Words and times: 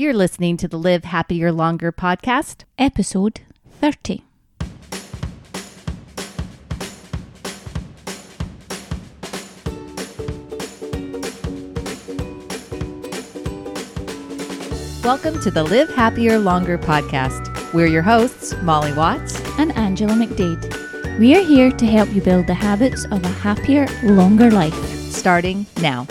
You're 0.00 0.14
listening 0.14 0.56
to 0.58 0.68
the 0.68 0.78
Live 0.78 1.02
Happier 1.02 1.50
Longer 1.50 1.90
podcast. 1.90 2.62
Episode 2.78 3.40
30. 3.80 4.22
Welcome 15.02 15.40
to 15.40 15.50
the 15.50 15.66
Live 15.68 15.92
Happier 15.92 16.38
Longer 16.38 16.78
podcast. 16.78 17.74
We're 17.74 17.86
your 17.88 18.02
hosts, 18.02 18.54
Molly 18.62 18.92
Watts. 18.92 19.40
and 19.58 19.76
Angela 19.76 20.12
McDade. 20.12 21.18
We 21.18 21.36
are 21.36 21.42
here 21.42 21.72
to 21.72 21.86
help 21.86 22.08
you 22.14 22.22
build 22.22 22.46
the 22.46 22.54
habits 22.54 23.04
of 23.06 23.24
a 23.24 23.28
happier, 23.28 23.88
longer 24.04 24.52
life. 24.52 24.76
starting 25.10 25.66
now. 25.80 26.06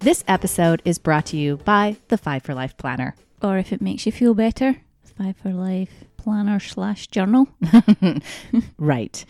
This 0.00 0.24
episode 0.26 0.80
is 0.86 0.98
brought 0.98 1.26
to 1.26 1.36
you 1.36 1.58
by 1.58 1.96
the 2.08 2.16
Five 2.16 2.42
for 2.42 2.54
Life 2.54 2.74
Planner. 2.78 3.14
Or 3.42 3.58
if 3.58 3.70
it 3.70 3.82
makes 3.82 4.06
you 4.06 4.12
feel 4.12 4.32
better, 4.32 4.76
Five 5.04 5.36
for 5.36 5.52
Life 5.52 6.04
planner 6.16 6.58
slash 6.58 7.06
journal. 7.08 7.48
Right. 8.78 9.24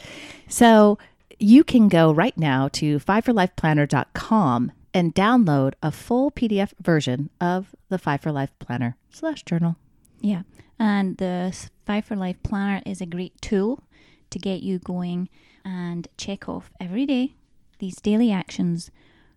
So 0.49 0.97
you 1.41 1.65
can 1.65 1.89
go 1.89 2.13
right 2.13 2.39
now 2.39 2.69
to 2.75 3.01
fiveforlifeplanner.com 3.01 4.73
and 4.95 5.15
download 5.15 5.73
a 5.83 5.91
full 5.91 6.31
PDF 6.31 6.73
version 6.81 7.31
of 7.41 7.75
the 7.89 7.99
Five 7.99 8.21
for 8.21 8.31
Life 8.31 8.57
Planner 8.61 8.97
slash 9.11 9.43
journal. 9.43 9.75
Yeah. 10.21 10.43
And 10.79 11.17
the 11.17 11.53
Five 11.85 12.05
for 12.05 12.15
Life 12.15 12.41
planner 12.45 12.81
is 12.87 13.01
a 13.01 13.07
great 13.07 13.41
tool 13.43 13.83
to 14.31 14.39
get 14.39 14.63
you 14.63 14.79
going 14.79 15.29
and 15.65 16.07
check 16.17 16.49
off 16.49 16.71
every 16.79 17.07
day 17.07 17.35
these 17.81 17.97
daily 17.97 18.31
actions. 18.31 18.93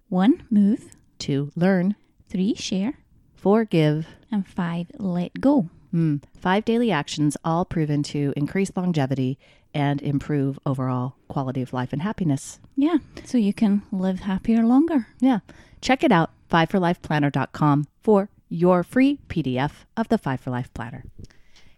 One, 0.09 0.43
move. 0.51 0.95
To 1.19 1.51
learn, 1.55 1.95
Three, 2.29 2.55
share. 2.55 2.93
four, 3.35 3.65
give, 3.65 4.07
And 4.31 4.45
five, 4.47 4.87
let 4.97 5.39
go. 5.39 5.69
Hmm. 5.91 6.17
Five 6.35 6.65
daily 6.65 6.91
actions, 6.91 7.37
all 7.45 7.65
proven 7.65 8.01
to 8.03 8.33
increase 8.35 8.71
longevity 8.75 9.37
and 9.75 10.01
improve 10.01 10.57
overall 10.65 11.15
quality 11.27 11.61
of 11.61 11.73
life 11.73 11.93
and 11.93 12.01
happiness. 12.01 12.59
Yeah. 12.75 12.97
So 13.25 13.37
you 13.37 13.53
can 13.53 13.83
live 13.91 14.21
happier 14.21 14.65
longer. 14.65 15.07
Yeah. 15.19 15.39
Check 15.81 16.03
it 16.03 16.11
out, 16.11 16.31
fiveforlifeplanner.com 16.49 17.87
for 18.01 18.29
your 18.49 18.83
free 18.83 19.19
PDF 19.29 19.71
of 19.97 20.07
the 20.09 20.17
Five 20.17 20.39
for 20.41 20.49
Life 20.51 20.73
Planner. 20.73 21.05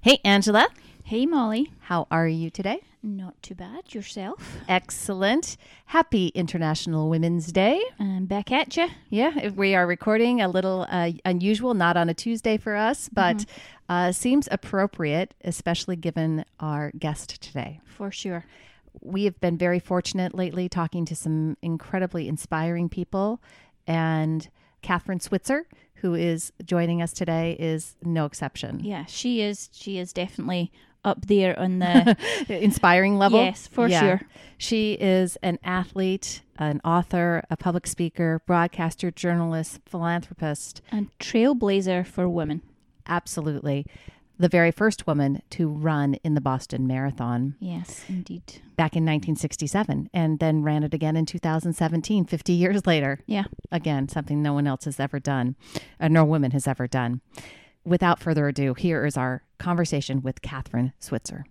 Hey, 0.01 0.19
Angela, 0.23 0.67
Hey, 1.07 1.27
Molly. 1.27 1.71
how 1.81 2.07
are 2.09 2.27
you 2.27 2.49
today? 2.49 2.81
Not 3.03 3.39
too 3.43 3.53
bad. 3.53 3.93
Yourself? 3.93 4.57
Excellent. 4.67 5.55
Happy 5.85 6.29
International 6.29 7.09
Women's 7.09 7.51
Day. 7.51 7.79
And 7.99 8.27
back 8.27 8.51
at 8.51 8.75
you. 8.75 8.87
Yeah, 9.11 9.49
we 9.49 9.75
are 9.75 9.85
recording 9.85 10.41
a 10.41 10.47
little 10.47 10.87
uh, 10.89 11.11
unusual, 11.23 11.75
not 11.75 11.95
on 11.95 12.09
a 12.09 12.15
Tuesday 12.15 12.57
for 12.57 12.75
us, 12.75 13.07
but 13.13 13.45
uh, 13.87 14.11
seems 14.13 14.47
appropriate, 14.51 15.35
especially 15.43 15.95
given 15.95 16.43
our 16.59 16.91
guest 16.97 17.39
today. 17.39 17.81
For 17.85 18.11
sure. 18.11 18.43
we 18.99 19.25
have 19.25 19.39
been 19.39 19.59
very 19.59 19.79
fortunate 19.79 20.33
lately 20.33 20.67
talking 20.67 21.05
to 21.05 21.15
some 21.15 21.55
incredibly 21.61 22.27
inspiring 22.27 22.89
people. 22.89 23.39
And 23.85 24.49
Kathrine 24.81 25.21
Switzer, 25.21 25.67
who 25.95 26.15
is 26.15 26.51
joining 26.63 27.03
us 27.03 27.13
today, 27.13 27.55
is 27.59 27.95
no 28.01 28.25
exception. 28.25 28.79
Yeah, 28.83 29.05
she 29.05 29.41
is. 29.41 29.69
She 29.71 29.99
is 29.99 30.11
definitely 30.11 30.71
up 31.05 31.25
there 31.27 31.57
on 31.57 31.79
the. 31.79 32.17
Inspiring 32.49 33.17
level? 33.17 33.39
Yes, 33.41 33.67
for 33.67 33.89
sure. 33.89 34.21
She 34.57 34.93
is 34.93 35.37
an 35.43 35.59
athlete, 35.63 36.41
an 36.57 36.81
author, 36.83 37.43
a 37.49 37.55
public 37.57 37.87
speaker, 37.87 38.41
broadcaster, 38.45 39.11
journalist, 39.11 39.79
philanthropist. 39.85 40.81
and 40.91 41.07
trailblazer 41.19 42.05
for 42.05 42.27
women. 42.27 42.61
Absolutely. 43.07 43.85
The 44.37 44.49
very 44.49 44.71
first 44.71 45.07
woman 45.07 45.41
to 45.51 45.69
run 45.69 46.15
in 46.15 46.33
the 46.33 46.41
Boston 46.41 46.85
Marathon 46.87 47.55
Yes, 47.61 48.03
indeed. 48.09 48.43
back 48.75 48.93
in 48.93 49.03
1967 49.05 50.09
and 50.13 50.39
then 50.39 50.61
ran 50.61 50.83
it 50.83 50.93
again 50.93 51.15
in 51.15 51.25
2017, 51.25 52.25
50 52.25 52.51
years 52.53 52.85
later. 52.85 53.21
Yeah. 53.27 53.45
Again, 53.71 54.09
something 54.09 54.41
no 54.41 54.51
one 54.53 54.67
else 54.67 54.83
has 54.85 54.99
ever 54.99 55.19
done, 55.21 55.55
uh, 56.01 56.09
no 56.09 56.25
woman 56.25 56.51
has 56.51 56.67
ever 56.67 56.85
done. 56.85 57.21
Without 57.85 58.19
further 58.19 58.47
ado, 58.47 58.73
here 58.73 59.05
is 59.05 59.15
our 59.15 59.43
conversation 59.59 60.21
with 60.23 60.41
Kathrine 60.41 60.91
Switzer. 60.99 61.45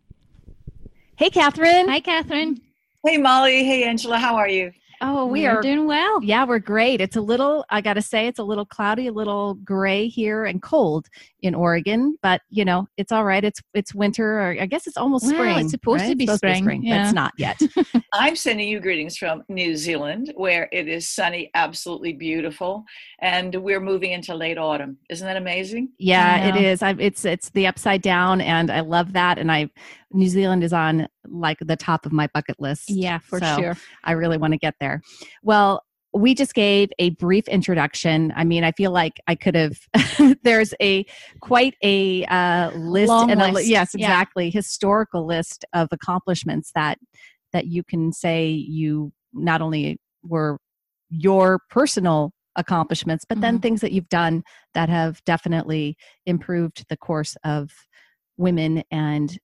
Hey, 1.16 1.30
Kathrine. 1.30 1.86
Hi, 1.88 2.00
Kathrine. 2.00 2.58
Hey 3.06 3.18
Molly, 3.18 3.62
hey 3.64 3.84
Angela, 3.84 4.16
how 4.16 4.34
are 4.34 4.48
you? 4.48 4.72
Oh, 5.02 5.26
we 5.26 5.42
We're 5.42 5.58
are. 5.58 5.60
doing 5.60 5.86
well. 5.86 6.24
Yeah, 6.24 6.46
we're 6.46 6.58
great. 6.58 7.02
It's 7.02 7.16
a 7.16 7.20
little, 7.20 7.66
I 7.68 7.82
got 7.82 7.94
to 7.94 8.02
say, 8.02 8.26
it's 8.26 8.38
a 8.38 8.42
little 8.42 8.64
cloudy, 8.64 9.08
a 9.08 9.12
little 9.12 9.54
gray 9.56 10.08
here 10.08 10.46
and 10.46 10.62
cold 10.62 11.08
in 11.44 11.54
Oregon, 11.54 12.16
but 12.22 12.40
you 12.50 12.64
know, 12.64 12.86
it's 12.96 13.12
all 13.12 13.24
right. 13.24 13.44
It's 13.44 13.60
it's 13.74 13.94
winter, 13.94 14.40
or 14.40 14.56
I 14.60 14.66
guess 14.66 14.86
it's 14.86 14.96
almost 14.96 15.24
Well, 15.26 15.34
spring. 15.34 15.58
it's 15.58 15.70
supposed 15.70 16.02
right? 16.02 16.10
to 16.10 16.16
be 16.16 16.24
It's 16.24 16.34
spring, 16.36 16.64
but 16.64 16.82
yeah. 16.82 17.04
it's 17.04 17.12
not 17.12 17.32
yet. 17.38 17.60
I'm 18.14 18.34
sending 18.34 18.68
you 18.68 18.80
greetings 18.80 19.16
from 19.16 19.42
New 19.48 19.76
Zealand, 19.76 20.32
where 20.36 20.68
it 20.72 20.88
is 20.88 21.08
sunny, 21.08 21.50
absolutely 21.54 22.14
beautiful, 22.14 22.84
and 23.20 23.54
we're 23.54 23.80
moving 23.80 24.12
into 24.12 24.34
late 24.34 24.58
autumn. 24.58 24.96
Isn't 25.10 25.26
that 25.26 25.36
amazing? 25.36 25.90
Yeah, 25.98 26.52
I 26.54 26.58
it 26.58 26.82
I, 26.82 26.94
it's 26.98 27.24
it's 27.24 27.50
the 27.50 27.66
upside 27.66 28.02
down, 28.02 28.40
and 28.40 28.70
I 28.70 28.80
love 28.80 29.12
that. 29.12 29.38
And 29.38 29.52
I, 29.52 29.68
New 30.12 30.28
Zealand 30.28 30.64
is 30.64 30.72
on 30.72 31.06
like 31.26 31.58
the 31.60 31.76
top 31.76 32.06
of 32.06 32.12
my 32.12 32.28
bucket 32.32 32.56
list. 32.58 32.88
Yeah, 32.88 33.18
for 33.18 33.38
So, 33.38 33.56
sure. 33.56 33.76
I 34.04 34.12
really 34.12 34.38
want 34.38 34.52
to 34.52 34.58
get 34.58 34.74
there. 34.80 35.02
Well, 35.42 35.82
we 36.14 36.34
just 36.34 36.54
gave 36.54 36.90
a 36.98 37.10
brief 37.10 37.48
introduction. 37.48 38.32
I 38.36 38.44
mean, 38.44 38.62
I 38.62 38.72
feel 38.72 38.92
like 38.92 39.20
I 39.26 39.34
could 39.34 39.54
have. 39.56 39.76
there's 40.44 40.72
a 40.80 41.04
quite 41.40 41.74
a 41.82 42.24
uh, 42.26 42.70
list 42.76 43.08
Long 43.08 43.30
and 43.30 43.42
a, 43.42 43.46
li- 43.46 43.52
list. 43.54 43.68
yes, 43.68 43.94
Yeah. 43.94 44.06
exactly, 44.06 44.50
historical 44.50 45.26
list 45.26 45.64
of 45.72 45.88
accomplishments 45.90 46.70
that 46.74 46.98
that 47.52 47.66
you 47.66 47.82
can 47.84 48.12
say 48.12 48.48
you 48.48 49.12
not 49.32 49.60
only 49.60 49.98
were 50.22 50.58
your 51.10 51.60
personal 51.70 52.32
accomplishments, 52.56 53.24
but 53.28 53.40
then 53.40 53.58
Mhm. 53.58 53.62
things 53.62 53.80
that 53.80 53.92
you've 53.92 54.08
done 54.08 54.42
that 54.74 54.88
have 54.88 55.22
definitely 55.24 55.96
improved 56.26 56.84
the 56.88 56.96
course 56.96 57.36
of 57.44 57.70
women 58.36 58.82
and 58.90 59.38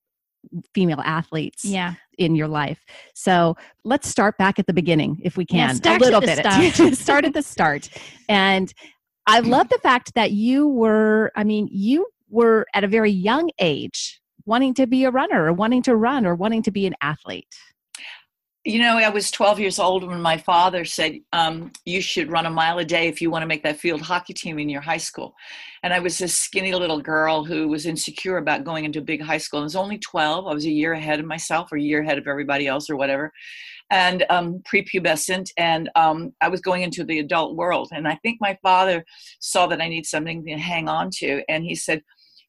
female 0.73 1.01
athletes 1.03 1.63
Yeah. 1.65 1.95
in 2.17 2.35
your 2.35 2.47
life. 2.47 2.85
So 3.13 3.55
let's 3.83 4.07
start 4.07 4.37
back 4.37 4.59
at 4.59 4.67
the 4.67 4.73
beginning 4.73 5.19
if 5.23 5.37
we 5.37 5.45
Yeah, 5.49 5.67
can. 5.67 5.75
start 5.75 6.01
a 6.01 6.03
little 6.05 6.17
at 6.29 6.37
the 6.37 6.43
bit. 6.43 6.73
start. 6.75 6.93
start 6.95 7.25
at 7.25 7.33
the 7.33 7.41
start. 7.41 7.89
And 8.27 8.73
I 9.27 9.41
mm-hmm. 9.41 9.49
love 9.49 9.69
the 9.69 9.79
fact 9.79 10.13
that 10.15 10.31
you 10.31 10.67
were, 10.67 11.31
I 11.35 11.43
mean, 11.43 11.67
you 11.71 12.07
were 12.29 12.65
at 12.73 12.83
a 12.83 12.87
very 12.87 13.11
young 13.11 13.49
age 13.59 14.19
wanting 14.45 14.73
to 14.75 14.87
be 14.87 15.03
a 15.05 15.11
runner 15.11 15.45
or 15.45 15.53
wanting 15.53 15.83
to 15.83 15.95
run 15.95 16.25
or 16.25 16.35
wanting 16.35 16.63
to 16.63 16.71
be 16.71 16.85
an 16.85 16.95
athlete. 17.01 17.55
You 18.63 18.77
know, 18.77 18.97
I 18.99 19.09
was 19.09 19.31
12 19.31 19.59
years 19.59 19.79
old 19.79 20.07
when 20.07 20.21
my 20.21 20.37
father 20.37 20.85
said, 20.85 21.17
um, 21.33 21.71
You 21.83 21.99
should 21.99 22.29
run 22.29 22.45
a 22.45 22.49
mile 22.51 22.77
a 22.77 22.85
day 22.85 23.07
if 23.07 23.19
you 23.19 23.31
want 23.31 23.41
to 23.41 23.47
make 23.47 23.63
that 23.63 23.79
field 23.79 24.01
hockey 24.01 24.35
team 24.35 24.59
in 24.59 24.69
your 24.69 24.81
high 24.81 24.97
school. 24.97 25.33
And 25.81 25.91
I 25.91 25.97
was 25.97 26.19
this 26.19 26.35
skinny 26.35 26.71
little 26.71 27.01
girl 27.01 27.43
who 27.43 27.67
was 27.67 27.87
insecure 27.87 28.37
about 28.37 28.63
going 28.63 28.85
into 28.85 28.99
a 28.99 29.03
big 29.03 29.19
high 29.19 29.39
school. 29.39 29.61
I 29.61 29.63
was 29.63 29.75
only 29.75 29.97
12. 29.97 30.45
I 30.45 30.53
was 30.53 30.65
a 30.65 30.69
year 30.69 30.93
ahead 30.93 31.19
of 31.19 31.25
myself 31.25 31.71
or 31.71 31.77
a 31.77 31.81
year 31.81 32.03
ahead 32.03 32.19
of 32.19 32.27
everybody 32.27 32.67
else 32.67 32.87
or 32.87 32.97
whatever. 32.97 33.31
And 33.89 34.25
um, 34.29 34.61
prepubescent. 34.71 35.49
And 35.57 35.89
um, 35.95 36.31
I 36.39 36.47
was 36.47 36.61
going 36.61 36.83
into 36.83 37.03
the 37.03 37.17
adult 37.17 37.55
world. 37.55 37.89
And 37.91 38.07
I 38.07 38.19
think 38.21 38.37
my 38.39 38.55
father 38.61 39.03
saw 39.39 39.65
that 39.67 39.81
I 39.81 39.89
need 39.89 40.05
something 40.05 40.45
to 40.45 40.51
hang 40.51 40.87
on 40.87 41.09
to. 41.15 41.41
And 41.49 41.63
he 41.63 41.73
said, 41.73 42.03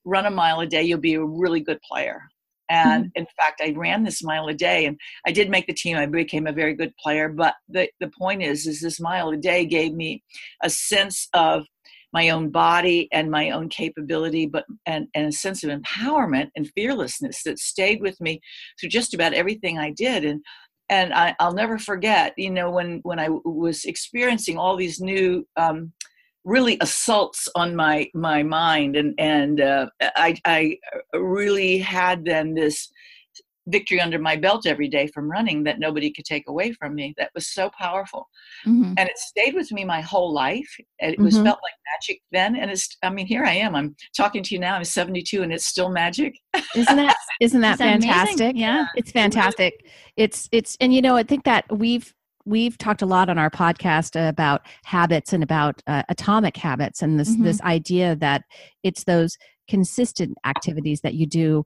Run 0.04 0.26
a 0.26 0.30
mile 0.30 0.60
a 0.60 0.66
day, 0.66 0.82
you'll 0.82 0.98
be 0.98 1.14
a 1.14 1.24
really 1.24 1.60
good 1.60 1.80
player. 1.80 2.31
And 2.72 3.10
in 3.14 3.26
fact, 3.38 3.60
I 3.62 3.74
ran 3.76 4.02
this 4.02 4.22
mile 4.24 4.48
a 4.48 4.54
day 4.54 4.86
and 4.86 4.98
I 5.26 5.30
did 5.30 5.50
make 5.50 5.66
the 5.66 5.74
team. 5.74 5.98
I 5.98 6.06
became 6.06 6.46
a 6.46 6.52
very 6.52 6.74
good 6.74 6.96
player. 6.96 7.28
But 7.28 7.54
the, 7.68 7.88
the 8.00 8.10
point 8.18 8.42
is, 8.42 8.66
is 8.66 8.80
this 8.80 8.98
mile 8.98 9.28
a 9.28 9.36
day 9.36 9.66
gave 9.66 9.92
me 9.92 10.22
a 10.62 10.70
sense 10.70 11.28
of 11.34 11.66
my 12.14 12.30
own 12.30 12.50
body 12.50 13.08
and 13.12 13.30
my 13.30 13.50
own 13.50 13.68
capability, 13.68 14.46
but 14.46 14.64
and, 14.86 15.06
and 15.14 15.26
a 15.26 15.32
sense 15.32 15.62
of 15.62 15.70
empowerment 15.70 16.48
and 16.56 16.70
fearlessness 16.74 17.42
that 17.42 17.58
stayed 17.58 18.00
with 18.00 18.18
me 18.22 18.40
through 18.80 18.88
just 18.88 19.12
about 19.12 19.34
everything 19.34 19.78
I 19.78 19.90
did. 19.90 20.24
And 20.24 20.42
and 20.88 21.14
I, 21.14 21.34
I'll 21.40 21.54
never 21.54 21.78
forget, 21.78 22.32
you 22.36 22.50
know, 22.50 22.70
when 22.70 23.00
when 23.02 23.18
I 23.18 23.28
was 23.28 23.84
experiencing 23.84 24.56
all 24.56 24.76
these 24.76 25.00
new 25.00 25.46
um, 25.56 25.92
really 26.44 26.76
assaults 26.80 27.48
on 27.54 27.74
my 27.76 28.08
my 28.14 28.42
mind 28.42 28.96
and 28.96 29.14
and 29.18 29.60
uh, 29.60 29.86
I, 30.16 30.34
I 30.44 30.76
really 31.14 31.78
had 31.78 32.24
then 32.24 32.54
this 32.54 32.90
victory 33.68 34.00
under 34.00 34.18
my 34.18 34.34
belt 34.34 34.66
every 34.66 34.88
day 34.88 35.06
from 35.06 35.30
running 35.30 35.62
that 35.62 35.78
nobody 35.78 36.10
could 36.10 36.24
take 36.24 36.48
away 36.48 36.72
from 36.72 36.96
me 36.96 37.14
that 37.16 37.30
was 37.32 37.46
so 37.46 37.70
powerful 37.78 38.26
Mhm. 38.66 38.94
and 38.98 39.08
it 39.08 39.16
stayed 39.18 39.54
with 39.54 39.70
me 39.70 39.84
my 39.84 40.00
whole 40.00 40.32
life 40.32 40.68
and 41.00 41.12
it 41.14 41.20
was 41.20 41.36
Mhm. 41.36 41.44
felt 41.44 41.60
like 41.62 41.74
magic 41.94 42.20
then 42.32 42.56
and 42.56 42.72
it's 42.72 42.96
i 43.04 43.08
mean 43.08 43.24
here 43.26 43.44
i 43.44 43.52
am 43.52 43.76
i'm 43.76 43.94
talking 44.16 44.42
to 44.42 44.54
you 44.54 44.60
now 44.60 44.74
i'm 44.74 44.82
72 44.84 45.42
and 45.44 45.52
it's 45.52 45.66
still 45.66 45.90
magic 45.90 46.34
Isn't 46.74 46.96
that 46.96 47.16
isn't 47.40 47.60
that 47.66 47.78
that 47.78 47.96
amazing? 47.98 48.10
fantastic? 48.10 48.56
Yeah. 48.56 48.86
It's 48.96 49.12
fantastic. 49.12 49.86
It's 50.16 50.48
it's 50.52 50.76
and 50.80 50.92
you 50.92 51.00
know, 51.02 51.16
I 51.16 51.22
think 51.22 51.44
that 51.44 51.64
we've 51.70 52.12
we've 52.44 52.76
talked 52.78 53.02
a 53.02 53.06
lot 53.06 53.28
on 53.28 53.38
our 53.38 53.50
podcast 53.50 54.16
about 54.28 54.62
habits 54.84 55.32
and 55.32 55.42
about 55.42 55.82
uh, 55.86 56.02
atomic 56.08 56.56
habits 56.56 57.02
and 57.02 57.18
this 57.18 57.36
Mhm. 57.36 57.44
this 57.44 57.60
idea 57.62 58.16
that 58.16 58.44
it's 58.82 59.04
those 59.04 59.36
consistent 59.68 60.36
activities 60.44 61.00
that 61.02 61.14
you 61.14 61.26
do 61.26 61.64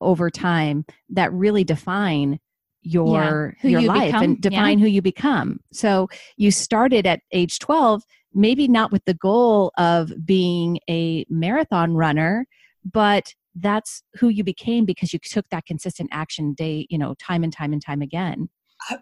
over 0.00 0.30
time 0.30 0.84
that 1.08 1.32
really 1.32 1.64
define 1.64 2.38
your 2.82 3.56
who 3.60 3.68
your 3.68 3.80
you 3.80 3.88
life 3.88 4.06
become, 4.08 4.22
and 4.22 4.36
yeah. 4.36 4.50
define 4.50 4.78
who 4.78 4.86
you 4.86 5.02
become. 5.02 5.58
So 5.72 6.08
you 6.36 6.50
started 6.50 7.06
at 7.06 7.20
age 7.32 7.58
12 7.58 8.02
maybe 8.34 8.68
not 8.68 8.92
with 8.92 9.02
the 9.06 9.14
goal 9.14 9.72
of 9.78 10.12
being 10.26 10.78
a 10.90 11.24
marathon 11.30 11.94
runner 11.94 12.46
but 12.84 13.32
that's 13.54 14.02
who 14.16 14.28
you 14.28 14.44
became 14.44 14.84
because 14.84 15.12
you 15.14 15.18
took 15.18 15.48
that 15.50 15.64
consistent 15.64 16.10
action 16.12 16.52
day 16.52 16.86
you 16.90 16.98
know 16.98 17.14
time 17.14 17.42
and 17.42 17.52
time 17.52 17.72
and 17.72 17.82
time 17.82 18.02
again 18.02 18.48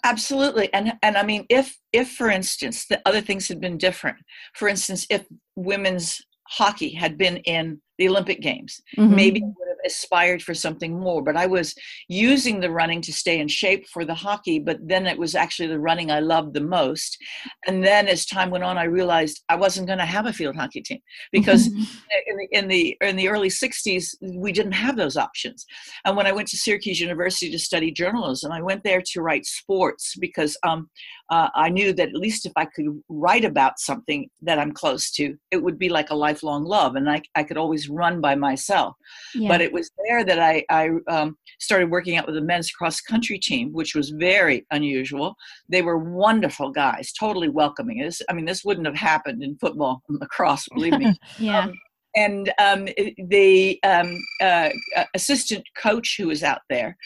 absolutely 0.04 0.72
and 0.72 0.94
and 1.02 1.16
i 1.16 1.22
mean 1.22 1.44
if 1.48 1.76
if 1.92 2.10
for 2.12 2.30
instance 2.30 2.86
the 2.86 3.00
other 3.06 3.20
things 3.20 3.48
had 3.48 3.60
been 3.60 3.78
different. 3.78 4.16
For 4.54 4.68
instance 4.68 5.06
if 5.10 5.26
women's 5.56 6.20
hockey 6.48 6.90
had 6.94 7.16
been 7.16 7.38
in 7.38 7.80
the 7.98 8.08
olympic 8.08 8.40
games 8.40 8.80
Mhm. 8.98 9.14
maybe 9.14 9.40
I 9.42 9.46
would 9.46 9.68
have 9.68 9.78
aspired 9.86 10.42
for 10.42 10.54
something 10.54 10.98
more. 10.98 11.22
But 11.22 11.36
I 11.36 11.46
was 11.46 11.74
using 12.08 12.60
the 12.60 12.70
running 12.70 13.00
to 13.02 13.12
stay 13.12 13.38
in 13.38 13.48
shape 13.48 13.86
for 13.88 14.04
the 14.04 14.14
hockey, 14.14 14.58
but 14.58 14.78
then 14.82 15.06
it 15.06 15.18
was 15.18 15.34
actually 15.34 15.68
the 15.68 15.78
running 15.78 16.10
I 16.10 16.20
loved 16.20 16.54
the 16.54 16.60
most. 16.60 17.18
And 17.66 17.84
then 17.84 18.08
as 18.08 18.24
time 18.26 18.50
went 18.50 18.64
on, 18.64 18.78
I 18.78 18.84
realized 18.84 19.42
I 19.48 19.56
wasn't 19.56 19.86
going 19.86 19.98
to 19.98 20.06
have 20.06 20.26
a 20.26 20.32
field 20.32 20.56
hockey 20.56 20.80
team 20.80 21.00
because 21.32 21.68
Mhm. 21.68 21.86
in 22.28 22.36
the 22.36 22.48
in 22.58 22.68
the 22.68 22.96
in 23.00 23.16
the 23.16 23.28
early 23.28 23.48
60s 23.48 24.14
we 24.20 24.52
didn't 24.52 24.72
have 24.72 24.96
those 24.96 25.16
options 25.16 25.64
and 26.04 26.16
when 26.16 26.26
i 26.26 26.32
went 26.32 26.46
to 26.48 26.56
syracuse 26.56 27.00
university 27.00 27.50
to 27.50 27.58
study 27.58 27.90
journalism 27.90 28.52
i 28.52 28.60
went 28.62 28.84
there 28.84 29.02
to 29.04 29.22
write 29.22 29.44
sports 29.46 30.14
because 30.20 30.56
um, 30.64 30.88
uh, 31.30 31.48
i 31.54 31.68
knew 31.68 31.92
that 31.92 32.08
at 32.08 32.14
least 32.14 32.46
if 32.46 32.52
i 32.56 32.64
could 32.66 32.86
write 33.08 33.44
about 33.44 33.78
something 33.78 34.28
that 34.42 34.58
i'm 34.58 34.70
close 34.72 35.10
to 35.10 35.34
it 35.50 35.62
would 35.62 35.78
be 35.78 35.88
like 35.88 36.10
a 36.10 36.14
lifelong 36.14 36.64
love 36.64 36.94
and 36.94 37.08
i, 37.10 37.20
I 37.34 37.42
could 37.42 37.56
always 37.56 37.83
run 37.88 38.20
by 38.20 38.34
myself 38.34 38.94
yeah. 39.34 39.48
but 39.48 39.60
it 39.60 39.72
was 39.72 39.90
there 40.06 40.24
that 40.24 40.38
i, 40.38 40.64
I 40.70 40.90
um, 41.08 41.36
started 41.58 41.90
working 41.90 42.16
out 42.16 42.26
with 42.26 42.34
the 42.34 42.42
men's 42.42 42.70
cross 42.70 43.00
country 43.00 43.38
team 43.38 43.72
which 43.72 43.94
was 43.94 44.10
very 44.10 44.66
unusual 44.70 45.34
they 45.68 45.82
were 45.82 45.98
wonderful 45.98 46.70
guys 46.70 47.12
totally 47.12 47.48
welcoming 47.48 47.98
this 48.00 48.20
i 48.28 48.32
mean 48.32 48.44
this 48.44 48.64
wouldn't 48.64 48.86
have 48.86 48.96
happened 48.96 49.42
in 49.42 49.56
football 49.58 50.02
and 50.08 50.18
lacrosse 50.20 50.68
believe 50.74 50.98
me 50.98 51.14
yeah. 51.38 51.64
um, 51.64 51.72
and 52.16 52.52
um, 52.58 52.88
the 53.28 53.80
um, 53.82 54.16
uh, 54.40 54.70
uh, 54.96 55.04
assistant 55.14 55.64
coach 55.76 56.16
who 56.16 56.28
was 56.28 56.44
out 56.44 56.60
there 56.70 56.96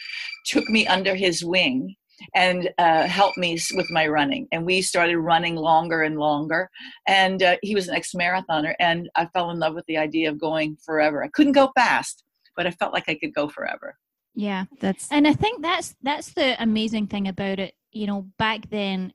took 0.44 0.68
me 0.68 0.86
under 0.86 1.14
his 1.14 1.44
wing 1.44 1.94
and 2.34 2.70
uh, 2.78 3.06
helped 3.06 3.38
me 3.38 3.58
with 3.74 3.90
my 3.90 4.06
running. 4.06 4.48
And 4.52 4.64
we 4.64 4.82
started 4.82 5.18
running 5.18 5.56
longer 5.56 6.02
and 6.02 6.18
longer. 6.18 6.70
And 7.06 7.42
uh, 7.42 7.56
he 7.62 7.74
was 7.74 7.88
an 7.88 7.94
ex 7.94 8.12
marathoner, 8.12 8.74
and 8.78 9.08
I 9.14 9.26
fell 9.26 9.50
in 9.50 9.58
love 9.58 9.74
with 9.74 9.86
the 9.86 9.98
idea 9.98 10.30
of 10.30 10.40
going 10.40 10.76
forever. 10.76 11.24
I 11.24 11.28
couldn't 11.28 11.52
go 11.52 11.70
fast, 11.74 12.24
but 12.56 12.66
I 12.66 12.70
felt 12.72 12.92
like 12.92 13.08
I 13.08 13.14
could 13.14 13.34
go 13.34 13.48
forever. 13.48 13.96
yeah. 14.34 14.64
that's 14.80 15.08
And 15.10 15.26
I 15.26 15.32
think 15.32 15.62
that's 15.62 15.94
that's 16.02 16.32
the 16.32 16.60
amazing 16.62 17.06
thing 17.08 17.28
about 17.28 17.58
it. 17.58 17.74
You 17.92 18.06
know, 18.06 18.26
back 18.38 18.68
then 18.70 19.12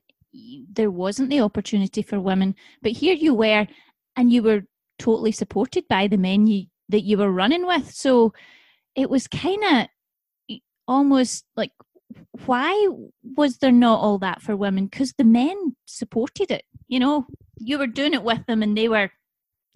there 0.72 0.90
wasn't 0.90 1.30
the 1.30 1.40
opportunity 1.40 2.02
for 2.02 2.20
women, 2.20 2.54
but 2.82 2.92
here 2.92 3.14
you 3.14 3.34
were, 3.34 3.66
and 4.16 4.32
you 4.32 4.42
were 4.42 4.62
totally 4.98 5.32
supported 5.32 5.86
by 5.88 6.08
the 6.08 6.16
men 6.16 6.46
you 6.46 6.66
that 6.88 7.02
you 7.02 7.18
were 7.18 7.30
running 7.30 7.66
with. 7.66 7.92
So 7.92 8.32
it 8.94 9.10
was 9.10 9.26
kind 9.26 9.64
of 9.64 10.58
almost 10.86 11.44
like 11.56 11.72
why 12.46 12.88
was 13.36 13.58
there 13.58 13.72
not 13.72 14.00
all 14.00 14.18
that 14.18 14.42
for 14.42 14.56
women 14.56 14.86
because 14.86 15.12
the 15.18 15.24
men 15.24 15.76
supported 15.86 16.50
it 16.50 16.64
you 16.88 16.98
know 16.98 17.26
you 17.58 17.78
were 17.78 17.86
doing 17.86 18.14
it 18.14 18.22
with 18.22 18.44
them 18.46 18.62
and 18.62 18.76
they 18.76 18.88
were 18.88 19.10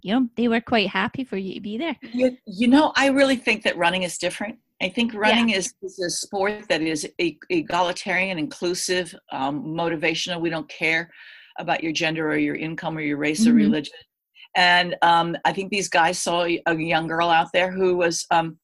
you 0.02 0.12
know 0.14 0.29
they 0.37 0.49
were 0.49 0.61
quite 0.61 0.88
happy 0.88 1.25
for 1.25 1.37
you 1.37 1.55
to 1.55 1.61
be 1.61 1.79
there 1.79 1.96
You, 2.02 2.37
you 2.46 2.69
know, 2.69 2.93
I 2.96 3.08
really 3.08 3.37
think 3.37 3.62
that 3.64 3.76
running 3.76 4.02
is 4.02 4.19
different. 4.19 4.58
I 4.81 4.88
think 4.88 5.12
running 5.12 5.50
is, 5.50 5.75
is 5.82 5.99
a 5.99 6.08
sport 6.08 6.69
that 6.69 6.82
is 6.82 7.08
e- 7.19 7.38
egalitarian, 7.50 8.38
inclusive, 8.38 9.12
um, 9.32 9.64
motivational. 9.64 10.41
We 10.41 10.50
don't 10.50 10.69
care 10.69 11.11
about 11.58 11.82
your 11.82 11.93
gender 11.93 12.31
or 12.31 12.37
your 12.37 12.55
income 12.55 12.96
or 12.96 13.00
your 13.00 13.17
race 13.17 13.44
or 13.46 13.52
Mhm. 13.52 13.56
religion. 13.56 13.94
And 14.55 14.96
um, 15.02 15.37
I 15.44 15.52
think 15.52 15.70
these 15.70 15.88
guys 15.88 16.19
saw 16.19 16.44
a 16.44 16.62
a 16.67 16.75
young 16.76 17.08
girl 17.08 17.29
out 17.29 17.49
there 17.52 17.70
who 17.73 17.96
was 17.96 18.25
um, 18.31 18.58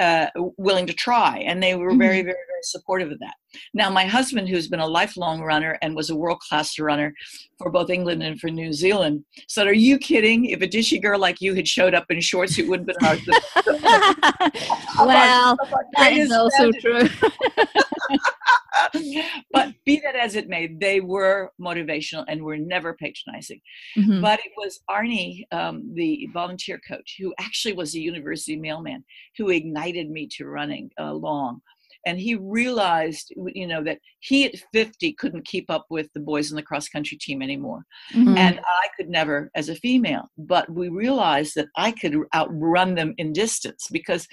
uh, 0.00 0.26
willing 0.56 0.86
to 0.86 0.94
try, 0.94 1.44
and 1.46 1.62
they 1.62 1.74
were 1.74 1.94
very, 1.94 2.22
very, 2.22 2.44
very 2.48 2.62
supportive 2.62 3.12
of 3.12 3.18
that. 3.18 3.34
Now, 3.74 3.90
my 3.90 4.06
husband, 4.06 4.48
who's 4.48 4.68
been 4.68 4.80
a 4.80 4.86
lifelong 4.86 5.42
runner 5.42 5.78
and 5.82 5.94
was 5.94 6.10
a 6.10 6.16
world 6.16 6.40
class 6.40 6.78
runner 6.78 7.12
for 7.58 7.70
both 7.70 7.90
England 7.90 8.22
and 8.22 8.40
for 8.40 8.48
New 8.48 8.72
Zealand, 8.72 9.24
said, 9.46 9.66
"Are 9.66 9.74
you 9.74 9.98
kidding? 9.98 10.46
If 10.46 10.62
a 10.62 10.66
dishy 10.66 11.00
girl 11.02 11.20
like 11.20 11.40
you 11.40 11.54
had 11.54 11.68
showed 11.68 11.94
up 11.94 12.06
in 12.10 12.20
shorts, 12.20 12.58
it 12.58 12.66
wouldn't 12.66 12.90
have 12.90 12.98
been 12.98 13.06
hard." 13.06 13.20
well 14.98 15.56
that 15.96 16.12
is 16.12 16.32
also 16.32 16.70
true 16.72 17.08
but 19.52 19.74
be 19.84 20.00
that 20.00 20.16
as 20.16 20.34
it 20.34 20.48
may, 20.48 20.66
they 20.66 21.00
were 21.00 21.52
motivational 21.60 22.24
and 22.28 22.42
were 22.42 22.56
never 22.56 22.94
patronizing. 22.94 23.60
Mhm. 23.96 24.20
But 24.20 24.40
it 24.40 24.52
was 24.56 24.80
Arnie, 24.88 25.44
um, 25.52 25.92
the 25.94 26.28
volunteer 26.32 26.80
coach, 26.86 27.16
who 27.18 27.34
actually 27.38 27.74
was 27.74 27.94
a 27.94 28.00
university 28.00 28.56
mailman, 28.56 29.04
who 29.36 29.50
ignited 29.50 30.10
me 30.10 30.28
to 30.36 30.46
running 30.46 30.90
along. 30.98 31.62
And 32.06 32.18
he 32.18 32.34
realized, 32.34 33.32
you 33.54 33.66
know, 33.66 33.82
that 33.84 33.98
he 34.20 34.44
at 34.46 34.54
50 34.72 35.12
couldn't 35.14 35.44
keep 35.46 35.70
up 35.70 35.86
with 35.90 36.08
the 36.14 36.20
boys 36.20 36.50
in 36.50 36.56
the 36.56 36.62
cross 36.62 36.88
country 36.88 37.18
team 37.18 37.42
anymore 37.42 37.84
Mhm. 38.12 38.36
and 38.36 38.60
I 38.60 38.88
could 38.96 39.08
never 39.08 39.50
as 39.54 39.68
a 39.68 39.74
female. 39.74 40.28
But 40.38 40.70
we 40.70 40.88
realized 40.88 41.54
that 41.56 41.68
I 41.76 41.92
could 41.92 42.16
outrun 42.34 42.94
them 42.94 43.14
in 43.18 43.32
distance 43.32 43.88
because 43.90 44.26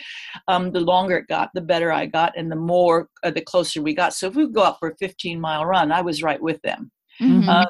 um, 0.48 0.72
the 0.72 0.80
longer 0.80 1.18
it 1.18 1.28
got, 1.28 1.50
the 1.54 1.62
better 1.62 1.92
I 1.92 2.06
got, 2.06 2.38
and 2.38 2.52
the 2.52 2.56
more, 2.56 3.10
uh, 3.24 3.31
the 3.31 3.42
closer 3.42 3.81
we 3.81 3.94
got. 3.94 4.14
So 4.14 4.28
if 4.28 4.36
we 4.36 4.48
go 4.48 4.64
out 4.64 4.80
for 4.80 4.90
a 4.90 4.96
15 4.98 5.40
mile 5.40 5.66
run, 5.66 5.92
I 5.92 6.02
was 6.02 6.24
right 6.24 6.42
with 6.42 6.62
them. 6.62 6.92
Mhm. 7.22 7.48
Uh, 7.48 7.66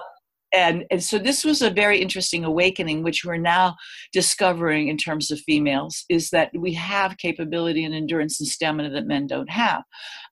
and, 0.54 0.86
and 0.90 1.04
so 1.04 1.18
this 1.18 1.44
was 1.44 1.62
a 1.62 1.70
very 1.70 2.00
interesting 2.00 2.46
awakening, 2.46 3.04
which 3.04 3.26
we're 3.26 3.38
now 3.38 3.76
discovering 4.14 4.88
in 4.88 4.98
terms 4.98 5.30
of 5.30 5.40
females, 5.42 6.06
is 6.10 6.30
that 6.30 6.52
we 6.58 6.74
have 6.74 7.18
capability 7.18 7.84
and 7.84 7.94
endurance 7.94 8.40
and 8.40 8.48
stamina 8.48 8.90
that 8.92 9.08
men 9.08 9.28
don't 9.28 9.50
have. 9.50 9.84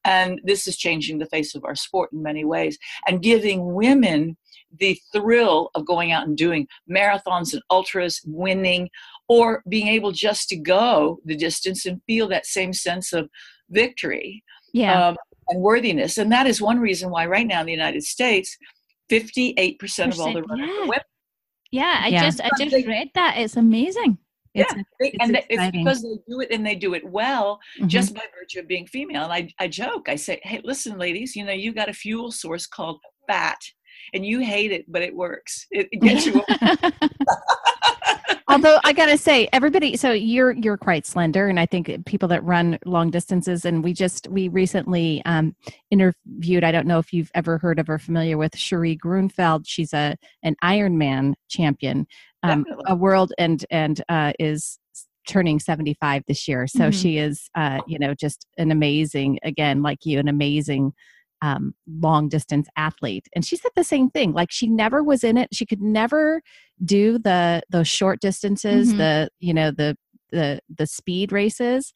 And 0.06 0.40
this 0.44 0.68
is 0.68 0.78
changing 0.78 1.18
the 1.18 1.26
face 1.26 1.56
of 1.56 1.66
our 1.66 1.76
sport 1.76 2.12
in 2.14 2.24
many 2.24 2.46
ways 2.46 2.78
and 3.08 3.22
giving 3.22 3.74
women 3.74 4.38
the 4.80 4.98
thrill 5.14 5.70
of 5.76 5.86
going 5.86 6.12
out 6.12 6.28
and 6.28 6.38
doing 6.38 6.68
marathons 6.90 7.54
and 7.54 7.62
ultras, 7.70 8.22
winning, 8.26 8.90
or 9.28 9.64
being 9.70 9.88
able 9.88 10.12
just 10.12 10.50
to 10.50 10.58
go 10.58 11.20
the 11.26 11.36
distance 11.36 11.86
and 11.86 12.02
feel 12.08 12.28
that 12.28 12.46
same 12.46 12.74
sense 12.74 13.12
of 13.14 13.30
victory 13.70 14.44
yeah 14.74 15.08
um, 15.08 15.16
and 15.50 15.62
worthiness. 15.62 16.18
And 16.18 16.32
that 16.32 16.48
is 16.48 16.62
one 16.62 16.80
reason 16.80 17.10
why, 17.10 17.26
right 17.26 17.46
now 17.46 17.60
in 17.60 17.66
the 17.66 17.72
United 17.72 18.04
States, 18.04 18.58
58% 19.12 20.14
of 20.14 20.20
all 20.20 20.34
the 20.34 20.42
Percent, 20.42 20.46
runners 20.50 20.70
yeah. 20.70 20.76
are 20.78 20.82
women. 20.82 21.00
yeah 21.72 22.00
i 22.04 22.08
Yeah. 22.08 22.24
just 22.24 22.42
i 22.42 22.50
just 22.60 22.72
They- 22.72 22.84
read 22.84 23.10
that 23.16 23.38
it's 23.38 23.56
amazing 23.58 24.18
it's, 24.54 24.74
They- 24.74 24.84
It's 25.00 25.18
and 25.20 25.36
that- 25.36 25.46
it's 25.50 25.72
because 25.72 26.02
they 26.02 26.18
do 26.30 26.40
it 26.40 26.50
and 26.52 26.66
they 26.66 26.76
do 26.76 26.94
it 26.94 27.04
well 27.06 27.60
Mhm. 27.80 27.88
just 27.88 28.14
by 28.16 28.24
virtue 28.40 28.60
of 28.62 28.68
being 28.70 28.88
female. 28.88 29.24
And 29.26 29.34
I, 29.34 29.50
I 29.60 29.68
joke, 29.68 30.08
I 30.08 30.16
say, 30.16 30.40
hey, 30.44 30.62
listen, 30.64 30.98
ladies, 30.98 31.36
you 31.36 31.44
know, 31.44 31.52
you 31.52 31.74
got 31.74 31.90
a 31.90 31.94
fuel 31.94 32.32
source 32.32 32.66
called 32.66 33.02
fat 33.28 33.60
and 34.14 34.26
you 34.26 34.40
hate 34.40 34.72
it, 34.72 34.86
but 34.88 35.02
it 35.02 35.14
works. 35.14 35.68
It, 35.72 35.90
it 35.92 36.00
gets 36.00 36.26
you. 36.28 36.42
although 38.56 38.80
i 38.86 38.94
gotta 38.94 39.18
say 39.18 39.50
everybody 39.52 39.98
so 39.98 40.12
you're 40.12 40.52
you're 40.54 40.78
quite 40.78 41.06
slender 41.06 41.48
and 41.50 41.60
i 41.60 41.66
think 41.66 41.92
people 42.06 42.30
that 42.30 42.44
run 42.44 42.80
long 42.86 43.10
distances 43.10 43.66
and 43.66 43.84
we 43.84 43.92
just 43.94 44.28
we 44.30 44.48
recently 44.48 45.22
um 45.26 45.54
interviewed 45.92 46.64
i 46.64 46.72
don't 46.72 46.88
know 46.88 46.98
if 46.98 47.12
you've 47.12 47.32
ever 47.36 47.58
heard 47.58 47.80
of 47.80 47.90
or 47.90 48.00
familiar 48.00 48.38
with 48.38 48.56
Cherie 48.56 48.98
Gruenfeld. 48.98 49.64
She's 49.66 49.94
a 49.94 50.16
an 50.44 50.56
ironman 50.64 51.34
champion. 51.50 52.08
Um 52.44 52.66
a 52.88 52.96
world 52.96 53.34
and 53.38 53.66
and 53.70 54.02
uh 54.10 54.32
is 54.40 54.80
turning 55.28 55.60
75 55.60 56.24
this 56.28 56.48
year. 56.48 56.68
So 56.68 56.90
Mhm. 56.90 57.02
she 57.02 57.18
is 57.18 57.50
uh 57.56 57.82
you 57.88 58.00
know 58.00 58.14
just 58.14 58.46
an 58.58 58.72
amazing 58.72 59.40
again 59.44 59.82
like 59.82 60.06
you 60.06 60.20
an 60.20 60.28
amazing 60.28 60.94
um, 61.42 61.74
long 62.00 62.30
distance 62.30 62.68
athlete 62.78 63.28
and 63.36 63.46
she 63.46 63.56
said 63.56 63.72
the 63.76 63.84
same 63.84 64.10
thing 64.10 64.32
like 64.34 64.52
she 64.52 64.68
never 64.68 65.04
was 65.04 65.24
in 65.24 65.38
it 65.38 65.50
she 65.54 65.66
could 65.66 65.82
never 65.82 66.42
do 66.84 67.18
the 67.20 67.62
those 67.70 67.88
short 67.88 68.20
distances 68.22 68.94
Mhm. 68.94 68.98
the 68.98 69.30
you 69.40 69.54
know 69.54 69.70
the 69.72 69.98
the 70.32 70.60
the 70.76 70.88
speed 70.88 71.32
races 71.32 71.94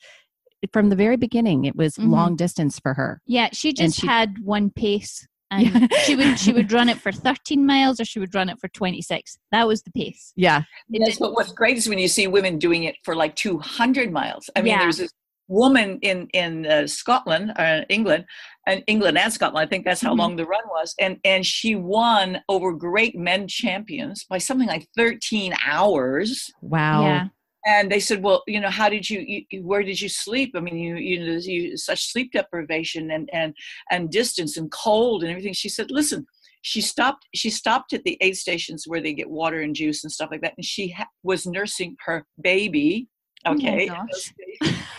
from 0.74 0.90
the 0.90 0.96
very 0.96 1.16
beginning 1.18 1.66
it 1.66 1.76
was 1.76 1.96
Mhm. 1.96 2.10
long 2.12 2.36
distance 2.36 2.80
for 2.80 2.94
her 2.96 3.22
yeah 3.26 3.50
she 3.54 3.72
just 3.74 4.00
she- 4.02 4.08
had 4.08 4.36
one 4.44 4.70
pace 4.70 5.26
and 5.52 5.66
Yeah. 5.66 5.88
she 6.04 6.16
would 6.16 6.38
she 6.38 6.54
would 6.54 6.72
run 6.72 6.90
it 6.90 6.98
for 6.98 7.12
13 7.12 7.66
miles 7.66 8.00
or 8.00 8.06
she 8.06 8.20
would 8.20 8.36
run 8.36 8.50
it 8.50 8.60
for 8.60 8.68
26 8.68 9.38
that 9.52 9.68
was 9.68 9.82
the 9.84 9.92
pace 9.92 10.32
yeah 10.36 10.64
It 10.92 11.00
That's 11.04 11.18
did- 11.18 11.32
what's 11.32 11.54
great 11.54 11.78
is 11.78 11.88
when 11.90 11.98
you 11.98 12.08
see 12.10 12.28
women 12.28 12.60
doing 12.60 12.84
it 12.84 12.98
for 13.04 13.16
like 13.16 13.36
200 13.36 14.12
miles. 14.12 14.50
I 14.56 14.62
mean, 14.62 14.72
Yeah. 14.74 14.80
there's 14.82 14.98
this 14.98 15.12
woman 15.50 16.00
in 16.02 16.28
in 16.34 16.66
uh, 16.66 16.88
Scotland, 16.88 17.52
uh, 17.58 17.82
England, 17.90 18.26
and 18.68 18.84
England 18.88 19.18
and 19.18 19.34
Scotland. 19.34 19.66
I 19.66 19.70
think 19.70 19.84
that's 19.84 20.02
how 20.02 20.12
mm-hmm. 20.12 20.20
long 20.20 20.36
the 20.38 20.46
run 20.46 20.64
was, 20.68 20.96
and 21.00 21.18
and 21.26 21.46
she 21.46 21.76
won 21.76 22.42
over 22.48 22.72
great 22.72 23.18
men 23.18 23.48
champions 23.48 24.24
by 24.30 24.38
something 24.38 24.68
like 24.68 24.88
13 24.96 25.54
hours. 25.66 26.50
Wow. 26.62 27.02
Yeah. 27.02 27.28
And 27.66 27.92
they 27.92 28.00
said, 28.00 28.24
"Well, 28.24 28.44
you 28.48 28.62
know, 28.62 28.70
how 28.70 28.88
did 28.88 29.10
you, 29.10 29.44
you 29.50 29.64
where 29.64 29.84
did 29.84 30.00
you 30.00 30.08
sleep? 30.08 30.54
I 30.56 30.62
mean, 30.62 30.78
you, 30.78 30.96
you 30.96 31.20
know, 31.20 31.40
you, 31.40 31.76
such 31.76 32.06
sleep 32.06 32.32
deprivation 32.32 33.12
and 33.12 33.30
and 33.34 33.54
and 33.92 34.10
distance 34.10 34.56
and 34.56 34.72
cold 34.72 35.24
and 35.24 35.32
everything." 35.32 35.54
She 35.54 35.68
said, 35.68 35.92
"Listen, 35.92 36.26
she 36.62 36.80
stopped 36.80 37.28
she 37.36 37.50
stopped 37.50 37.92
at 37.92 38.04
the 38.04 38.18
aid 38.22 38.38
stations 38.38 38.86
where 38.88 39.02
they 39.02 39.14
get 39.14 39.30
water 39.30 39.62
and 39.62 39.76
juice 39.76 40.04
and 40.04 40.12
stuff 40.12 40.30
like 40.32 40.42
that 40.42 40.54
and 40.58 40.66
she 40.66 40.90
ha- 40.90 41.08
was 41.24 41.46
nursing 41.46 41.96
her 42.06 42.26
baby 42.42 43.08
oh 43.46 43.54
okay 43.54 43.90
oh 43.90 44.68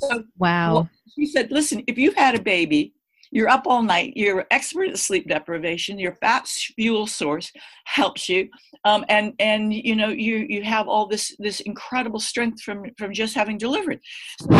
so 0.00 0.24
wow. 0.38 0.74
well, 0.74 0.90
she 1.14 1.26
said 1.26 1.50
listen 1.50 1.82
if 1.86 1.98
you've 1.98 2.14
had 2.14 2.34
a 2.34 2.42
baby 2.42 2.94
you're 3.30 3.48
up 3.48 3.62
all 3.66 3.82
night 3.82 4.12
you're 4.16 4.46
expert 4.50 4.90
at 4.90 4.98
sleep 4.98 5.28
deprivation 5.28 5.98
your 5.98 6.14
fat 6.16 6.46
fuel 6.46 7.06
source 7.06 7.50
helps 7.84 8.28
you 8.28 8.48
um, 8.84 9.04
and 9.08 9.32
and 9.38 9.72
you 9.72 9.94
know 9.96 10.08
you 10.08 10.46
you 10.48 10.62
have 10.62 10.88
all 10.88 11.06
this 11.06 11.34
this 11.38 11.60
incredible 11.60 12.20
strength 12.20 12.60
from 12.62 12.84
from 12.98 13.12
just 13.12 13.34
having 13.34 13.56
delivered. 13.56 14.00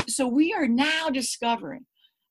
So 0.08 0.28
we 0.28 0.52
are 0.52 0.68
now 0.68 1.08
discovering 1.10 1.84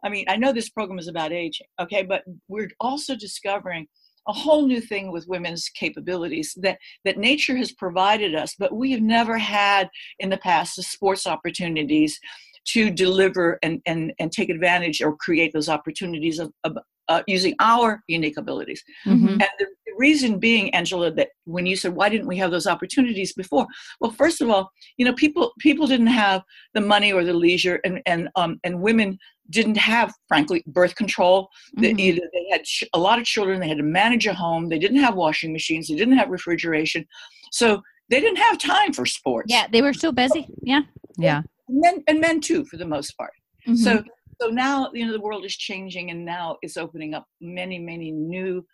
I 0.04 0.10
mean, 0.10 0.26
I 0.28 0.36
know 0.36 0.52
this 0.52 0.70
program 0.70 0.98
is 0.98 1.08
about 1.08 1.32
aging, 1.32 1.68
okay, 1.80 2.02
but 2.02 2.24
we're 2.48 2.72
also 2.80 3.16
discovering 3.16 3.88
a 4.28 4.34
whole 4.34 4.66
new 4.66 4.82
thing 4.82 5.12
with 5.12 5.28
women's 5.28 5.70
capabilities 5.70 6.54
that 6.62 6.78
that 7.06 7.18
nature 7.18 7.58
has 7.58 7.72
provided 7.72 8.36
us 8.36 8.54
but 8.60 8.72
we 8.72 8.92
have 8.92 9.02
never 9.02 9.36
had 9.36 9.90
in 10.20 10.30
the 10.30 10.38
past 10.38 10.76
the 10.76 10.84
sports 10.84 11.26
opportunities 11.26 12.20
to 12.66 12.90
deliver 12.90 13.60
and 13.64 13.82
and, 13.86 14.14
and 14.20 14.32
take 14.32 14.50
advantage 14.50 15.02
or 15.02 15.16
create 15.18 15.54
those 15.54 15.70
opportunities 15.70 16.40
of, 16.40 16.52
of 16.64 16.78
uh, 17.08 17.22
using 17.28 17.56
our 17.60 18.02
unique 18.08 18.38
abilities 18.38 18.84
mm-hmm. 19.06 19.28
and 19.28 19.48
the, 19.60 19.66
the 19.86 19.94
reason 19.98 20.40
being 20.40 20.74
angela 20.74 21.12
that 21.12 21.30
when 21.46 21.66
you 21.66 21.76
said 21.76 21.94
why 21.94 22.08
didn't 22.08 22.28
we 22.28 22.38
have 22.38 22.52
those 22.52 22.68
opportunities 22.68 23.34
before 23.34 23.68
well 24.00 24.12
first 24.12 24.40
of 24.40 24.50
all 24.50 24.72
you 24.98 25.06
know 25.06 25.14
people 25.14 25.52
people 25.60 25.88
didn't 25.88 26.08
have 26.08 26.42
the 26.74 26.80
money 26.80 27.12
or 27.12 27.24
the 27.24 27.34
leisure 27.34 27.82
and 27.84 28.02
and 28.06 28.30
um 28.36 28.60
and 28.64 28.80
women 28.80 29.18
didn't 29.52 29.78
have, 29.78 30.14
frankly, 30.28 30.64
birth 30.66 30.96
control. 30.96 31.50
Mm-hmm. 31.78 31.82
They, 31.82 32.04
either 32.04 32.22
they 32.34 32.48
had 32.52 32.64
ch- 32.64 32.86
a 32.94 33.00
lot 33.00 33.20
of 33.20 33.26
children, 33.26 33.60
they 33.60 33.68
had 33.68 33.78
to 33.78 33.84
manage 33.84 34.26
a 34.26 34.34
home, 34.34 34.70
they 34.70 34.80
didn't 34.80 35.02
have 35.02 35.16
washing 35.16 35.54
machines, 35.54 35.88
they 35.88 35.96
didn't 35.96 36.18
have 36.18 36.30
refrigeration. 36.30 37.06
So 37.52 37.82
they 38.10 38.20
didn't 38.20 38.38
have 38.38 38.58
time 38.58 38.94
for 38.94 39.06
sports. 39.06 39.48
Yeah, 39.50 39.68
they 39.72 39.82
were 39.82 39.94
so 39.94 40.12
busy. 40.12 40.48
Yeah. 40.62 40.82
Yeah. 41.18 41.42
Men 41.72 42.04
and 42.08 42.20
men 42.20 42.42
too, 42.42 42.66
for 42.66 42.78
the 42.78 42.86
most 42.86 43.12
part. 43.18 43.32
Mm-hmm. 43.68 43.76
So 43.76 44.04
so 44.40 44.48
now 44.48 44.90
you 44.94 45.06
know 45.06 45.14
the 45.14 45.22
world 45.22 45.46
is 45.46 45.56
changing 45.56 46.12
and 46.12 46.26
now 46.26 46.58
it's 46.62 46.78
opening 46.78 47.14
up 47.14 47.26
many, 47.40 47.80
many 47.80 48.12
new 48.12 48.66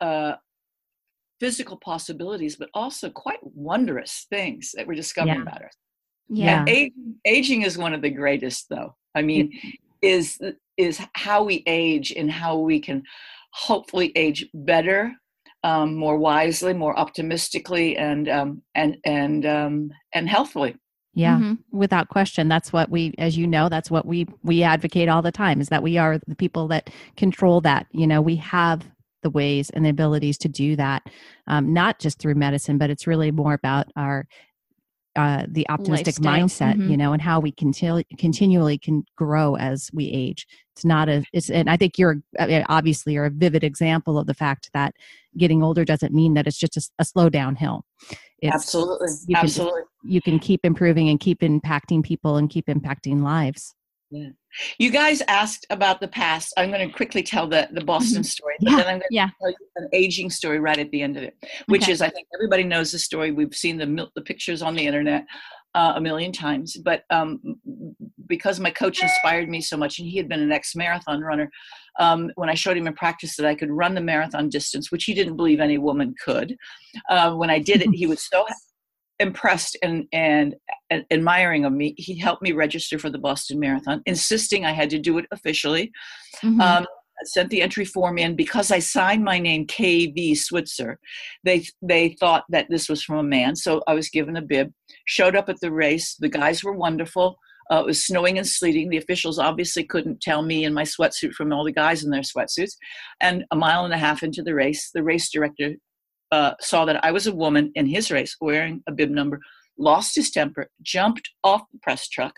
uh 0.00 0.34
physical 1.40 1.78
possibilities, 1.78 2.56
but 2.56 2.68
also 2.74 3.08
quite 3.08 3.38
wondrous 3.42 4.26
things 4.28 4.72
that 4.76 4.86
we're 4.86 4.94
discovering 4.94 5.36
yeah. 5.36 5.42
about 5.42 5.62
us. 5.62 5.72
Yeah. 6.28 6.64
Aging, 6.68 7.14
aging, 7.24 7.62
is 7.62 7.78
one 7.78 7.94
of 7.94 8.02
the 8.02 8.10
greatest 8.10 8.68
though. 8.68 8.94
I 9.14 9.22
mean, 9.22 9.58
is 10.02 10.38
is 10.76 11.00
how 11.14 11.42
we 11.42 11.62
age 11.66 12.12
and 12.12 12.30
how 12.30 12.58
we 12.58 12.78
can 12.78 13.02
hopefully 13.52 14.12
age 14.14 14.46
better 14.54 15.12
um, 15.64 15.94
more 15.94 16.16
wisely 16.16 16.72
more 16.72 16.98
optimistically 16.98 17.96
and 17.96 18.28
um, 18.28 18.62
and 18.74 18.96
and 19.04 19.44
um, 19.44 19.90
and 20.14 20.28
healthfully 20.28 20.76
yeah 21.14 21.36
mm-hmm. 21.36 21.54
without 21.76 22.08
question 22.08 22.48
that's 22.48 22.72
what 22.72 22.90
we 22.90 23.14
as 23.18 23.36
you 23.36 23.46
know 23.46 23.68
that's 23.68 23.90
what 23.90 24.06
we 24.06 24.26
we 24.42 24.62
advocate 24.62 25.08
all 25.08 25.22
the 25.22 25.32
time 25.32 25.60
is 25.60 25.68
that 25.68 25.82
we 25.82 25.98
are 25.98 26.20
the 26.26 26.36
people 26.36 26.68
that 26.68 26.90
control 27.16 27.60
that 27.60 27.86
you 27.92 28.06
know 28.06 28.20
we 28.20 28.36
have 28.36 28.86
the 29.22 29.30
ways 29.30 29.70
and 29.70 29.84
the 29.84 29.90
abilities 29.90 30.38
to 30.38 30.48
do 30.48 30.76
that 30.76 31.02
um, 31.46 31.72
not 31.72 31.98
just 31.98 32.18
through 32.18 32.34
medicine 32.34 32.78
but 32.78 32.90
it's 32.90 33.06
really 33.06 33.30
more 33.30 33.54
about 33.54 33.86
our 33.96 34.26
uh, 35.16 35.44
the 35.48 35.68
optimistic 35.68 36.18
Lifestyle. 36.20 36.72
mindset, 36.74 36.78
mm-hmm. 36.78 36.90
you 36.90 36.96
know, 36.96 37.12
and 37.12 37.20
how 37.20 37.40
we 37.40 37.50
continue 37.50 38.04
continually 38.16 38.78
can 38.78 39.04
grow 39.16 39.56
as 39.56 39.90
we 39.92 40.08
age. 40.08 40.46
It's 40.74 40.84
not 40.84 41.08
a, 41.08 41.24
it's, 41.32 41.50
and 41.50 41.68
I 41.68 41.76
think 41.76 41.98
you're 41.98 42.22
obviously 42.38 43.14
you're 43.14 43.26
a 43.26 43.30
vivid 43.30 43.64
example 43.64 44.18
of 44.18 44.28
the 44.28 44.34
fact 44.34 44.70
that 44.72 44.94
getting 45.36 45.62
older 45.62 45.84
doesn't 45.84 46.14
mean 46.14 46.34
that 46.34 46.46
it's 46.46 46.58
just 46.58 46.76
a, 46.76 46.82
a 47.00 47.04
slow 47.04 47.28
downhill. 47.28 47.84
It's, 48.42 48.54
Absolutely. 48.54 49.08
You 49.26 49.36
Absolutely. 49.36 49.82
Can, 50.02 50.12
you 50.12 50.22
can 50.22 50.38
keep 50.38 50.60
improving 50.64 51.08
and 51.08 51.20
keep 51.20 51.40
impacting 51.40 52.02
people 52.02 52.36
and 52.36 52.48
keep 52.48 52.66
impacting 52.66 53.22
lives. 53.22 53.74
Yeah. 54.10 54.30
You 54.78 54.90
guys 54.90 55.22
asked 55.28 55.66
about 55.70 56.00
the 56.00 56.08
past. 56.08 56.52
I'm 56.56 56.70
going 56.72 56.86
to 56.86 56.92
quickly 56.92 57.22
tell 57.22 57.46
the, 57.46 57.68
the 57.70 57.84
Boston 57.84 58.22
mm-hmm. 58.22 58.22
story, 58.24 58.54
but 58.60 58.70
yeah. 58.70 58.76
then 58.76 58.86
I'm 58.86 58.94
going 58.94 59.00
to 59.02 59.06
yeah. 59.14 59.28
tell 59.40 59.50
you 59.50 59.56
an 59.76 59.88
aging 59.92 60.30
story 60.30 60.58
right 60.58 60.78
at 60.78 60.90
the 60.90 61.02
end 61.02 61.16
of 61.16 61.22
it, 61.22 61.36
which 61.66 61.84
okay. 61.84 61.92
is 61.92 62.02
I 62.02 62.08
think 62.08 62.26
everybody 62.34 62.64
knows 62.64 62.90
the 62.90 62.98
story. 62.98 63.30
We've 63.30 63.54
seen 63.54 63.76
the 63.76 64.08
the 64.16 64.22
pictures 64.22 64.62
on 64.62 64.74
the 64.74 64.84
internet 64.84 65.26
uh, 65.74 65.92
a 65.96 66.00
million 66.00 66.32
times. 66.32 66.76
But 66.76 67.04
um, 67.10 67.40
because 68.26 68.60
my 68.60 68.70
coach 68.70 69.02
inspired 69.02 69.48
me 69.48 69.60
so 69.60 69.76
much, 69.76 69.98
and 69.98 70.08
he 70.08 70.16
had 70.16 70.28
been 70.28 70.40
an 70.40 70.52
ex 70.52 70.74
marathon 70.74 71.20
runner, 71.20 71.50
um, 71.98 72.30
when 72.36 72.48
I 72.48 72.54
showed 72.54 72.76
him 72.76 72.86
in 72.86 72.94
practice 72.94 73.36
that 73.36 73.46
I 73.46 73.54
could 73.54 73.70
run 73.70 73.94
the 73.94 74.00
marathon 74.00 74.48
distance, 74.48 74.90
which 74.90 75.04
he 75.04 75.14
didn't 75.14 75.36
believe 75.36 75.60
any 75.60 75.78
woman 75.78 76.14
could, 76.24 76.56
uh, 77.08 77.34
when 77.34 77.50
I 77.50 77.58
did 77.58 77.82
it, 77.82 77.90
he 77.92 78.06
was 78.06 78.26
so 78.28 78.44
impressed 79.18 79.76
and, 79.82 80.06
and, 80.12 80.56
and 80.88 81.04
admiring 81.10 81.64
of 81.64 81.72
me. 81.72 81.94
He 81.98 82.18
helped 82.18 82.42
me 82.42 82.52
register 82.52 82.98
for 82.98 83.10
the 83.10 83.18
Boston 83.18 83.60
Marathon, 83.60 84.02
insisting 84.06 84.64
I 84.64 84.72
had 84.72 84.90
to 84.90 84.98
do 84.98 85.18
it 85.18 85.26
officially. 85.30 85.92
Mm-hmm. 86.42 86.60
Um, 86.60 86.86
sent 87.24 87.50
the 87.50 87.62
entry 87.62 87.84
form 87.84 88.18
in 88.18 88.36
because 88.36 88.70
I 88.70 88.78
signed 88.78 89.24
my 89.24 89.38
name 89.38 89.66
KV 89.66 90.36
Switzer. 90.36 90.98
They 91.44 91.66
they 91.82 92.16
thought 92.20 92.44
that 92.48 92.66
this 92.70 92.88
was 92.88 93.02
from 93.02 93.18
a 93.18 93.22
man, 93.22 93.56
so 93.56 93.82
I 93.86 93.94
was 93.94 94.08
given 94.08 94.36
a 94.36 94.42
bib. 94.42 94.72
Showed 95.06 95.36
up 95.36 95.48
at 95.48 95.60
the 95.60 95.72
race. 95.72 96.16
The 96.16 96.28
guys 96.28 96.62
were 96.62 96.72
wonderful. 96.72 97.36
Uh, 97.70 97.80
it 97.80 97.86
was 97.86 98.04
snowing 98.04 98.36
and 98.36 98.46
sleeting. 98.46 98.88
The 98.90 98.96
officials 98.96 99.38
obviously 99.38 99.84
couldn't 99.84 100.20
tell 100.20 100.42
me 100.42 100.64
in 100.64 100.74
my 100.74 100.82
sweatsuit 100.82 101.32
from 101.34 101.52
all 101.52 101.64
the 101.64 101.72
guys 101.72 102.02
in 102.02 102.10
their 102.10 102.22
sweatsuits. 102.22 102.72
And 103.20 103.44
a 103.52 103.56
mile 103.56 103.84
and 103.84 103.94
a 103.94 103.98
half 103.98 104.24
into 104.24 104.42
the 104.42 104.54
race, 104.54 104.90
the 104.92 105.04
race 105.04 105.30
director 105.30 105.74
uh, 106.32 106.54
saw 106.60 106.84
that 106.84 107.04
I 107.04 107.12
was 107.12 107.28
a 107.28 107.34
woman 107.34 107.70
in 107.76 107.86
his 107.86 108.10
race 108.10 108.36
wearing 108.40 108.82
a 108.88 108.92
bib 108.92 109.10
number, 109.10 109.40
lost 109.78 110.16
his 110.16 110.30
temper, 110.30 110.68
jumped 110.82 111.30
off 111.44 111.62
the 111.72 111.78
press 111.78 112.08
truck, 112.08 112.34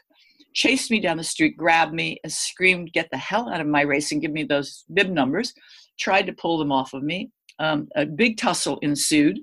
chased 0.54 0.90
me 0.90 1.00
down 1.00 1.16
the 1.16 1.24
street, 1.24 1.56
grabbed 1.56 1.94
me, 1.94 2.18
and 2.22 2.32
screamed, 2.32 2.92
Get 2.92 3.08
the 3.10 3.18
hell 3.18 3.48
out 3.48 3.60
of 3.60 3.66
my 3.66 3.82
race 3.82 4.12
and 4.12 4.20
give 4.20 4.32
me 4.32 4.44
those 4.44 4.84
bib 4.92 5.10
numbers. 5.10 5.52
Tried 5.98 6.26
to 6.26 6.32
pull 6.32 6.58
them 6.58 6.72
off 6.72 6.94
of 6.94 7.02
me. 7.02 7.30
Um, 7.58 7.88
a 7.94 8.06
big 8.06 8.38
tussle 8.38 8.78
ensued. 8.82 9.38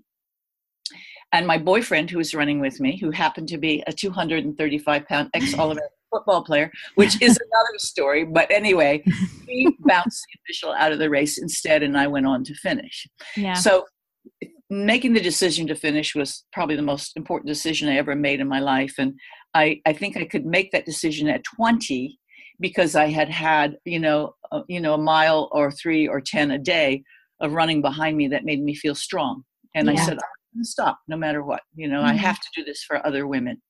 And 1.32 1.46
my 1.46 1.58
boyfriend, 1.58 2.10
who 2.10 2.18
was 2.18 2.34
running 2.34 2.60
with 2.60 2.80
me, 2.80 2.98
who 2.98 3.12
happened 3.12 3.48
to 3.50 3.58
be 3.58 3.84
a 3.86 3.94
235 3.94 5.06
pound 5.06 5.30
ex 5.34 5.54
All 5.58 5.72
American 5.72 5.90
football 6.12 6.44
player, 6.44 6.72
which 6.96 7.22
is 7.22 7.38
another 7.38 7.78
story. 7.78 8.26
But 8.26 8.50
anyway, 8.52 9.04
he 9.48 9.70
bounced 9.80 10.26
the 10.26 10.40
official 10.44 10.74
out 10.74 10.92
of 10.92 11.00
the 11.00 11.10
race 11.10 11.38
instead, 11.38 11.84
and 11.84 11.98
I 11.98 12.08
went 12.08 12.26
on 12.26 12.44
to 12.46 12.54
finish. 12.56 13.08
Yeah. 13.36 13.54
So 13.54 13.86
making 14.70 15.14
the 15.14 15.22
decision 15.22 15.68
to 15.68 15.76
finish 15.76 16.16
was 16.16 16.46
probably 16.54 16.76
the 16.76 16.82
most 16.82 17.18
important 17.18 17.48
decision 17.48 17.90
I 17.90 17.98
ever 17.98 18.16
made 18.16 18.40
in 18.40 18.48
my 18.48 18.60
life. 18.60 18.96
And 18.98 19.14
I, 19.54 19.82
I 19.86 19.94
think 19.94 20.16
I 20.16 20.26
could 20.26 20.46
make 20.46 20.72
that 20.72 20.86
decision 20.86 21.28
at 21.28 21.44
20 21.56 22.18
because 22.60 22.96
I 22.96 23.08
had 23.08 23.30
had, 23.30 23.78
you 23.86 24.00
know, 24.00 24.36
uh, 24.52 24.62
you 24.68 24.80
know, 24.80 24.94
a 24.94 24.98
mile 24.98 25.50
or 25.52 25.72
three 25.72 26.08
or 26.08 26.22
10 26.22 26.52
a 26.52 26.60
day 26.60 27.04
of 27.40 27.54
running 27.54 27.82
behind 27.82 28.18
me 28.18 28.28
that 28.28 28.46
made 28.46 28.62
me 28.62 28.76
feel 28.76 28.96
strong. 28.96 29.44
And 29.76 29.88
yeah. 29.88 29.94
I 29.94 29.96
said, 29.96 30.14
I'm 30.14 30.56
going 30.56 30.64
to 30.64 30.70
stop 30.70 31.00
no 31.08 31.18
matter 31.18 31.44
what. 31.44 31.62
You 31.76 31.88
know, 31.88 32.00
mm-hmm. 32.00 32.10
I 32.10 32.14
have 32.14 32.40
to 32.40 32.48
do 32.56 32.64
this 32.64 32.84
for 32.84 33.06
other 33.06 33.28
women. 33.28 33.62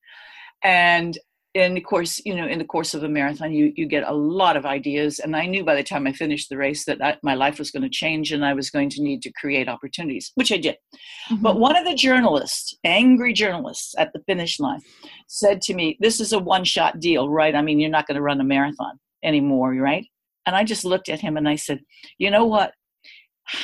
And 0.63 1.17
and 1.55 1.77
of 1.77 1.83
course, 1.83 2.21
you 2.25 2.35
know, 2.35 2.47
in 2.47 2.59
the 2.59 2.65
course 2.65 2.93
of 2.93 3.03
a 3.03 3.09
marathon, 3.09 3.51
you 3.51 3.73
you 3.75 3.87
get 3.87 4.03
a 4.03 4.13
lot 4.13 4.55
of 4.55 4.65
ideas. 4.65 5.19
And 5.19 5.35
I 5.35 5.45
knew 5.45 5.63
by 5.63 5.75
the 5.75 5.83
time 5.83 6.05
I 6.05 6.13
finished 6.13 6.49
the 6.49 6.57
race 6.57 6.85
that 6.85 7.03
I, 7.03 7.17
my 7.23 7.33
life 7.33 7.57
was 7.57 7.71
going 7.71 7.83
to 7.83 7.89
change, 7.89 8.31
and 8.31 8.45
I 8.45 8.53
was 8.53 8.69
going 8.69 8.89
to 8.91 9.01
need 9.01 9.21
to 9.23 9.31
create 9.33 9.67
opportunities, 9.67 10.31
which 10.35 10.51
I 10.51 10.57
did. 10.57 10.77
Mm-hmm. 11.31 11.41
But 11.41 11.59
one 11.59 11.75
of 11.75 11.85
the 11.85 11.95
journalists, 11.95 12.77
angry 12.83 13.33
journalists 13.33 13.95
at 13.97 14.13
the 14.13 14.21
finish 14.27 14.59
line, 14.59 14.81
said 15.27 15.61
to 15.63 15.73
me, 15.73 15.97
"This 15.99 16.19
is 16.19 16.33
a 16.33 16.39
one-shot 16.39 16.99
deal, 16.99 17.29
right? 17.29 17.55
I 17.55 17.61
mean, 17.61 17.79
you're 17.79 17.89
not 17.89 18.07
going 18.07 18.17
to 18.17 18.21
run 18.21 18.41
a 18.41 18.43
marathon 18.43 18.99
anymore, 19.23 19.73
right?" 19.73 20.05
And 20.45 20.55
I 20.55 20.63
just 20.63 20.85
looked 20.85 21.09
at 21.09 21.19
him 21.19 21.35
and 21.35 21.49
I 21.49 21.55
said, 21.55 21.79
"You 22.19 22.29
know 22.29 22.45
what? 22.45 22.73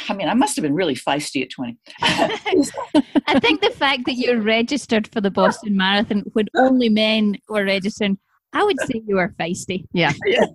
I 0.09 0.13
mean, 0.13 0.27
I 0.27 0.33
must 0.33 0.55
have 0.55 0.63
been 0.63 0.73
really 0.73 0.95
feisty 0.95 1.43
at 1.43 1.49
20. 1.51 1.77
I 2.01 3.39
think 3.39 3.61
the 3.61 3.73
fact 3.75 4.05
that 4.05 4.15
you're 4.15 4.41
registered 4.41 5.07
for 5.07 5.21
the 5.21 5.31
Boston 5.31 5.75
Marathon 5.75 6.23
when 6.33 6.47
only 6.55 6.89
men 6.89 7.37
were 7.47 7.65
registering, 7.65 8.17
I 8.53 8.63
would 8.63 8.79
say 8.81 9.01
you 9.05 9.15
were 9.15 9.33
feisty. 9.39 9.85
Yeah. 9.93 10.13
yeah. 10.25 10.45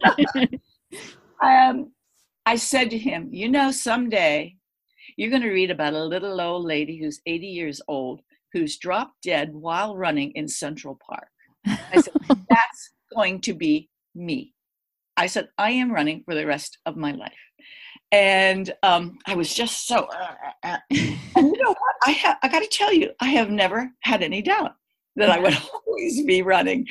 um, 1.43 1.93
I 2.47 2.57
said 2.57 2.91
to 2.91 2.99
him, 2.99 3.29
you 3.33 3.49
know, 3.49 3.71
someday 3.71 4.57
you're 5.17 5.31
going 5.31 5.43
to 5.43 5.51
read 5.51 5.71
about 5.71 5.95
a 5.95 6.05
little 6.05 6.41
old 6.41 6.65
lady 6.65 6.99
who's 6.99 7.21
80 7.27 7.47
years 7.47 7.81
old 7.89 8.23
who's 8.53 8.79
dropped 8.79 9.23
dead 9.23 9.55
while 9.55 9.97
running 9.97 10.33
in 10.33 10.49
Central 10.49 10.99
Park. 11.09 11.29
I 11.67 12.01
said, 12.01 12.15
that's 12.29 12.91
going 13.15 13.41
to 13.43 13.55
be 13.55 13.89
me. 14.15 14.55
I 15.17 15.27
said, 15.27 15.49
I 15.59 15.73
am 15.73 15.93
running 15.93 16.23
for 16.25 16.35
the 16.35 16.47
rest 16.47 16.79
of 16.87 16.97
my 16.97 17.13
life. 17.13 17.33
And 18.13 18.73
um, 18.83 19.19
I 19.27 19.35
was 19.35 19.55
just 19.55 19.87
so, 19.87 20.07
uh, 20.07 20.35
uh, 20.65 20.69
uh. 20.69 20.77
and 20.91 21.17
you 21.37 21.63
know 21.63 21.69
what? 21.69 21.95
I, 22.07 22.13
ha- 22.13 22.39
I 22.43 22.49
got 22.49 22.61
to 22.61 22.69
tell 22.69 22.93
you, 22.93 23.11
I 23.21 23.27
have 23.27 23.51
never 23.51 23.91
had 24.01 24.23
any 24.23 24.43
doubt 24.43 24.73
that 25.17 25.31
I 25.31 25.39
would 25.39 25.57
always 25.87 26.25
be 26.25 26.43
running. 26.43 26.87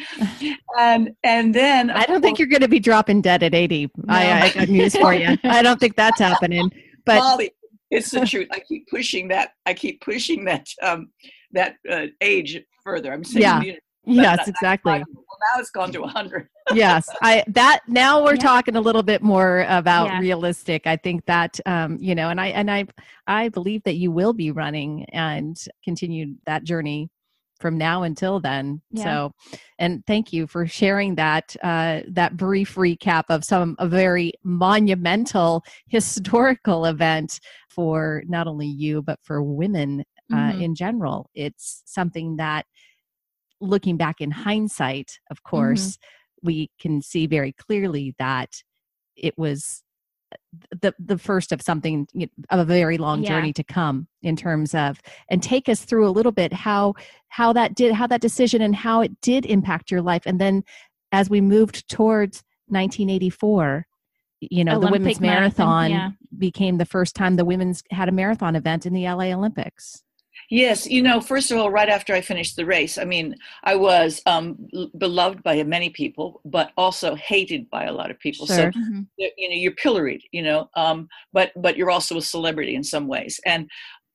And 0.77 1.15
and 1.23 1.53
then 1.53 1.89
I 1.89 2.05
don't 2.05 2.21
think 2.21 2.39
you're 2.39 2.47
going 2.47 2.61
to 2.61 2.67
be 2.67 2.79
dropping 2.79 3.21
dead 3.21 3.43
at 3.43 3.53
80. 3.53 3.91
No. 3.95 4.13
I, 4.13 4.41
I 4.41 4.49
got 4.51 4.69
news 4.69 4.95
for 4.95 5.13
you. 5.13 5.37
I 5.43 5.61
don't 5.61 5.79
think 5.79 5.95
that's 5.95 6.19
happening. 6.19 6.71
But 7.05 7.19
Molly, 7.19 7.51
it's 7.91 8.11
the 8.11 8.25
truth. 8.25 8.47
I 8.51 8.59
keep 8.59 8.87
pushing 8.87 9.27
that. 9.29 9.51
I 9.65 9.73
keep 9.73 10.01
pushing 10.01 10.45
that 10.45 10.67
um, 10.81 11.09
that 11.51 11.75
uh, 11.89 12.07
age 12.21 12.61
further. 12.83 13.11
I'm 13.11 13.23
saying 13.23 13.63
yeah. 13.63 13.73
Yes, 14.09 14.47
exactly. 14.47 14.93
Well, 14.93 15.05
now 15.05 15.59
it's 15.59 15.71
gone 15.71 15.91
to 15.91 16.01
100. 16.01 16.49
yes, 16.73 17.09
I 17.21 17.43
that 17.47 17.81
now 17.87 18.23
we're 18.23 18.35
yeah. 18.35 18.41
talking 18.41 18.75
a 18.75 18.81
little 18.81 19.03
bit 19.03 19.21
more 19.21 19.65
about 19.69 20.07
yeah. 20.07 20.19
realistic. 20.19 20.85
I 20.85 20.97
think 20.97 21.25
that 21.25 21.59
um, 21.65 21.97
you 21.99 22.15
know, 22.15 22.29
and 22.29 22.39
I 22.39 22.47
and 22.47 22.69
I 22.69 22.85
I 23.27 23.49
believe 23.49 23.83
that 23.83 23.95
you 23.95 24.11
will 24.11 24.33
be 24.33 24.51
running 24.51 25.05
and 25.05 25.57
continue 25.83 26.35
that 26.45 26.63
journey 26.63 27.09
from 27.59 27.77
now 27.77 28.03
until 28.03 28.39
then. 28.39 28.81
Yeah. 28.91 29.03
So, 29.03 29.31
and 29.79 30.05
thank 30.07 30.31
you 30.31 30.47
for 30.47 30.65
sharing 30.65 31.15
that 31.15 31.55
uh, 31.61 32.01
that 32.09 32.37
brief 32.37 32.75
recap 32.75 33.23
of 33.29 33.43
some 33.43 33.75
a 33.79 33.87
very 33.87 34.33
monumental 34.43 35.63
historical 35.87 36.85
event 36.85 37.39
for 37.69 38.23
not 38.27 38.47
only 38.47 38.67
you 38.67 39.01
but 39.01 39.19
for 39.23 39.41
women 39.43 40.03
uh, 40.31 40.35
mm-hmm. 40.35 40.61
in 40.61 40.75
general. 40.75 41.29
It's 41.33 41.81
something 41.85 42.37
that, 42.37 42.65
looking 43.61 43.97
back 43.97 44.21
in 44.21 44.31
hindsight, 44.31 45.19
of 45.29 45.37
mm-hmm. 45.37 45.55
course, 45.55 45.97
mm-hmm. 45.97 46.47
we 46.47 46.71
can 46.79 47.01
see 47.01 47.27
very 47.27 47.51
clearly 47.53 48.15
that 48.19 48.63
it 49.15 49.37
was 49.37 49.83
the 50.81 50.93
the 50.99 51.17
first 51.17 51.51
of 51.51 51.61
something 51.61 52.07
of 52.49 52.59
a 52.59 52.65
very 52.65 52.97
long 52.97 53.23
yeah. 53.23 53.29
journey 53.29 53.53
to 53.53 53.63
come 53.63 54.07
in 54.21 54.35
terms 54.35 54.75
of 54.75 55.01
and 55.29 55.41
take 55.41 55.67
us 55.67 55.83
through 55.83 56.07
a 56.07 56.11
little 56.11 56.31
bit 56.31 56.53
how 56.53 56.93
how 57.29 57.51
that 57.51 57.75
did 57.75 57.93
how 57.93 58.07
that 58.07 58.21
decision 58.21 58.61
and 58.61 58.75
how 58.75 59.01
it 59.01 59.19
did 59.21 59.45
impact 59.45 59.89
your 59.89 60.01
life 60.01 60.23
and 60.25 60.39
then 60.39 60.63
as 61.11 61.29
we 61.29 61.41
moved 61.41 61.89
towards 61.89 62.43
1984 62.67 63.85
you 64.41 64.63
know 64.63 64.73
Olympic 64.73 64.91
the 64.91 64.99
women's 64.99 65.19
marathon, 65.19 65.67
marathon 65.67 65.91
yeah. 65.91 66.09
became 66.37 66.77
the 66.77 66.85
first 66.85 67.15
time 67.15 67.35
the 67.35 67.45
women's 67.45 67.83
had 67.91 68.07
a 68.07 68.11
marathon 68.11 68.55
event 68.55 68.85
in 68.85 68.93
the 68.93 69.03
LA 69.03 69.33
Olympics 69.33 70.03
Yes, 70.49 70.87
you 70.87 71.03
know, 71.03 71.21
first 71.21 71.51
of 71.51 71.59
all, 71.59 71.69
right 71.69 71.89
after 71.89 72.13
I 72.13 72.21
finished 72.21 72.55
the 72.55 72.65
race, 72.65 72.97
I 72.97 73.03
mean, 73.03 73.35
I 73.63 73.75
was 73.75 74.19
um, 74.25 74.67
beloved 74.97 75.43
by 75.43 75.61
many 75.63 75.91
people, 75.91 76.41
but 76.43 76.71
also 76.75 77.13
hated 77.15 77.69
by 77.69 77.85
a 77.85 77.93
lot 77.93 78.09
of 78.09 78.19
people. 78.19 78.47
Sure. 78.47 78.55
So, 78.55 78.63
mm-hmm. 78.65 79.01
you 79.17 79.49
know, 79.49 79.55
you're 79.55 79.73
pilloried, 79.73 80.23
you 80.31 80.41
know, 80.41 80.69
um, 80.75 81.07
but 81.33 81.51
but 81.55 81.77
you're 81.77 81.91
also 81.91 82.17
a 82.17 82.21
celebrity 82.21 82.73
in 82.73 82.83
some 82.83 83.07
ways. 83.07 83.39
And 83.45 83.69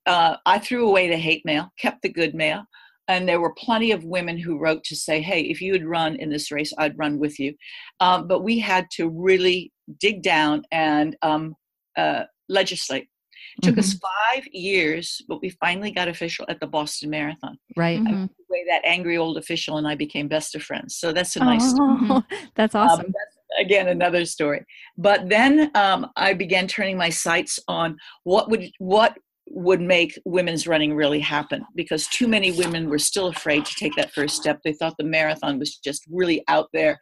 uh, 0.07 0.37
I 0.45 0.59
threw 0.59 0.89
away 0.89 1.09
the 1.09 1.17
hate 1.17 1.43
mail, 1.45 1.73
kept 1.79 2.03
the 2.03 2.13
good 2.13 2.35
mail, 2.35 2.65
and 3.07 3.29
there 3.29 3.41
were 3.41 3.55
plenty 3.55 3.93
of 3.93 4.03
women 4.05 4.37
who 4.37 4.59
wrote 4.59 4.83
to 4.85 4.97
say, 4.97 5.21
"Hey, 5.21 5.43
if 5.43 5.61
you 5.61 5.73
had 5.73 5.87
run 5.87 6.17
in 6.17 6.31
this 6.31 6.51
race, 6.51 6.73
I'd 6.79 6.99
run 6.99 7.21
with 7.21 7.39
you." 7.39 7.55
Um, 8.01 8.27
but 8.27 8.43
we 8.43 8.59
had 8.59 8.87
to 8.97 9.09
really 9.09 9.73
dig 10.01 10.23
down 10.23 10.65
and 10.73 11.17
um, 11.23 11.55
uh, 11.97 12.25
legislate 12.49 13.09
it 13.57 13.63
took 13.63 13.73
mm-hmm. 13.73 13.81
us 13.81 13.95
five 13.95 14.47
years, 14.53 15.23
but 15.29 15.41
we 15.41 15.51
finally 15.51 15.91
got 15.91 16.09
official 16.09 16.45
at 16.49 16.61
the 16.61 16.67
Boston 16.67 17.11
Marathon. 17.11 17.57
Right. 17.77 18.01
Mm-hmm. 18.01 18.27
Way 18.51 18.65
that 18.69 18.85
angry 18.85 19.17
old 19.17 19.39
official 19.39 19.79
and 19.79 19.87
I 19.87 19.95
became 19.95 20.29
best 20.29 20.55
of 20.55 20.63
friends. 20.63 20.97
So 20.97 21.13
that's 21.13 21.37
a 21.37 21.41
nice 21.41 21.75
oh, 21.79 21.99
story. 22.05 22.23
That's 22.57 22.75
um, 22.75 22.89
awesome. 22.89 23.07
Um, 23.07 23.13
that's, 23.13 23.61
again, 23.61 23.89
another 23.89 24.25
story. 24.25 24.65
But 24.97 25.29
then 25.29 25.71
um, 25.75 26.11
I 26.17 26.35
began 26.35 26.67
turning 26.67 26.97
my 26.97 27.09
sights 27.09 27.59
on 27.69 27.97
what 28.25 28.51
would 28.51 28.71
what 28.79 29.17
would 29.51 29.81
make 29.81 30.19
women's 30.25 30.67
running 30.67 30.95
really 30.95 31.21
happen 31.21 31.65
because 31.75 32.07
too 32.09 32.27
many 32.27 32.51
women 32.51 32.89
were 32.89 32.99
still 32.99 33.27
afraid 33.29 33.65
to 33.65 33.75
take 33.75 33.95
that 33.97 34.13
first 34.13 34.37
step. 34.37 34.59
They 34.65 34.73
thought 34.73 34.95
the 34.99 35.05
marathon 35.05 35.59
was 35.59 35.77
just 35.77 36.05
really 36.11 36.43
out 36.49 36.69
there. 36.73 36.99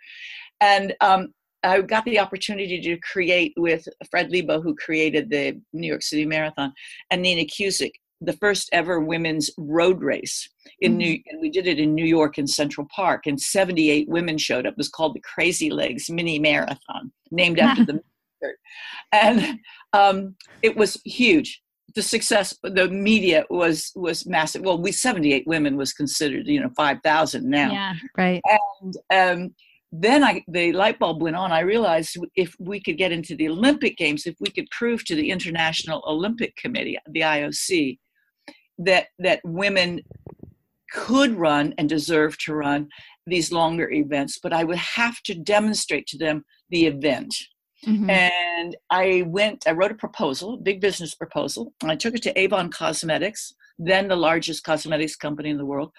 And 0.60 0.94
um, 1.00 1.28
I 1.62 1.80
got 1.80 2.04
the 2.04 2.18
opportunity 2.18 2.80
to 2.80 2.96
create 2.98 3.52
with 3.56 3.86
Fred 4.10 4.30
Lebow, 4.30 4.62
who 4.62 4.74
created 4.74 5.30
the 5.30 5.60
New 5.72 5.86
York 5.86 6.02
City 6.02 6.26
Marathon, 6.26 6.72
and 7.10 7.22
Nina 7.22 7.44
Kuscsik, 7.44 7.92
the 8.20 8.32
first 8.34 8.68
ever 8.72 9.00
women's 9.00 9.50
road 9.58 10.00
race 10.02 10.48
in 10.80 10.92
mm-hmm. 10.92 10.98
New. 10.98 11.18
And 11.26 11.40
we 11.40 11.50
did 11.50 11.66
it 11.66 11.78
in 11.78 11.94
New 11.94 12.04
York 12.04 12.38
in 12.38 12.46
Central 12.46 12.86
Park, 12.94 13.26
and 13.26 13.40
78 13.40 14.08
women 14.08 14.38
showed 14.38 14.66
up. 14.66 14.72
It 14.72 14.78
was 14.78 14.88
called 14.88 15.14
the 15.14 15.20
Crazy 15.20 15.70
Legs 15.70 16.10
Mini 16.10 16.38
Marathon, 16.38 17.12
named 17.30 17.58
after 17.60 17.84
the. 17.84 18.00
and 19.12 19.58
um, 19.92 20.36
it 20.62 20.76
was 20.76 21.00
huge 21.04 21.62
the 21.94 22.02
success 22.02 22.56
the 22.62 22.88
media 22.88 23.44
was 23.50 23.92
was 23.94 24.26
massive 24.26 24.62
well 24.62 24.80
we 24.80 24.92
78 24.92 25.46
women 25.46 25.76
was 25.76 25.92
considered 25.92 26.46
you 26.46 26.60
know 26.60 26.70
5000 26.76 27.48
now 27.48 27.70
yeah 27.70 27.94
right 28.16 28.42
and 28.80 28.96
um 29.12 29.54
then 29.92 30.24
I, 30.24 30.42
the 30.48 30.72
light 30.72 30.98
bulb 30.98 31.20
went 31.20 31.36
on. 31.36 31.52
I 31.52 31.60
realized 31.60 32.16
if 32.34 32.56
we 32.58 32.80
could 32.80 32.96
get 32.96 33.12
into 33.12 33.36
the 33.36 33.48
Olympic 33.48 33.98
Games, 33.98 34.26
if 34.26 34.34
we 34.40 34.50
could 34.50 34.68
prove 34.70 35.04
to 35.04 35.14
the 35.14 35.30
International 35.30 36.02
Olympic 36.06 36.56
Committee, 36.56 36.98
the 37.10 37.20
IOC, 37.20 37.98
that 38.78 39.08
that 39.18 39.40
women 39.44 40.00
could 40.92 41.34
run 41.34 41.74
and 41.78 41.88
deserve 41.88 42.36
to 42.38 42.54
run 42.54 42.88
these 43.26 43.52
longer 43.52 43.90
events, 43.90 44.38
but 44.42 44.52
I 44.52 44.64
would 44.64 44.78
have 44.78 45.22
to 45.22 45.34
demonstrate 45.34 46.06
to 46.08 46.18
them 46.18 46.44
the 46.70 46.86
event. 46.86 47.34
Mm-hmm. 47.86 48.10
And 48.10 48.76
I 48.90 49.24
went, 49.26 49.64
I 49.66 49.72
wrote 49.72 49.90
a 49.90 49.96
proposal, 49.96 50.56
big 50.56 50.80
business 50.80 51.14
proposal, 51.14 51.72
and 51.82 51.90
I 51.90 51.96
took 51.96 52.14
it 52.14 52.22
to 52.22 52.38
Avon 52.38 52.70
Cosmetics, 52.70 53.54
then 53.78 54.08
the 54.08 54.16
largest 54.16 54.64
cosmetics 54.64 55.16
company 55.16 55.50
in 55.50 55.56
the 55.56 55.66
world, 55.66 55.90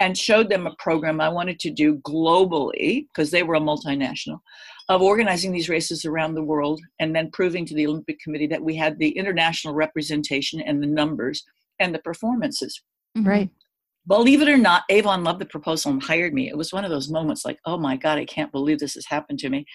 and 0.00 0.16
showed 0.16 0.48
them 0.48 0.66
a 0.66 0.74
program 0.78 1.20
I 1.20 1.28
wanted 1.28 1.60
to 1.60 1.70
do 1.70 1.98
globally, 1.98 3.06
because 3.08 3.30
they 3.30 3.42
were 3.42 3.54
a 3.54 3.60
multinational, 3.60 4.40
of 4.88 5.02
organizing 5.02 5.52
these 5.52 5.68
races 5.68 6.04
around 6.04 6.34
the 6.34 6.42
world 6.42 6.80
and 6.98 7.14
then 7.14 7.30
proving 7.32 7.64
to 7.66 7.74
the 7.74 7.86
Olympic 7.86 8.18
Committee 8.18 8.48
that 8.48 8.62
we 8.62 8.74
had 8.74 8.98
the 8.98 9.10
international 9.10 9.74
representation 9.74 10.60
and 10.60 10.82
the 10.82 10.86
numbers 10.86 11.44
and 11.78 11.94
the 11.94 12.00
performances. 12.00 12.82
Mm-hmm. 13.16 13.28
Right. 13.28 13.50
Believe 14.06 14.40
it 14.40 14.48
or 14.48 14.56
not, 14.56 14.84
Avon 14.88 15.22
loved 15.22 15.40
the 15.40 15.46
proposal 15.46 15.92
and 15.92 16.02
hired 16.02 16.32
me. 16.32 16.48
It 16.48 16.56
was 16.56 16.72
one 16.72 16.84
of 16.84 16.90
those 16.90 17.10
moments 17.10 17.44
like, 17.44 17.58
oh 17.66 17.76
my 17.76 17.96
God, 17.96 18.18
I 18.18 18.24
can't 18.24 18.50
believe 18.50 18.78
this 18.78 18.94
has 18.94 19.06
happened 19.06 19.38
to 19.40 19.50
me. 19.50 19.66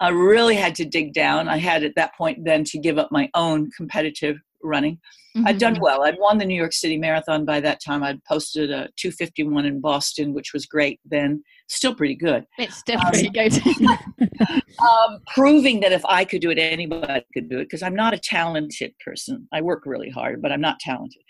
I 0.00 0.08
really 0.08 0.54
had 0.54 0.74
to 0.76 0.84
dig 0.84 1.12
down. 1.12 1.48
I 1.48 1.58
had 1.58 1.82
at 1.82 1.94
that 1.96 2.14
point 2.16 2.44
then 2.44 2.64
to 2.64 2.78
give 2.78 2.98
up 2.98 3.10
my 3.10 3.28
own 3.34 3.70
competitive 3.76 4.36
running. 4.64 4.98
Mm-hmm. 5.36 5.48
I'd 5.48 5.58
done 5.58 5.78
well. 5.80 6.04
I'd 6.04 6.18
won 6.18 6.38
the 6.38 6.44
New 6.44 6.54
York 6.54 6.72
City 6.72 6.96
Marathon 6.96 7.44
by 7.44 7.60
that 7.60 7.82
time. 7.82 8.04
I'd 8.04 8.22
posted 8.24 8.70
a 8.70 8.88
251 8.96 9.66
in 9.66 9.80
Boston, 9.80 10.32
which 10.32 10.52
was 10.52 10.64
great 10.64 11.00
then. 11.04 11.42
Still 11.66 11.94
pretty 11.94 12.14
good. 12.14 12.46
It's 12.56 12.76
still 12.76 13.00
um, 13.00 13.10
pretty 13.10 13.30
good. 13.30 13.52
um, 14.78 15.20
proving 15.34 15.80
that 15.80 15.92
if 15.92 16.04
I 16.04 16.24
could 16.24 16.40
do 16.40 16.50
it, 16.50 16.58
anybody 16.58 17.24
could 17.32 17.48
do 17.48 17.58
it 17.58 17.64
because 17.64 17.82
I'm 17.82 17.96
not 17.96 18.14
a 18.14 18.18
talented 18.18 18.94
person. 19.04 19.48
I 19.52 19.60
work 19.60 19.82
really 19.86 20.10
hard, 20.10 20.40
but 20.40 20.52
I'm 20.52 20.60
not 20.60 20.78
talented. 20.78 21.22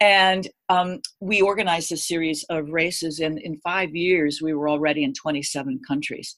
And 0.00 0.48
um, 0.68 1.00
we 1.20 1.42
organized 1.42 1.92
a 1.92 1.96
series 1.96 2.44
of 2.48 2.70
races, 2.70 3.20
and 3.20 3.38
in 3.38 3.60
five 3.62 3.94
years, 3.94 4.40
we 4.42 4.54
were 4.54 4.68
already 4.68 5.04
in 5.04 5.12
27 5.12 5.80
countries. 5.86 6.34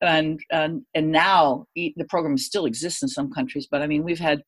And, 0.00 0.38
and 0.50 0.82
and 0.94 1.10
now 1.10 1.66
the 1.74 1.92
program 2.08 2.38
still 2.38 2.66
exists 2.66 3.02
in 3.02 3.08
some 3.08 3.32
countries, 3.32 3.66
but 3.68 3.82
I 3.82 3.88
mean 3.88 4.04
we've 4.04 4.20
had 4.20 4.42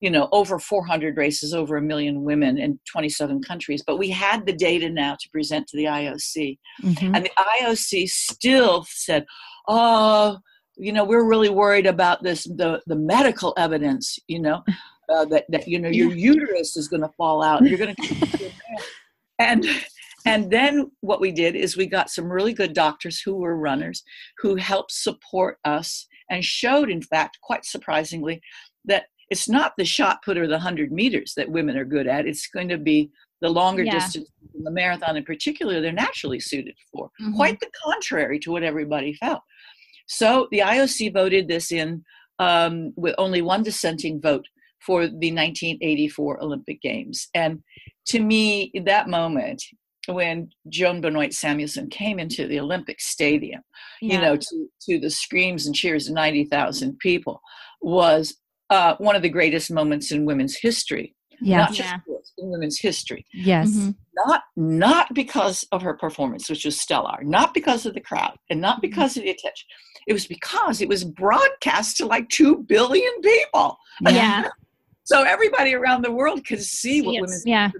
you 0.00 0.10
know 0.10 0.28
over 0.32 0.58
400 0.58 1.16
races 1.16 1.54
over 1.54 1.76
a 1.76 1.82
million 1.82 2.22
women 2.22 2.58
in 2.58 2.78
27 2.90 3.42
countries 3.42 3.82
but 3.86 3.98
we 3.98 4.08
had 4.08 4.46
the 4.46 4.52
data 4.52 4.88
now 4.88 5.16
to 5.20 5.28
present 5.30 5.66
to 5.66 5.76
the 5.76 5.84
ioc 5.84 6.58
mm-hmm. 6.82 7.14
and 7.14 7.24
the 7.24 7.30
ioc 7.38 8.08
still 8.08 8.84
said 8.88 9.24
oh 9.66 10.38
you 10.76 10.92
know 10.92 11.04
we're 11.04 11.28
really 11.28 11.48
worried 11.48 11.86
about 11.86 12.22
this 12.22 12.44
the 12.44 12.80
the 12.86 12.96
medical 12.96 13.52
evidence 13.56 14.18
you 14.28 14.40
know 14.40 14.62
uh, 15.08 15.24
that 15.26 15.44
that 15.48 15.66
you 15.66 15.78
know 15.78 15.88
your 15.88 16.12
uterus 16.12 16.76
is 16.76 16.88
going 16.88 17.02
to 17.02 17.08
fall 17.16 17.42
out. 17.42 17.62
You're 17.62 17.78
going 17.78 17.94
to 18.02 18.50
and 19.38 19.66
and 20.26 20.50
then 20.50 20.90
what 21.00 21.20
we 21.20 21.32
did 21.32 21.54
is 21.54 21.76
we 21.76 21.86
got 21.86 22.10
some 22.10 22.30
really 22.30 22.52
good 22.52 22.74
doctors 22.74 23.20
who 23.20 23.36
were 23.36 23.56
runners 23.56 24.02
who 24.38 24.56
helped 24.56 24.92
support 24.92 25.58
us 25.64 26.06
and 26.30 26.44
showed 26.44 26.90
in 26.90 27.00
fact 27.00 27.38
quite 27.42 27.64
surprisingly 27.64 28.40
that 28.84 29.06
it's 29.30 29.48
not 29.48 29.72
the 29.76 29.84
shot 29.84 30.22
put 30.24 30.38
or 30.38 30.46
the 30.46 30.54
100 30.54 30.92
meters 30.92 31.34
that 31.36 31.50
women 31.50 31.76
are 31.76 31.84
good 31.84 32.06
at. 32.06 32.26
It's 32.26 32.46
going 32.48 32.68
to 32.68 32.78
be 32.78 33.10
the 33.40 33.48
longer 33.48 33.84
yeah. 33.84 33.92
distance, 33.92 34.28
the 34.62 34.70
marathon 34.70 35.16
in 35.16 35.24
particular, 35.24 35.80
they're 35.80 35.92
naturally 35.92 36.40
suited 36.40 36.74
for. 36.90 37.10
Mm-hmm. 37.20 37.36
Quite 37.36 37.60
the 37.60 37.70
contrary 37.84 38.38
to 38.40 38.50
what 38.50 38.62
everybody 38.62 39.14
felt. 39.14 39.42
So 40.06 40.48
the 40.50 40.60
IOC 40.60 41.12
voted 41.12 41.48
this 41.48 41.70
in 41.70 42.04
um, 42.38 42.92
with 42.96 43.14
only 43.18 43.42
one 43.42 43.62
dissenting 43.62 44.20
vote 44.20 44.46
for 44.80 45.06
the 45.06 45.32
1984 45.32 46.42
Olympic 46.42 46.80
Games. 46.80 47.28
And 47.34 47.62
to 48.06 48.20
me, 48.20 48.72
that 48.84 49.08
moment, 49.08 49.62
when 50.06 50.48
Joan 50.68 51.00
Benoit 51.00 51.34
Samuelson 51.34 51.90
came 51.90 52.18
into 52.18 52.46
the 52.46 52.58
Olympic 52.60 53.00
Stadium, 53.00 53.60
you 54.00 54.18
know, 54.18 54.36
to, 54.36 54.68
to 54.88 54.98
the 54.98 55.10
screams 55.10 55.66
and 55.66 55.74
cheers 55.74 56.08
of 56.08 56.14
90,000 56.14 56.98
people 56.98 57.40
was 57.82 58.34
uh, 58.70 58.94
one 58.98 59.16
of 59.16 59.22
the 59.22 59.28
greatest 59.28 59.70
moments 59.70 60.10
in 60.12 60.24
women's 60.24 60.56
history. 60.56 61.14
Yeah. 61.40 61.58
Not 61.58 61.68
just 61.72 61.88
Yeah. 61.88 62.00
sports, 62.00 62.32
in 62.38 62.50
women's 62.50 62.80
history. 62.80 63.24
Yes. 63.32 63.70
Mhm. 63.70 63.94
Not 64.26 64.42
not 64.56 65.14
because 65.14 65.64
of 65.70 65.82
her 65.82 65.94
performance, 65.94 66.50
which 66.50 66.64
was 66.64 66.80
stellar, 66.80 67.18
not 67.22 67.54
because 67.54 67.86
of 67.86 67.94
the 67.94 68.00
crowd, 68.00 68.36
and 68.50 68.60
not 68.60 68.82
because 68.82 69.16
of 69.16 69.22
the 69.22 69.30
attention. 69.30 69.66
It 70.08 70.12
was 70.12 70.26
because 70.26 70.80
it 70.80 70.88
was 70.88 71.04
broadcast 71.04 71.96
to 71.98 72.06
like 72.06 72.28
two 72.28 72.58
billion 72.68 73.12
people. 73.22 73.78
Yeah. 74.02 74.48
So 75.04 75.22
everybody 75.22 75.72
around 75.74 76.04
the 76.04 76.12
world 76.12 76.46
could 76.46 76.62
see 76.62 77.00
what 77.00 77.12
Yes. 77.14 77.20
women's 77.22 77.42
Yeah. 77.46 77.70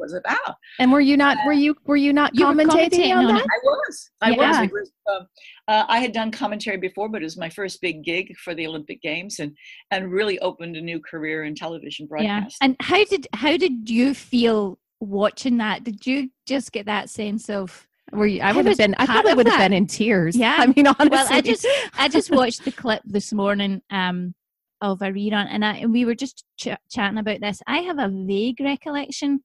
History 0.00 0.04
was 0.04 0.14
about. 0.14 0.56
And 0.78 0.92
were 0.92 1.00
you 1.00 1.16
not? 1.16 1.36
Were 1.46 1.52
you? 1.52 1.76
Were 1.84 1.96
you 1.96 2.12
not 2.12 2.34
You 2.34 2.46
commentating, 2.46 2.90
commentating 2.90 3.12
on 3.16 3.26
on 3.26 3.34
that? 3.34 3.44
it. 3.44 3.50
I 3.50 3.58
was. 3.64 4.10
I 4.20 4.30
Yeah. 4.30 4.36
was. 4.36 4.68
It 4.68 4.72
was 4.72 4.92
um, 5.10 5.26
uh, 5.68 5.84
I 5.88 5.98
had 6.00 6.12
done 6.12 6.30
commentary 6.30 6.76
before, 6.76 7.08
but 7.08 7.22
it 7.22 7.24
was 7.24 7.36
my 7.36 7.48
first 7.50 7.80
big 7.80 8.04
gig 8.04 8.36
for 8.36 8.54
the 8.54 8.66
Olympic 8.66 9.00
Games, 9.02 9.38
and 9.38 9.56
and 9.90 10.10
really 10.10 10.38
opened 10.40 10.76
a 10.76 10.80
new 10.80 11.00
career 11.00 11.44
in 11.44 11.54
television 11.54 12.06
broadcast. 12.06 12.56
Yeah. 12.60 12.66
And 12.66 12.76
how 12.80 13.04
did 13.04 13.26
how 13.34 13.56
did 13.56 13.88
you 13.88 14.14
feel 14.14 14.78
watching 15.00 15.58
that? 15.58 15.84
Did 15.84 16.06
you 16.06 16.30
just 16.46 16.72
get 16.72 16.86
that 16.86 17.10
sense 17.10 17.48
of 17.50 17.86
Were 18.12 18.26
you? 18.26 18.40
I 18.40 18.50
I 18.50 18.52
would 18.52 18.66
have 18.66 18.78
been. 18.78 18.94
I 18.98 19.06
probably 19.06 19.34
would 19.34 19.46
have 19.46 19.58
that. 19.58 19.68
been 19.68 19.72
in 19.76 19.86
tears. 19.86 20.36
Yeah. 20.36 20.56
I 20.58 20.66
mean, 20.66 20.86
honestly. 20.86 21.08
well, 21.10 21.26
I 21.30 21.40
just 21.40 21.66
I 21.98 22.08
just 22.08 22.30
watched 22.30 22.64
the 22.64 22.72
clip 22.72 23.02
this 23.04 23.32
morning 23.32 23.82
um 23.90 24.34
of 24.82 25.02
a 25.02 25.06
rerun, 25.06 25.46
and 25.50 25.64
I 25.64 25.74
and 25.76 25.92
we 25.92 26.04
were 26.06 26.14
just 26.14 26.44
ch- 26.58 26.68
chatting 26.90 27.18
about 27.18 27.40
this. 27.40 27.60
I 27.66 27.78
have 27.78 27.98
a 27.98 28.08
vague 28.08 28.60
recollection 28.60 29.42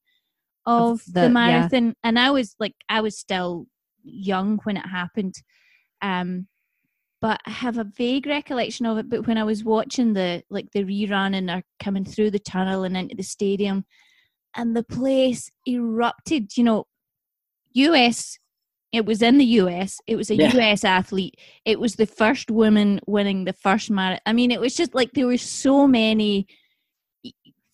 of, 0.66 0.92
Of 1.00 1.04
the, 1.06 1.12
the- 1.12 1.20
yeah. 1.22 1.28
marathon, 1.28 1.94
and 2.02 2.18
I 2.18 2.30
was 2.30 2.54
like, 2.58 2.74
I 2.88 3.00
was 3.00 3.18
still 3.18 3.66
young 4.02 4.58
when 4.64 4.76
it 4.76 4.86
happened, 4.86 5.34
um, 6.02 6.48
but 7.20 7.40
I 7.46 7.50
have 7.50 7.78
a 7.78 7.84
vague 7.84 8.26
recollection 8.26 8.84
of 8.86 8.98
it. 8.98 9.08
But 9.08 9.26
when 9.26 9.38
I 9.38 9.44
was 9.44 9.64
watching 9.64 10.12
the 10.12 10.42
like 10.50 10.70
the 10.72 10.84
rerun 10.84 11.34
and 11.36 11.50
are 11.50 11.62
coming 11.80 12.04
through 12.04 12.30
the 12.32 12.38
tunnel 12.38 12.84
and 12.84 12.96
into 12.96 13.14
the 13.16 13.22
stadium, 13.22 13.84
and 14.56 14.76
the 14.76 14.82
place 14.84 15.50
erupted, 15.66 16.56
you 16.56 16.64
know, 16.64 16.84
U.S. 17.72 18.38
It 18.92 19.04
was 19.04 19.20
in 19.20 19.36
the 19.38 19.44
U.S. 19.44 19.98
It 20.06 20.16
was 20.16 20.30
a 20.30 20.36
Yeah. 20.36 20.52
U.S. 20.54 20.84
athlete. 20.84 21.34
It 21.64 21.78
was 21.80 21.96
the 21.96 22.06
first 22.06 22.50
woman 22.50 23.00
winning 23.06 23.44
the 23.44 23.52
first 23.52 23.90
marathon. 23.90 24.20
I 24.26 24.32
mean, 24.32 24.50
it 24.50 24.60
was 24.60 24.74
just 24.74 24.94
like 24.94 25.12
there 25.12 25.26
were 25.26 25.36
so 25.36 25.86
many 25.86 26.46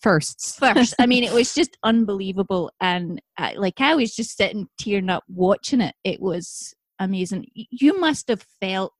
firsts. 0.02 0.58
first. 0.58 0.94
I 0.98 1.06
mean, 1.06 1.24
it 1.24 1.32
was 1.32 1.54
just 1.54 1.76
unbelievable, 1.82 2.70
and 2.80 3.20
uh, 3.38 3.52
like 3.56 3.80
I 3.80 3.94
was 3.94 4.14
just 4.14 4.36
sitting 4.36 4.68
tearing 4.78 5.10
up 5.10 5.24
watching 5.28 5.80
it. 5.80 5.94
It 6.04 6.20
was 6.20 6.74
amazing. 6.98 7.46
You 7.54 7.98
must 8.00 8.28
have 8.28 8.44
felt 8.60 8.92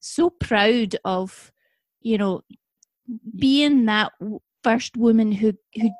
so 0.00 0.30
proud 0.30 0.96
of, 1.04 1.52
you 2.00 2.18
know, 2.18 2.42
being 3.38 3.86
that 3.86 4.12
first 4.62 4.96
woman 4.96 5.32
who 5.32 5.52
who 5.74 5.90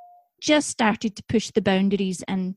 just 0.40 0.68
started 0.68 1.14
to 1.16 1.22
push 1.28 1.50
the 1.50 1.62
boundaries 1.62 2.22
and 2.28 2.54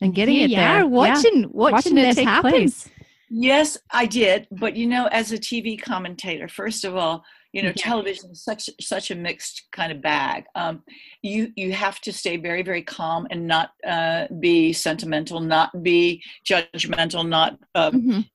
and 0.00 0.14
getting 0.14 0.36
it 0.36 0.48
there. 0.50 0.60
are 0.68 0.78
Yeah. 0.80 0.84
watching 0.84 1.46
watching, 1.50 1.72
Watching 1.72 1.94
this 1.96 2.18
happen. 2.18 2.50
place. 2.50 2.88
Yes, 3.30 3.76
I 3.90 4.06
did. 4.06 4.46
But 4.50 4.76
you 4.76 4.86
know, 4.86 5.06
as 5.06 5.32
a 5.32 5.38
TV 5.38 5.80
commentator, 5.80 6.48
first 6.48 6.84
of 6.84 6.96
all, 6.96 7.22
you 7.52 7.62
know, 7.62 7.68
Yeah. 7.68 7.74
television 7.90 8.30
is 8.32 8.44
such 8.44 8.68
such 8.80 9.10
a 9.10 9.14
mixed 9.14 9.68
kind 9.72 9.90
of 9.90 10.02
bag. 10.02 10.44
Um, 10.54 10.82
you 11.22 11.52
you 11.56 11.72
have 11.72 12.00
to 12.02 12.12
stay 12.12 12.36
very 12.36 12.62
very 12.62 12.82
calm 12.82 13.26
and 13.30 13.46
not 13.46 13.70
uh, 13.86 14.26
be 14.40 14.72
sentimental, 14.72 15.40
not 15.40 15.82
be 15.82 16.22
judgmental, 16.48 17.26
not 17.26 17.58
um, 17.74 17.92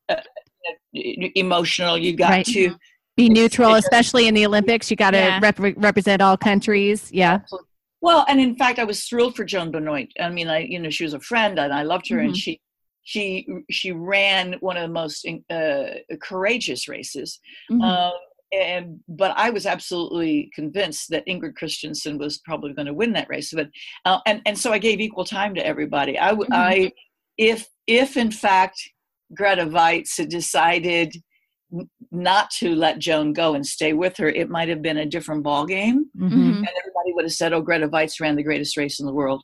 Mhm. 0.09 0.19
e- 0.95 1.31
emotional. 1.35 1.97
You 1.97 2.15
got 2.15 2.29
Right. 2.29 2.45
to 2.47 2.75
Be 3.15 3.29
neutral, 3.29 3.75
especially 3.75 4.27
in 4.27 4.33
the 4.33 4.43
Olympics. 4.43 4.89
You 4.89 4.97
got 4.97 5.11
to 5.11 5.17
Yeah. 5.19 5.39
rep- 5.39 5.59
represent 5.77 6.19
all 6.19 6.35
countries. 6.35 7.11
Yeah. 7.13 7.41
Well, 8.01 8.25
and 8.27 8.39
in 8.39 8.55
fact, 8.55 8.79
I 8.79 8.83
was 8.85 9.05
thrilled 9.05 9.35
for 9.35 9.45
Joan 9.45 9.69
Benoit. 9.69 10.07
I 10.19 10.29
mean, 10.29 10.47
I 10.47 10.59
you 10.59 10.79
know 10.79 10.89
she 10.89 11.03
was 11.03 11.13
a 11.13 11.19
friend, 11.19 11.59
and 11.59 11.71
I 11.71 11.83
loved 11.83 12.09
her, 12.09 12.17
and 12.19 12.33
Mhm. 12.33 12.37
she 12.43 12.59
she 13.03 13.45
she 13.69 13.91
ran 13.91 14.53
one 14.61 14.77
of 14.77 14.81
the 14.87 14.93
most 14.93 15.27
uh, 15.51 15.83
courageous 16.21 16.87
races. 16.87 17.39
Mhm. 17.71 17.83
Um, 17.83 18.13
and 18.53 18.99
but 19.07 19.33
I 19.35 19.49
was 19.49 19.65
absolutely 19.65 20.49
convinced 20.53 21.09
that 21.09 21.25
Ingrid 21.27 21.53
Kristiansen 21.61 22.17
was 22.19 22.39
probably 22.39 22.73
going 22.73 22.85
to 22.85 22.93
win 22.93 23.13
that 23.13 23.29
race. 23.29 23.51
But 23.53 23.69
uh, 24.05 24.19
and 24.25 24.41
and 24.45 24.57
so 24.57 24.71
I 24.71 24.77
gave 24.79 24.99
equal 25.01 25.25
time 25.25 25.55
to 25.55 25.65
everybody. 25.65 26.17
I 26.19 26.29
w- 26.29 26.49
Mhm. 26.49 26.55
I 26.55 26.91
if 27.37 27.67
if 27.87 28.15
in 28.17 28.31
fact 28.31 28.79
Grete 29.37 29.59
Waitz 29.71 30.17
had 30.17 30.29
decided 30.29 31.15
not 32.11 32.51
to 32.51 32.75
let 32.75 32.99
Joan 32.99 33.33
go 33.33 33.55
and 33.55 33.65
stay 33.65 33.93
with 33.93 34.15
her, 34.17 34.29
it 34.29 34.49
might 34.49 34.69
have 34.69 34.81
been 34.83 34.97
a 34.97 35.05
different 35.07 35.43
ball 35.43 35.65
game 35.65 36.05
Mhm. 36.15 36.29
Mhm. 36.31 36.57
and 36.57 36.69
everybody 36.79 37.13
would 37.13 37.25
have 37.25 37.33
said, 37.33 37.51
"Oh, 37.53 37.61
Grete 37.61 37.89
Waitz 37.89 38.19
ran 38.19 38.35
the 38.35 38.43
greatest 38.43 38.77
race 38.77 38.99
in 38.99 39.05
the 39.07 39.13
world." 39.13 39.43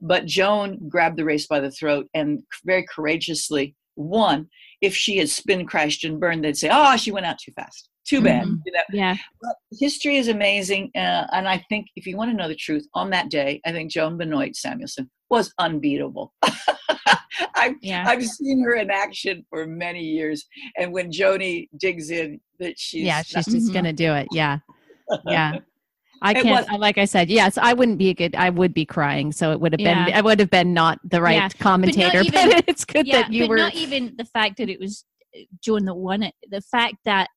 But 0.00 0.26
Joan 0.26 0.88
grabbed 0.88 1.16
the 1.16 1.24
race 1.24 1.46
by 1.46 1.58
the 1.60 1.70
throat 1.70 2.08
and 2.14 2.42
very 2.64 2.84
courageously 2.86 3.74
won. 3.96 4.48
If 4.80 4.94
she 4.94 5.16
had 5.18 5.28
spin 5.28 5.66
crashed 5.66 6.04
and 6.04 6.20
burned, 6.20 6.44
they'd 6.44 6.56
say, 6.56 6.68
"Oh, 6.72 6.96
she 6.96 7.10
went 7.10 7.26
out 7.26 7.38
too 7.38 7.52
fast. 7.52 7.89
Too 8.10 8.20
bad." 8.22 8.44
Mhm. 8.46 8.58
You 8.66 8.72
know, 8.72 8.80
Yeah. 8.92 9.16
but 9.40 9.54
history 9.78 10.16
is 10.16 10.28
amazing, 10.28 10.90
uh, 10.96 11.26
and 11.32 11.48
I 11.48 11.58
think 11.68 11.86
if 11.96 12.06
you 12.06 12.16
want 12.16 12.30
to 12.32 12.36
know 12.36 12.48
the 12.48 12.54
truth, 12.56 12.86
on 12.94 13.10
that 13.10 13.30
day, 13.30 13.60
I 13.64 13.72
think 13.72 13.90
Joan 13.90 14.18
Benoit 14.18 14.54
Samuelson 14.56 15.08
was 15.30 15.52
unbeatable. 15.58 16.32
I've 17.54 17.74
Yeah. 17.80 18.04
I've 18.06 18.24
seen 18.26 18.62
her 18.64 18.74
in 18.74 18.90
action 18.90 19.44
for 19.50 19.66
many 19.66 20.02
years, 20.02 20.44
and 20.76 20.92
when 20.92 21.10
Joni 21.10 21.68
digs 21.78 22.10
in, 22.10 22.40
that 22.58 22.78
she's 22.78 23.04
yeah, 23.04 23.22
she's 23.22 23.34
not- 23.36 23.54
just 23.54 23.72
going 23.72 23.84
to 23.84 23.92
do 23.92 24.12
it. 24.14 24.26
Yeah. 24.32 24.58
Yeah. 25.26 25.58
I 26.22 26.34
can't. 26.34 26.68
Like 26.78 26.98
I 26.98 27.06
said, 27.06 27.30
yes, 27.30 27.56
I 27.56 27.72
wouldn't 27.72 27.96
be 27.96 28.10
a 28.10 28.14
good. 28.14 28.34
I 28.36 28.50
would 28.50 28.74
be 28.74 28.84
crying, 28.84 29.32
so 29.32 29.52
it 29.52 29.60
would 29.60 29.72
have 29.72 29.78
been. 29.78 30.06
Yeah. 30.08 30.10
I 30.18 30.20
would 30.20 30.38
have 30.38 30.50
been 30.50 30.74
not 30.74 30.98
the 31.04 31.20
right 31.22 31.36
Yeah. 31.36 31.48
commentator. 31.58 32.22
But, 32.24 32.34
even- 32.46 32.62
it's 32.66 32.84
good 32.84 33.06
yeah, 33.06 33.22
that 33.22 33.32
you 33.32 33.44
but 33.44 33.50
were. 33.50 33.56
not 33.56 33.74
even 33.74 34.14
the 34.18 34.26
fact 34.26 34.58
that 34.58 34.68
it 34.68 34.78
was 34.78 35.04
Joan 35.64 35.84
that 35.86 35.94
won 35.94 36.22
it. 36.22 36.34
The 36.50 36.60
fact 36.60 36.96
that 37.06 37.28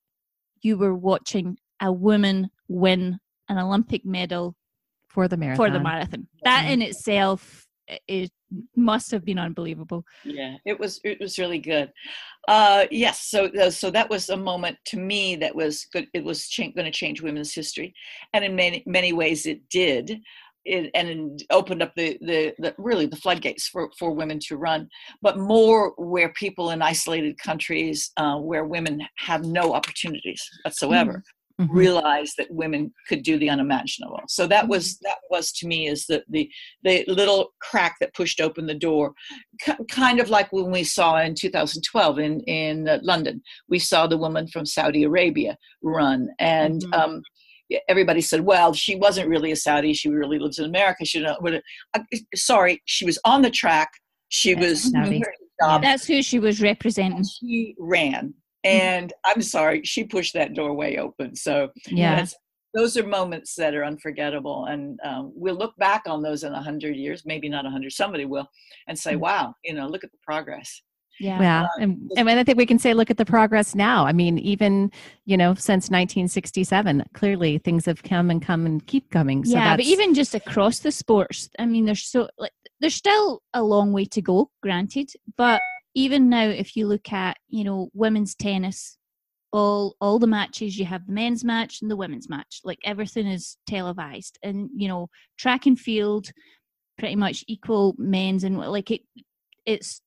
you 0.63 0.78
were 0.78 0.95
watching 0.95 1.58
a 1.82 1.91
woman 1.91 2.49
win 2.67 3.19
an 3.49 3.58
Olympic 3.60 4.06
medal 4.06 4.56
for 5.10 5.28
the 5.28 5.38
marathon. 5.38 5.65
for 5.67 5.71
the 5.71 5.80
marathon. 5.84 6.28
That 6.43 6.69
in 6.71 6.82
itself 6.82 7.67
i- 7.89 7.99
is 8.08 8.30
must 8.76 9.12
have 9.12 9.26
been 9.26 9.39
unbelievable. 9.39 10.06
yeah 10.23 10.56
it 10.65 10.80
was 10.80 10.99
it 11.04 11.19
was 11.19 11.38
really 11.39 11.60
good 11.60 11.91
uh 12.47 12.86
yes 12.91 13.19
so 13.32 13.45
uh, 13.63 13.69
so 13.71 13.89
that 13.91 14.10
was 14.10 14.30
a 14.30 14.38
moment 14.38 14.78
to 14.86 14.97
me 14.97 15.36
that 15.36 15.54
was 15.56 15.86
good 15.91 16.08
it 16.13 16.23
was 16.23 16.47
cha- 16.47 16.71
going 16.76 16.86
to 16.86 16.91
change 16.91 17.21
women's 17.21 17.54
history 17.54 17.93
and 18.34 18.45
in 18.45 18.56
many 18.56 18.84
many 18.86 19.12
ways 19.12 19.45
it 19.47 19.67
did 19.69 20.06
it, 20.65 20.89
and 20.93 21.43
opened 21.49 21.82
up 21.82 21.93
the, 21.95 22.17
the 22.21 22.54
the 22.60 22.73
really 22.78 23.06
the 23.06 23.15
floodgates 23.17 23.67
for 23.67 23.89
for 23.97 24.12
women 24.12 24.39
to 24.47 24.58
run 24.58 24.88
but 25.21 25.38
more 25.38 25.93
where 25.97 26.30
people 26.34 26.69
in 26.71 26.82
isolated 26.82 27.38
countries 27.38 28.12
uh, 28.17 28.38
where 28.38 28.65
women 28.65 29.02
have 29.17 29.43
no 29.45 29.73
opportunities 29.73 30.41
whatsoever 30.63 31.23
Mhm. 31.62 31.69
realize 31.69 32.34
that 32.39 32.49
women 32.49 32.91
could 33.08 33.21
do 33.21 33.38
the 33.38 33.47
unimaginable. 33.47 34.19
So 34.28 34.47
that 34.47 34.67
was 34.67 34.97
that 35.04 35.19
was 35.30 35.52
to 35.54 35.67
me 35.67 35.88
is 35.88 36.08
the 36.08 36.23
the 36.28 36.49
the 36.82 37.06
little 37.08 37.54
crack 37.62 37.97
that 37.99 38.15
pushed 38.15 38.41
open 38.41 38.65
the 38.65 38.73
door, 38.73 39.13
K- 39.62 39.76
kind 39.88 40.19
of 40.19 40.32
like 40.32 40.52
when 40.52 40.71
we 40.71 40.84
saw 40.84 41.19
in 41.21 41.36
2012 41.36 42.17
in 42.17 42.39
in 42.41 42.88
uh, 42.89 42.97
London, 43.04 43.39
we 43.69 43.78
saw 43.78 44.08
the 44.08 44.17
woman 44.17 44.47
from 44.47 44.65
Saudi 44.65 45.04
Arabia 45.04 45.56
run, 45.84 46.28
and. 46.39 46.82
Mhm. 46.82 46.99
Um, 46.99 47.21
Everybody 47.88 48.22
said, 48.22 48.42
"Well, 48.42 48.74
she 48.74 48.96
wasn't 48.96 49.30
really 49.30 49.52
a 49.52 49.56
Saudi. 49.56 49.94
She 49.94 50.10
really 50.10 50.40
lives 50.40 50.60
in 50.60 50.66
America." 50.66 51.06
She 51.06 51.24
what- 51.40 51.62
uh, 51.94 52.00
Sorry, 52.36 52.82
she 52.86 53.06
was 53.06 53.20
on 53.26 53.42
the 53.42 53.50
track. 53.50 53.90
She 54.30 54.54
That's 54.54 54.86
was 54.86 54.92
That's 55.60 56.06
who 56.06 56.22
she 56.24 56.40
was 56.40 56.62
representing. 56.62 57.24
she 57.40 57.76
ran 57.80 58.34
and 58.66 59.12
i'm 59.26 59.42
sorry 59.42 59.82
she 59.84 60.04
pushed 60.06 60.34
that 60.34 60.54
doorway 60.54 60.96
open 60.98 61.36
so 61.36 61.70
Yeah. 61.88 62.26
those 62.74 62.96
are 62.98 63.06
moments 63.06 63.56
that 63.56 63.76
are 63.76 63.84
unforgettable 63.84 64.66
and 64.66 65.00
um, 65.04 65.34
we'll 65.36 65.56
look 65.56 65.76
back 65.78 66.04
on 66.08 66.22
those 66.24 66.44
in 66.44 66.54
a 66.54 66.62
hundred 66.64 66.96
years 66.96 67.24
maybe 67.26 67.50
not 67.50 67.66
a 67.66 67.70
hundred 67.70 67.92
somebody 67.92 68.26
will 68.26 68.48
and 68.88 68.98
say 68.98 69.14
Mm. 69.16 69.20
wow 69.20 69.54
you 69.66 69.74
know 69.74 69.88
look 69.88 70.04
at 70.06 70.12
the 70.12 70.18
progress 70.24 70.82
Yeah. 71.19 71.41
Yeah, 71.41 71.63
uh, 71.63 71.67
and, 71.80 72.12
and 72.17 72.30
I 72.30 72.43
think 72.43 72.58
we 72.58 72.65
can 72.65 72.80
say, 72.80 72.93
look 72.93 73.10
at 73.10 73.17
the 73.17 73.26
progress 73.26 73.76
now. 73.76 74.06
I 74.06 74.13
mean, 74.13 74.39
even 74.39 74.91
you 75.26 75.38
know, 75.38 75.54
since 75.54 75.89
1967, 75.89 77.04
clearly 77.13 77.60
things 77.60 77.86
have 77.86 78.04
come 78.04 78.30
and 78.30 78.41
come 78.41 78.65
and 78.65 78.86
keep 78.86 79.10
coming. 79.10 79.45
So 79.45 79.54
yeah, 79.54 79.76
but 79.76 79.86
even 79.86 80.13
just 80.13 80.36
across 80.36 80.80
the 80.80 80.91
sports, 80.91 81.49
I 81.60 81.65
mean, 81.65 81.86
there's 81.86 82.06
so 82.06 82.30
like 82.38 82.52
there's 82.80 82.95
still 82.95 83.41
a 83.54 83.63
long 83.63 83.93
way 83.93 84.06
to 84.06 84.21
go, 84.21 84.49
granted. 84.62 85.12
But 85.38 85.62
even 85.93 86.30
now, 86.30 86.47
if 86.47 86.76
you 86.76 86.88
look 86.88 87.12
at 87.13 87.38
you 87.47 87.63
know 87.63 87.89
women's 87.93 88.36
tennis, 88.36 88.97
all 89.52 89.95
all 90.02 90.19
the 90.19 90.28
matches 90.28 90.78
you 90.78 90.86
have 90.86 91.06
the 91.06 91.13
men's 91.13 91.43
match 91.43 91.82
and 91.82 91.91
the 91.91 91.97
women's 91.97 92.28
match, 92.28 92.62
like 92.63 92.80
everything 92.84 93.28
is 93.28 93.58
televised, 93.67 94.39
and 94.41 94.69
you 94.76 94.88
know 94.88 95.10
track 95.38 95.67
and 95.67 95.80
field, 95.80 96.32
pretty 96.97 97.15
much 97.15 97.43
equal 97.47 97.95
men's 97.97 98.43
and 98.43 98.58
like 98.58 98.91
it, 98.91 99.02
it's 99.65 100.02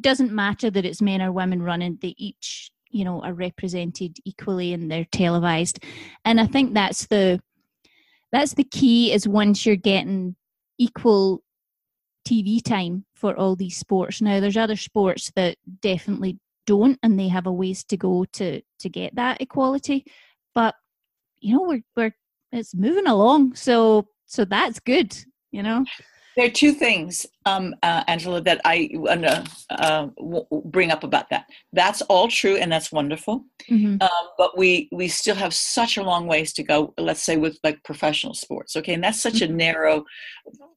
doesn't 0.00 0.32
matter 0.32 0.70
that 0.70 0.84
it's 0.84 1.02
men 1.02 1.22
or 1.22 1.32
women 1.32 1.62
running; 1.62 1.98
they 2.00 2.14
each, 2.16 2.70
you 2.90 3.04
know, 3.04 3.22
are 3.22 3.34
represented 3.34 4.18
equally 4.24 4.72
and 4.72 4.90
they're 4.90 5.06
televised. 5.12 5.82
And 6.24 6.40
I 6.40 6.46
think 6.46 6.74
that's 6.74 7.06
the 7.06 7.40
that's 8.32 8.54
the 8.54 8.64
key 8.64 9.12
is 9.12 9.26
once 9.26 9.66
you're 9.66 9.76
getting 9.76 10.36
equal 10.78 11.42
TV 12.26 12.62
time 12.62 13.04
for 13.14 13.34
all 13.36 13.56
these 13.56 13.76
sports. 13.76 14.20
Now, 14.20 14.40
there's 14.40 14.56
other 14.56 14.76
sports 14.76 15.32
that 15.36 15.56
definitely 15.82 16.38
don't, 16.66 16.98
and 17.02 17.18
they 17.18 17.28
have 17.28 17.46
a 17.46 17.52
ways 17.52 17.84
to 17.84 17.96
go 17.96 18.24
to 18.32 18.62
to 18.78 18.88
get 18.88 19.14
that 19.16 19.40
equality. 19.40 20.04
But 20.54 20.74
you 21.40 21.54
know, 21.54 21.62
we're 21.62 21.82
we're 21.96 22.14
it's 22.52 22.74
moving 22.74 23.06
along, 23.06 23.54
so 23.54 24.06
so 24.26 24.44
that's 24.44 24.80
good. 24.80 25.16
You 25.50 25.62
know. 25.62 25.84
There 26.40 26.48
are 26.48 26.52
two 26.52 26.72
things, 26.72 27.26
um, 27.44 27.74
uh, 27.82 28.02
Angela, 28.08 28.40
that 28.40 28.62
I 28.64 28.88
want 28.94 29.24
to 29.24 29.44
uh, 29.68 30.06
w- 30.16 30.46
bring 30.64 30.90
up 30.90 31.04
about 31.04 31.28
that. 31.28 31.44
That's 31.74 32.00
all 32.00 32.28
true, 32.28 32.56
and 32.56 32.72
that's 32.72 32.90
wonderful. 32.90 33.44
Mm-hmm. 33.68 34.00
Um, 34.00 34.26
but 34.38 34.56
we 34.56 34.88
we 34.90 35.06
still 35.08 35.34
have 35.34 35.52
such 35.52 35.98
a 35.98 36.02
long 36.02 36.26
ways 36.26 36.54
to 36.54 36.62
go. 36.62 36.94
Let's 36.96 37.22
say 37.22 37.36
with 37.36 37.58
like 37.62 37.84
professional 37.84 38.32
sports, 38.32 38.74
okay, 38.74 38.94
and 38.94 39.04
that's 39.04 39.20
such 39.20 39.40
mm-hmm. 39.40 39.52
a 39.52 39.56
narrow 39.56 40.04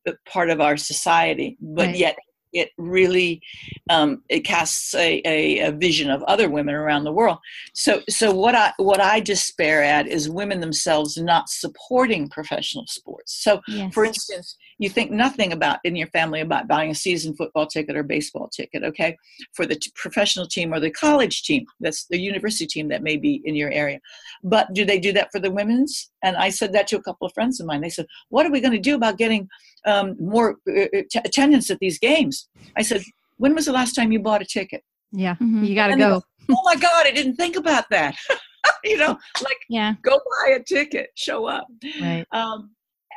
uh, 0.05 0.11
part 0.27 0.49
of 0.49 0.59
our 0.59 0.75
society. 0.75 1.55
But 1.61 1.87
right. 1.87 1.95
yet, 1.95 2.17
it 2.53 2.71
really 2.77 3.41
um, 3.89 4.23
it 4.29 4.41
casts 4.41 4.93
a, 4.95 5.21
a, 5.25 5.59
a, 5.67 5.71
vision 5.71 6.09
of 6.09 6.23
other 6.23 6.49
women 6.49 6.75
around 6.75 7.03
the 7.03 7.11
world. 7.11 7.39
So 7.73 8.01
so 8.09 8.33
what 8.33 8.55
I 8.55 8.73
what 8.77 9.01
I 9.01 9.19
despair 9.19 9.83
at 9.83 10.07
is 10.07 10.29
women 10.29 10.59
themselves 10.59 11.17
not 11.17 11.49
supporting 11.49 12.29
professional 12.29 12.85
sports. 12.87 13.43
So 13.43 13.61
yes. 13.67 13.93
for 13.93 14.05
instance, 14.05 14.55
you 14.79 14.89
think 14.89 15.11
nothing 15.11 15.53
about 15.53 15.79
in 15.83 15.95
your 15.95 16.07
family 16.07 16.41
about 16.41 16.67
buying 16.67 16.91
a 16.91 16.95
season 16.95 17.35
football 17.35 17.65
ticket 17.65 17.95
or 17.95 18.03
baseball 18.03 18.49
ticket, 18.49 18.83
okay, 18.83 19.17
for 19.53 19.65
the 19.65 19.75
t- 19.75 19.91
professional 19.95 20.47
team 20.47 20.73
or 20.73 20.79
the 20.79 20.91
college 20.91 21.43
team. 21.43 21.65
That's 21.79 22.05
the 22.05 22.19
university 22.19 22.65
team 22.65 22.87
that 22.89 23.03
may 23.03 23.17
be 23.17 23.41
in 23.45 23.55
your 23.55 23.71
area. 23.71 23.99
But 24.43 24.73
do 24.73 24.85
they 24.85 24.99
do 24.99 25.11
that 25.13 25.31
for 25.31 25.39
the 25.39 25.51
women's? 25.51 26.11
And 26.23 26.35
I 26.37 26.49
said 26.49 26.73
that 26.73 26.87
to 26.87 26.97
a 26.97 27.01
couple 27.01 27.27
of 27.27 27.33
friends 27.33 27.59
of 27.59 27.67
mine. 27.67 27.81
They 27.81 27.89
said, 27.89 28.07
"What 28.29 28.45
are 28.45 28.51
we 28.51 28.61
going 28.61 28.73
to 28.73 28.79
do 28.79 28.95
about 28.95 29.17
getting 29.17 29.47
um, 29.85 30.15
more 30.19 30.57
uh, 30.69 30.83
uh, 30.83 31.03
t- 31.09 31.19
attendance 31.23 31.69
at 31.69 31.79
these 31.79 31.99
games?" 31.99 32.47
I 32.77 32.81
said, 32.81 33.03
"When 33.37 33.55
was 33.55 33.65
the 33.65 33.73
last 33.73 33.93
time 33.93 34.11
you 34.11 34.19
bought 34.19 34.41
a 34.41 34.45
ticket?" 34.45 34.83
Yeah, 35.11 35.35
mm-hmm. 35.35 35.63
you 35.63 35.75
got 35.75 35.87
to 35.87 35.97
go. 35.97 36.21
oh 36.49 36.61
my 36.65 36.75
God, 36.75 37.05
I 37.05 37.11
didn't 37.11 37.35
think 37.35 37.55
about 37.55 37.85
that. 37.91 38.15
you 38.83 38.97
know, 38.97 39.17
like 39.43 39.59
yeah, 39.69 39.93
go 40.01 40.17
buy 40.17 40.51
a 40.53 40.63
ticket, 40.63 41.09
show 41.15 41.45
up. 41.45 41.67
Right. 42.01 42.25
Um, 42.31 42.71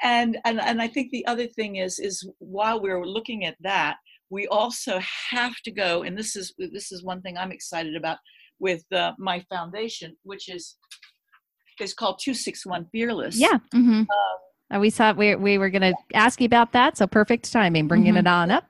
and 0.07 0.39
and 0.45 0.61
and 0.61 0.81
I 0.81 0.87
think 0.87 1.11
the 1.11 1.27
other 1.27 1.47
thing 1.47 1.77
is 1.77 1.99
is 1.99 2.29
while 2.39 2.81
we're 2.81 3.05
looking 3.05 3.45
at 3.45 3.57
that, 3.61 3.97
we 4.31 4.47
also 4.47 5.01
have 5.31 5.57
to 5.65 5.73
go, 5.73 6.03
and 6.05 6.17
this 6.17 6.37
is 6.37 6.55
this 6.59 6.93
is 6.93 7.03
one 7.03 7.21
thing 7.23 7.37
I'm 7.37 7.53
excited 7.53 7.97
about 7.97 8.19
with 8.61 8.85
uh, 8.93 9.13
my 9.19 9.45
foundation, 9.51 10.17
which 10.23 10.49
is 10.49 10.77
is 11.81 11.93
called 11.93 12.21
261 12.23 12.87
Fearless. 12.93 13.37
Yeah. 13.37 13.59
Mm-hmm. 13.75 14.05
Um, 14.71 14.81
we 14.81 14.91
thought 14.91 15.17
we, 15.17 15.35
we 15.35 15.59
were 15.59 15.69
going 15.69 15.83
to 15.83 15.95
ask 16.15 16.41
you 16.41 16.47
about 16.47 16.73
that. 16.73 16.97
So 16.97 17.07
perfect 17.07 17.53
timing, 17.53 17.87
bringing 17.87 18.15
mm-hmm. 18.15 18.27
it 18.27 18.27
on 18.27 18.51
up. 18.51 18.65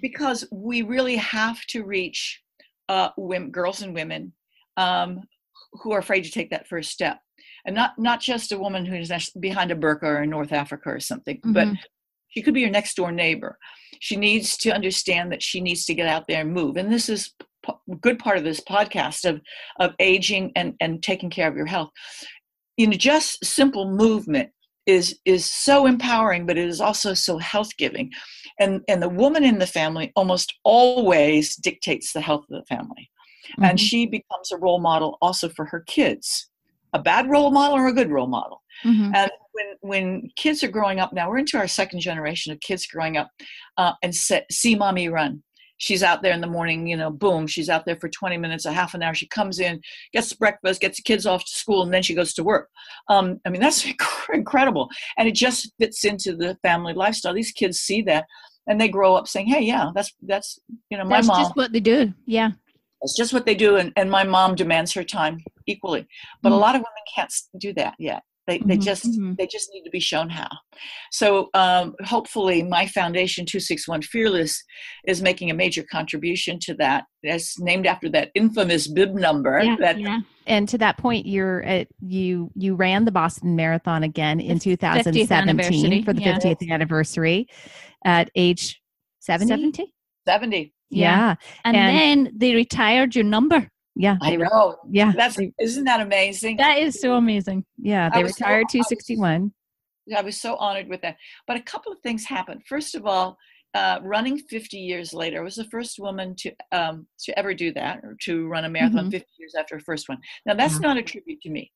Because 0.00 0.46
we 0.50 0.80
really 0.80 1.16
have 1.16 1.60
to 1.66 1.84
reach 1.84 2.40
uh, 2.88 3.10
women, 3.18 3.50
girls 3.50 3.82
and 3.82 3.94
women 3.94 4.32
um, 4.78 5.20
who 5.82 5.92
are 5.92 5.98
afraid 5.98 6.24
to 6.24 6.30
take 6.30 6.50
that 6.50 6.66
first 6.66 6.90
step 6.90 7.18
and 7.66 7.74
not 7.74 7.98
not 7.98 8.20
just 8.20 8.52
a 8.52 8.58
woman 8.58 8.86
who's 8.86 9.10
behind 9.40 9.70
a 9.70 9.76
burqa 9.76 10.04
or 10.04 10.22
in 10.22 10.30
North 10.30 10.52
Africa 10.52 10.88
or 10.88 11.00
something, 11.00 11.36
mm-hmm. 11.38 11.52
but 11.52 11.68
she 12.28 12.40
could 12.40 12.54
be 12.54 12.60
your 12.60 12.70
next 12.70 12.94
door 12.94 13.12
neighbor. 13.12 13.58
She 14.00 14.16
needs 14.16 14.56
to 14.58 14.70
understand 14.70 15.32
that 15.32 15.42
she 15.42 15.60
needs 15.60 15.84
to 15.86 15.94
get 15.94 16.06
out 16.08 16.26
there 16.28 16.42
and 16.42 16.52
move. 16.52 16.76
And 16.76 16.92
this 16.92 17.08
is 17.08 17.32
a 17.68 17.74
good 18.00 18.18
part 18.18 18.38
of 18.38 18.44
this 18.44 18.60
podcast 18.60 19.28
of 19.28 19.40
of 19.80 19.94
aging 19.98 20.52
and 20.54 20.74
and 20.80 21.02
taking 21.02 21.28
care 21.28 21.48
of 21.48 21.56
your 21.56 21.66
health. 21.66 21.90
You 22.76 22.86
know, 22.86 22.96
just 22.96 23.44
simple 23.44 23.90
movement 23.90 24.50
is 24.86 25.18
is 25.24 25.44
so 25.44 25.86
empowering, 25.86 26.46
but 26.46 26.56
it 26.56 26.68
is 26.68 26.80
also 26.80 27.14
so 27.14 27.38
health 27.38 27.76
giving. 27.76 28.12
And 28.60 28.82
and 28.88 29.02
the 29.02 29.08
woman 29.08 29.42
in 29.42 29.58
the 29.58 29.66
family 29.66 30.12
almost 30.14 30.54
always 30.62 31.56
dictates 31.56 32.12
the 32.12 32.20
health 32.20 32.44
of 32.48 32.60
the 32.60 32.66
family. 32.66 33.10
Mm-hmm. 33.52 33.64
And 33.64 33.80
she 33.80 34.06
becomes 34.06 34.52
a 34.52 34.58
role 34.58 34.80
model 34.80 35.18
also 35.20 35.48
for 35.48 35.64
her 35.66 35.80
kids 35.80 36.48
a 36.96 37.02
bad 37.02 37.30
role 37.30 37.50
model 37.50 37.76
or 37.76 37.86
a 37.86 37.92
good 37.92 38.10
role 38.10 38.26
model. 38.26 38.62
Mm-hmm. 38.84 39.14
And 39.14 39.30
when 39.52 39.66
when 39.80 40.30
kids 40.36 40.62
are 40.62 40.68
growing 40.68 40.98
up 40.98 41.12
now, 41.12 41.28
we're 41.28 41.38
into 41.38 41.58
our 41.58 41.68
second 41.68 42.00
generation 42.00 42.52
of 42.52 42.60
kids 42.60 42.86
growing 42.86 43.16
up 43.16 43.28
uh, 43.76 43.92
and 44.02 44.14
see 44.14 44.74
mommy 44.74 45.08
run. 45.08 45.42
She's 45.78 46.02
out 46.02 46.22
there 46.22 46.32
in 46.32 46.40
the 46.40 46.46
morning, 46.46 46.86
you 46.86 46.96
know, 46.96 47.10
boom, 47.10 47.46
she's 47.46 47.68
out 47.68 47.84
there 47.84 47.96
for 47.96 48.08
20 48.08 48.38
minutes, 48.38 48.64
a 48.64 48.72
half 48.72 48.94
an 48.94 49.02
hour. 49.02 49.12
She 49.12 49.28
comes 49.28 49.58
in, 49.58 49.78
gets 50.14 50.32
breakfast, 50.32 50.80
gets 50.80 50.96
the 50.96 51.02
kids 51.02 51.26
off 51.26 51.44
to 51.44 51.50
school, 51.50 51.82
and 51.82 51.92
then 51.92 52.02
she 52.02 52.14
goes 52.14 52.32
to 52.34 52.44
work. 52.44 52.70
Um, 53.10 53.40
I 53.44 53.50
mean, 53.50 53.60
that's 53.60 53.86
incredible. 54.32 54.88
And 55.18 55.28
it 55.28 55.34
just 55.34 55.70
fits 55.78 56.04
into 56.04 56.34
the 56.34 56.56
family 56.62 56.94
lifestyle. 56.94 57.34
These 57.34 57.52
kids 57.52 57.78
see 57.78 58.00
that 58.02 58.24
and 58.66 58.80
they 58.80 58.88
grow 58.88 59.14
up 59.14 59.28
saying, 59.28 59.48
hey, 59.48 59.60
yeah, 59.60 59.90
that's, 59.94 60.14
that's 60.22 60.58
you 60.90 60.96
know, 60.96 61.04
my 61.04 61.16
that's 61.16 61.28
mom. 61.28 61.36
That's 61.36 61.48
just 61.48 61.56
what 61.56 61.72
they 61.72 61.80
do. 61.80 62.12
Yeah. 62.24 62.52
It's 63.06 63.16
just 63.16 63.32
what 63.32 63.46
they 63.46 63.54
do. 63.54 63.76
And, 63.76 63.92
and 63.96 64.10
my 64.10 64.24
mom 64.24 64.56
demands 64.56 64.92
her 64.94 65.04
time 65.04 65.38
equally. 65.66 66.06
But 66.42 66.48
mm-hmm. 66.48 66.58
a 66.58 66.60
lot 66.60 66.74
of 66.74 66.80
women 66.80 67.04
can't 67.14 67.32
do 67.60 67.72
that 67.74 67.94
yet. 68.00 68.22
They, 68.46 68.58
they 68.58 68.74
mm-hmm. 68.74 68.80
just 68.80 69.04
mm-hmm. 69.04 69.34
they 69.38 69.46
just 69.46 69.70
need 69.72 69.82
to 69.82 69.90
be 69.90 70.00
shown 70.00 70.28
how. 70.28 70.48
So 71.10 71.48
um, 71.54 71.94
hopefully, 72.04 72.62
my 72.62 72.86
foundation 72.86 73.44
two 73.44 73.58
six 73.58 73.88
one 73.88 74.02
fearless 74.02 74.62
is 75.06 75.20
making 75.20 75.50
a 75.50 75.54
major 75.54 75.84
contribution 75.90 76.58
to 76.62 76.74
that. 76.74 77.04
It's 77.24 77.58
named 77.58 77.86
after 77.86 78.08
that 78.10 78.30
infamous 78.34 78.86
bib 78.86 79.14
number. 79.14 79.60
Yeah, 79.62 79.76
that 79.80 79.98
yeah. 79.98 80.20
And 80.46 80.68
to 80.68 80.78
that 80.78 80.96
point, 80.96 81.26
you're 81.26 81.62
at, 81.64 81.88
you 82.00 82.52
you 82.54 82.76
ran 82.76 83.04
the 83.04 83.10
Boston 83.10 83.56
Marathon 83.56 84.04
again 84.04 84.38
in 84.38 84.60
2017 84.60 86.04
for 86.04 86.12
the 86.12 86.22
50th 86.22 86.70
anniversary 86.70 87.48
at 88.04 88.30
age 88.36 88.80
70. 89.20 89.48
70. 89.48 89.92
70. 90.24 90.72
Yeah. 90.90 91.10
yeah. 91.10 91.34
And, 91.64 91.76
and, 91.76 91.96
then 92.26 92.32
they 92.36 92.54
retired 92.54 93.14
your 93.14 93.24
number. 93.24 93.68
Yeah. 93.94 94.16
I 94.20 94.36
know. 94.36 94.76
Yeah. 94.90 95.12
That's 95.16 95.38
isn't 95.58 95.84
that 95.84 96.00
amazing? 96.00 96.58
That 96.58 96.78
is 96.78 97.00
so 97.00 97.14
amazing. 97.14 97.64
Yeah. 97.78 98.10
They 98.10 98.22
retired 98.22 98.66
so, 98.70 98.78
261. 98.78 99.52
I 100.14 100.22
was 100.22 100.40
so 100.40 100.56
honored 100.56 100.88
with 100.88 101.00
that. 101.02 101.16
But 101.46 101.56
a 101.56 101.62
couple 101.62 101.92
of 101.92 101.98
things 102.00 102.24
happened. 102.24 102.62
First 102.68 102.94
of 102.94 103.06
all, 103.06 103.38
uh, 103.74 103.98
running 104.02 104.38
50 104.38 104.78
years 104.78 105.12
later, 105.12 105.40
I 105.40 105.44
was 105.44 105.56
the 105.56 105.64
first 105.64 105.98
woman 105.98 106.34
to 106.36 106.52
um, 106.72 107.06
to 107.24 107.38
ever 107.38 107.52
do 107.52 107.72
that, 107.74 107.98
or 108.02 108.16
to 108.22 108.46
run 108.46 108.64
a 108.64 108.70
marathon 108.70 109.00
mm-hmm. 109.00 109.10
50 109.10 109.26
years 109.38 109.54
after 109.54 109.74
her 109.76 109.80
first 109.80 110.08
one. 110.08 110.18
Now, 110.46 110.54
that's 110.54 110.74
yeah. 110.74 110.80
not 110.80 110.96
a 110.96 111.02
tribute 111.02 111.42
to 111.42 111.50
me. 111.50 111.70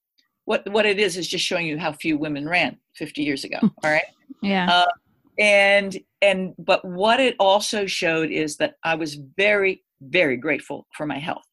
What 0.46 0.66
what 0.70 0.86
it 0.86 0.98
is 0.98 1.18
is 1.18 1.28
just 1.28 1.44
showing 1.44 1.66
you 1.66 1.78
how 1.78 1.92
few 1.92 2.16
women 2.16 2.48
ran 2.48 2.78
50 2.96 3.22
years 3.22 3.44
ago. 3.44 3.58
all 3.62 3.90
right. 3.90 4.04
Yeah. 4.42 4.70
Uh, 4.70 4.86
and 5.38 5.98
and 6.22 6.54
but 6.58 6.84
what 6.84 7.20
it 7.20 7.36
also 7.38 7.86
showed 7.86 8.30
is 8.30 8.56
that 8.56 8.74
I 8.84 8.94
was 8.94 9.18
very 9.36 9.82
very 10.00 10.36
grateful 10.36 10.86
for 10.96 11.06
my 11.06 11.18
health 11.18 11.44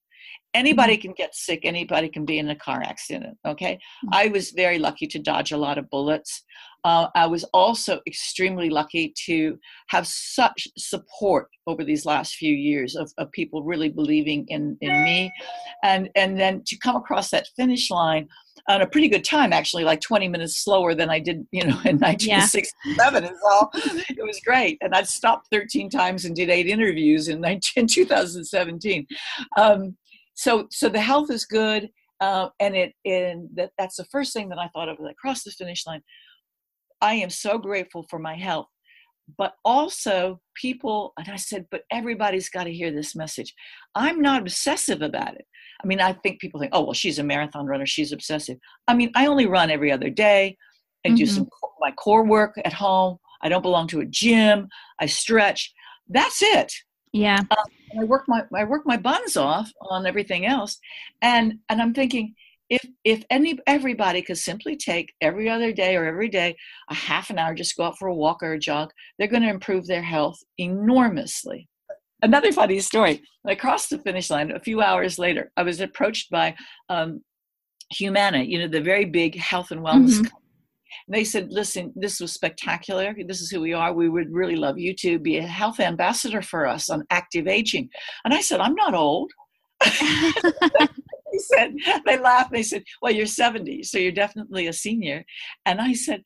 anybody 0.58 0.94
mm-hmm. 0.94 1.02
can 1.02 1.14
get 1.14 1.36
sick. 1.36 1.62
Anybody 1.64 2.10
can 2.10 2.26
be 2.26 2.40
in 2.40 2.50
a 2.50 2.56
car 2.56 2.82
accident 2.82 3.38
okay? 3.46 3.76
Mm-hmm. 3.76 4.14
i 4.14 4.28
was 4.28 4.52
very 4.52 4.80
lucky 4.80 5.08
to 5.08 5.20
dodge 5.20 5.52
a 5.52 5.58
lot 5.58 5.78
of 5.78 5.90
bullets. 5.90 6.44
Uh, 6.84 7.08
i 7.16 7.26
was 7.26 7.44
also 7.54 8.00
extremely 8.08 8.70
lucky 8.70 9.14
to 9.26 9.58
have 9.88 10.06
such 10.08 10.68
support 10.78 11.48
over 11.66 11.84
these 11.84 12.06
last 12.06 12.36
few 12.36 12.54
years 12.54 12.96
of, 12.96 13.12
of 13.18 13.32
people 13.32 13.64
really 13.64 13.90
believing 13.90 14.46
in, 14.48 14.78
in 14.82 15.04
me. 15.04 15.32
And 15.84 16.10
and 16.16 16.40
then 16.40 16.64
to 16.68 16.78
come 16.78 16.96
across 16.96 17.30
that 17.32 17.48
finish 17.56 17.90
line 17.90 18.28
on 18.70 18.82
a 18.82 18.88
pretty 18.88 19.08
good 19.08 19.24
time 19.24 19.54
actually 19.54 19.84
like 19.84 20.02
20 20.02 20.28
minutes 20.28 20.58
slower 20.64 20.94
than 20.94 21.10
i 21.10 21.20
did 21.20 21.48
you 21.52 21.64
know 21.64 21.80
in 21.86 21.98
1967 22.00 23.24
yeah. 23.24 23.30
is 23.30 23.38
all. 23.52 23.70
It 23.74 24.26
was 24.26 24.40
great. 24.46 24.78
And 24.82 24.94
i'd 24.96 25.08
stopped 25.08 25.48
13 25.52 25.90
times 25.90 26.26
and 26.26 26.36
did 26.36 26.50
eight 26.50 26.68
interviews 26.68 27.28
in, 27.28 27.42
19, 27.42 27.84
in 27.84 27.88
2017 27.88 29.08
um, 29.58 29.96
so 30.38 30.68
so 30.72 30.88
the 30.88 31.02
health 31.02 31.30
is 31.30 31.46
good 31.46 31.90
uh, 32.22 32.50
and 32.60 32.76
it 32.76 32.94
and 33.04 33.50
that, 33.56 33.72
that's 33.78 33.98
the 33.98 34.06
first 34.06 34.32
thing 34.34 34.50
that 34.50 34.60
i 34.60 34.70
thought 34.70 34.88
of 34.88 34.98
as 35.00 35.06
i 35.06 35.14
crossed 35.20 35.44
the 35.44 35.52
finish 35.52 35.86
line. 35.86 36.02
I 37.02 37.14
am 37.16 37.30
so 37.30 37.58
grateful 37.58 38.06
for 38.10 38.20
my 38.20 38.36
health 38.36 38.68
but 39.38 39.56
also 39.66 40.40
people 40.56 41.12
and 41.18 41.28
i 41.30 41.36
said 41.36 41.66
but 41.70 41.82
everybody's 41.92 42.50
got 42.50 42.64
to 42.64 42.74
hear 42.74 42.92
this 42.92 43.16
message. 43.16 43.54
I'm 43.94 44.22
not 44.22 44.42
obsessive 44.42 45.02
about 45.02 45.36
it. 45.36 45.46
I 45.84 45.88
mean 45.88 46.00
i 46.00 46.14
think 46.14 46.40
people 46.40 46.60
think 46.60 46.72
oh 46.74 46.84
well 46.84 46.94
she's 46.94 47.20
a 47.20 47.24
marathon 47.24 47.66
runner 47.66 47.86
she's 47.86 48.14
obsessive. 48.14 48.58
I 48.88 48.94
mean 48.94 49.12
i 49.16 49.26
only 49.26 49.48
run 49.48 49.72
every 49.72 49.92
other 49.92 50.10
day 50.10 50.56
and 51.04 51.14
mm-hmm. 51.14 51.20
do 51.20 51.26
some 51.26 51.50
my 51.80 51.92
core 51.92 52.26
work 52.26 52.56
at 52.64 52.74
home. 52.74 53.18
I 53.42 53.50
don't 53.50 53.62
belong 53.62 53.88
to 53.90 54.00
a 54.00 54.06
gym. 54.06 54.68
I 55.00 55.06
stretch. 55.06 55.72
That's 56.10 56.42
it 56.42 56.74
yeah 57.14 57.40
um, 57.52 57.66
I 58.00 58.04
work 58.04 58.26
my 58.28 58.44
I 58.54 58.64
work 58.66 58.86
my 58.86 58.98
buns 58.98 59.38
off 59.38 59.72
on 59.90 60.06
everything 60.06 60.46
else, 60.46 60.78
and 61.22 61.60
and 61.70 61.82
I'm 61.82 61.94
thinking 61.94 62.36
if 62.70 62.86
if 63.04 63.24
any 63.30 63.58
everybody 63.66 64.22
could 64.22 64.38
simply 64.38 64.76
take 64.76 65.14
every 65.22 65.50
other 65.50 65.72
day 65.72 65.96
or 65.96 66.06
every 66.06 66.28
day 66.28 66.56
a 66.90 66.94
half 66.94 67.30
an 67.30 67.40
hour, 67.40 67.54
just 67.56 67.78
go 67.78 67.84
out 67.84 67.98
for 67.98 68.10
a 68.10 68.16
walk 68.16 68.44
or 68.44 68.54
a 68.54 68.60
jog, 68.60 68.92
they're 69.18 69.30
going 69.30 69.44
to 69.44 69.50
improve 69.50 69.88
their 69.88 70.02
health 70.02 70.40
enormously. 70.58 71.70
another 72.24 72.52
funny 72.52 72.80
story. 72.80 73.22
I 73.46 73.56
crossed 73.56 73.90
the 73.90 74.00
finish 74.00 74.30
line 74.30 74.52
a 74.52 74.60
few 74.60 74.82
hours 74.82 75.18
later. 75.18 75.52
I 75.56 75.64
was 75.64 75.80
approached 75.80 76.30
by 76.30 76.56
um, 76.90 77.22
Humana, 77.94 78.40
you 78.44 78.60
know, 78.60 78.68
the 78.68 78.82
very 78.82 79.06
big 79.06 79.38
health 79.38 79.72
and 79.72 79.82
wellness. 79.82 80.20
Mhm. 80.20 80.30
company. 80.30 80.47
They 81.08 81.24
said, 81.24 81.52
"Listen, 81.52 81.94
this 81.96 82.20
was 82.20 82.34
spectacular. 82.34 83.16
This 83.28 83.42
is 83.42 83.50
who 83.50 83.62
we 83.62 83.74
are. 83.74 83.94
We 83.94 84.10
would 84.10 84.32
really 84.32 84.56
love 84.56 84.78
you 84.78 84.94
to 84.96 85.20
be 85.20 85.38
a 85.38 85.48
health 85.48 85.80
ambassador 85.80 86.42
for 86.42 86.66
us 86.66 86.90
on 86.90 87.06
active 87.10 87.48
aging." 87.48 87.90
And 88.26 88.34
I 88.34 88.42
said, 88.42 88.60
"I'm 88.60 88.76
not 88.76 88.94
old." 88.94 89.32
They 91.32 91.40
said, 91.40 91.76
they 92.06 92.18
laughed. 92.18 92.52
They 92.52 92.64
said, 92.64 92.84
"Well, 93.02 93.12
you're 93.12 93.26
70, 93.26 93.84
so 93.84 93.98
you're 93.98 94.12
definitely 94.12 94.68
a 94.68 94.74
senior." 94.74 95.26
And 95.66 95.82
I 95.82 95.94
said, 95.94 96.24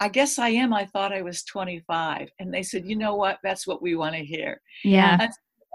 "I 0.00 0.08
guess 0.08 0.38
I 0.38 0.50
am. 0.50 0.72
I 0.72 0.84
thought 0.86 1.12
I 1.12 1.22
was 1.22 1.42
25." 1.44 2.30
And 2.38 2.52
they 2.52 2.62
said, 2.62 2.84
"You 2.86 2.96
know 2.96 3.16
what? 3.16 3.38
That's 3.42 3.66
what 3.66 3.82
we 3.82 3.96
want 3.96 4.14
to 4.14 4.24
hear." 4.24 4.60
yeah. 4.84 5.28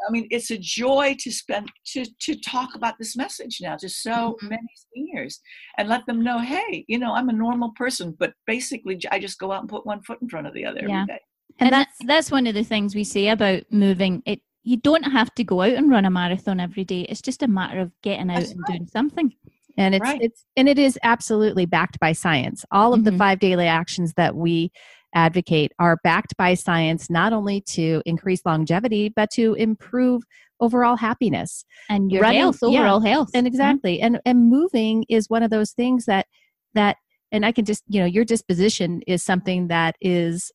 I 0.08 0.12
mean, 0.12 0.28
it's 0.32 0.52
a 0.52 0.58
joy 0.58 1.16
to 1.20 1.32
spend 1.32 1.72
to 1.94 2.06
to 2.06 2.36
talk 2.42 2.76
about 2.76 2.96
this 3.00 3.16
message 3.16 3.60
now 3.62 3.76
to 3.78 3.90
so 3.90 4.38
Mhm. 4.42 4.50
many 4.50 4.68
seniors 4.94 5.40
and 5.78 5.88
let 5.90 6.06
them 6.06 6.24
know, 6.24 6.40
hey, 6.40 6.86
you 6.88 6.98
know, 7.00 7.14
I'm 7.14 7.30
a 7.30 7.34
normal 7.34 7.72
person, 7.76 8.16
but 8.20 8.34
basically, 8.46 9.00
I 9.12 9.20
just 9.20 9.40
go 9.40 9.52
out 9.52 9.62
and 9.62 9.70
put 9.70 9.86
one 9.86 10.02
foot 10.04 10.22
in 10.22 10.30
front 10.30 10.48
of 10.48 10.54
the 10.54 10.66
other 10.66 10.82
Yeah. 10.82 11.02
every 11.04 11.14
day. 11.16 11.20
and 11.60 11.72
that's 11.72 11.98
that's 12.06 12.32
one 12.32 12.48
of 12.48 12.56
the 12.56 12.64
things 12.64 12.96
we 12.96 13.04
say 13.04 13.28
about 13.30 13.62
moving 13.70 14.24
it 14.26 14.42
you 14.64 14.76
don't 14.78 15.04
have 15.04 15.34
to 15.36 15.44
go 15.44 15.62
out 15.62 15.74
and 15.74 15.88
run 15.92 16.04
a 16.06 16.10
marathon 16.10 16.60
every 16.60 16.84
day 16.84 17.02
it's 17.02 17.22
just 17.22 17.44
a 17.44 17.48
matter 17.48 17.80
of 17.80 17.92
getting 18.02 18.32
out 18.32 18.40
That's 18.40 18.52
and 18.54 18.60
right. 18.62 18.68
doing 18.78 18.88
something 18.88 19.32
and 19.78 19.94
it's 19.94 20.02
Right. 20.02 20.20
it's 20.22 20.46
and 20.58 20.68
it 20.68 20.80
is 20.80 20.98
absolutely 21.04 21.68
backed 21.68 22.00
by 22.00 22.12
science 22.14 22.66
all 22.72 22.92
of 22.92 23.04
the 23.04 23.12
Mhm. 23.12 23.18
five 23.20 23.40
daily 23.40 23.68
actions 23.68 24.14
that 24.16 24.36
we 24.36 24.72
advocate 25.14 25.72
are 25.80 25.98
backed 26.04 26.36
by 26.38 26.54
science 26.54 27.10
not 27.10 27.34
only 27.34 27.62
to 27.62 28.02
increase 28.06 28.46
longevity 28.46 29.10
but 29.10 29.30
to 29.32 29.54
improve 29.56 30.24
overall 30.60 30.96
happiness. 30.96 31.66
And 31.90 32.12
your 32.12 32.22
Running- 32.22 32.40
health 32.40 32.60
yeah. 32.62 32.80
overall 32.80 33.00
health. 33.02 33.30
and 33.34 33.46
mm-hmm. 33.46 33.48
exactly. 33.48 34.02
And 34.02 34.20
and 34.26 34.50
moving 34.50 35.06
is 35.10 35.30
one 35.30 35.44
of 35.44 35.50
those 35.50 35.72
things 35.72 36.06
that 36.06 36.28
that 36.74 36.98
and 37.32 37.46
i 37.46 37.52
can 37.52 37.66
just 37.66 37.84
you 37.88 38.00
know 38.00 38.06
your 38.06 38.26
disposition 38.26 39.02
is 39.08 39.24
something 39.24 39.68
that 39.68 39.96
is 40.02 40.52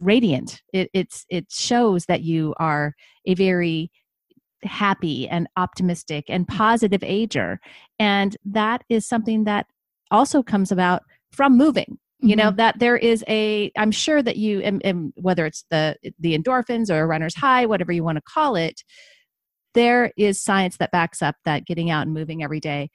radiant. 0.00 0.62
It 0.72 0.90
it's 0.92 1.24
it 1.28 1.50
shows 1.50 2.06
that 2.06 2.22
you 2.22 2.54
are 2.58 2.94
a 3.26 3.34
very 3.34 3.90
happy 4.64 5.28
and 5.28 5.48
optimistic 5.56 6.26
and 6.28 6.46
mm-hmm. 6.46 6.56
positive 6.56 7.02
ager. 7.02 7.60
And 7.98 8.36
that 8.44 8.84
is 8.88 9.06
something 9.06 9.44
that 9.44 9.66
also 10.10 10.42
comes 10.42 10.70
about 10.70 11.02
from 11.32 11.56
moving 11.56 11.98
you 12.22 12.36
know 12.36 12.50
that 12.50 12.78
there 12.78 12.96
is 12.96 13.24
a 13.28 13.70
i'm 13.76 13.90
sure 13.90 14.22
that 14.22 14.36
you 14.36 14.60
and, 14.60 14.80
and 14.84 15.12
whether 15.16 15.44
it's 15.44 15.64
the 15.70 15.96
the 16.18 16.38
endorphins 16.38 16.90
or 16.90 17.00
a 17.00 17.06
runner's 17.06 17.34
high 17.34 17.66
whatever 17.66 17.92
you 17.92 18.04
want 18.04 18.16
to 18.16 18.22
call 18.22 18.56
it 18.56 18.82
there 19.74 20.12
is 20.16 20.40
science 20.40 20.76
that 20.76 20.92
backs 20.92 21.22
up 21.22 21.34
that 21.44 21.66
getting 21.66 21.90
out 21.90 22.02
and 22.02 22.14
moving 22.14 22.42
every 22.42 22.60
day 22.60 22.90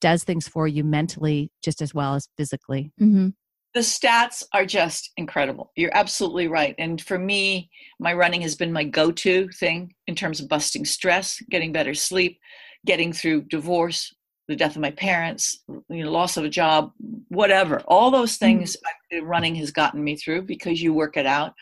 does 0.00 0.24
things 0.24 0.46
for 0.46 0.68
you 0.68 0.84
mentally 0.84 1.50
just 1.62 1.80
as 1.80 1.94
well 1.94 2.14
as 2.14 2.28
physically 2.36 2.92
hmm 2.98 3.28
The 3.74 3.80
stats 3.80 4.42
are 4.52 4.66
just 4.66 5.12
incredible. 5.16 5.72
You're 5.76 5.96
absolutely 5.96 6.48
right. 6.48 6.74
And 6.78 7.00
for 7.00 7.18
me, 7.18 7.70
my 8.00 8.12
running 8.12 8.42
has 8.42 8.56
been 8.56 8.72
my 8.72 8.84
go 8.84 9.12
to 9.12 9.48
thing 9.60 9.94
in 10.06 10.14
terms 10.14 10.40
of 10.40 10.48
busting 10.48 10.84
stress, 10.84 11.40
getting 11.50 11.72
better 11.72 11.94
sleep, 11.94 12.40
getting 12.86 13.12
through 13.12 13.42
divorce, 13.42 14.12
the 14.48 14.56
death 14.56 14.76
of 14.76 14.82
my 14.82 14.90
parents, 14.90 15.62
you 15.90 16.04
know, 16.04 16.10
loss 16.10 16.38
of 16.38 16.44
a 16.44 16.48
job, 16.48 16.90
whatever. 17.28 17.80
All 17.86 18.10
those 18.10 18.36
things 18.36 18.76
uh, 19.14 19.22
running 19.22 19.54
has 19.56 19.70
gotten 19.70 20.02
me 20.02 20.16
through 20.16 20.42
because 20.42 20.82
you 20.82 20.94
work 20.94 21.16
it 21.18 21.26
out. 21.26 21.52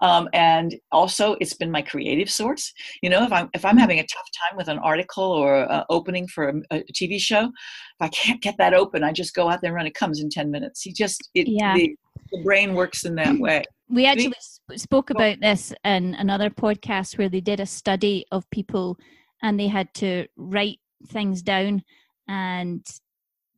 Um, 0.00 0.28
and 0.34 0.76
also, 0.92 1.36
it's 1.40 1.54
been 1.54 1.70
my 1.70 1.82
creative 1.82 2.30
source. 2.30 2.72
You 3.02 3.10
know, 3.10 3.24
if 3.24 3.32
I'm 3.32 3.48
if 3.54 3.64
I'm 3.64 3.78
having 3.78 3.98
a 3.98 4.06
tough 4.06 4.28
time 4.48 4.56
with 4.56 4.68
an 4.68 4.78
article 4.78 5.24
or 5.24 5.70
uh, 5.72 5.84
opening 5.90 6.28
for 6.28 6.50
a, 6.50 6.76
a 6.76 6.84
TV 6.92 7.18
show, 7.18 7.44
if 7.46 8.00
I 8.00 8.08
can't 8.08 8.40
get 8.42 8.56
that 8.58 8.74
open, 8.74 9.02
I 9.02 9.12
just 9.12 9.34
go 9.34 9.48
out 9.48 9.60
there 9.60 9.70
and 9.70 9.76
run. 9.76 9.86
It 9.86 9.94
comes 9.94 10.20
in 10.20 10.28
ten 10.28 10.50
minutes. 10.50 10.84
You 10.86 10.92
just 10.92 11.28
it 11.34 11.48
Yeah. 11.48 11.74
the, 11.74 11.96
the 12.30 12.42
brain 12.44 12.74
works 12.74 13.04
in 13.04 13.14
that 13.16 13.38
way. 13.38 13.64
we 13.88 14.04
actually 14.04 14.34
sp- 14.38 14.76
spoke 14.76 15.08
about 15.10 15.40
this 15.40 15.72
in 15.84 16.14
another 16.16 16.50
podcast 16.50 17.16
where 17.16 17.30
they 17.30 17.40
did 17.40 17.58
a 17.58 17.66
study 17.66 18.26
of 18.30 18.48
people 18.50 18.98
and 19.42 19.58
they 19.58 19.66
had 19.68 19.92
to 19.94 20.26
write 20.36 20.78
things 21.08 21.42
down 21.42 21.82
and 22.28 22.86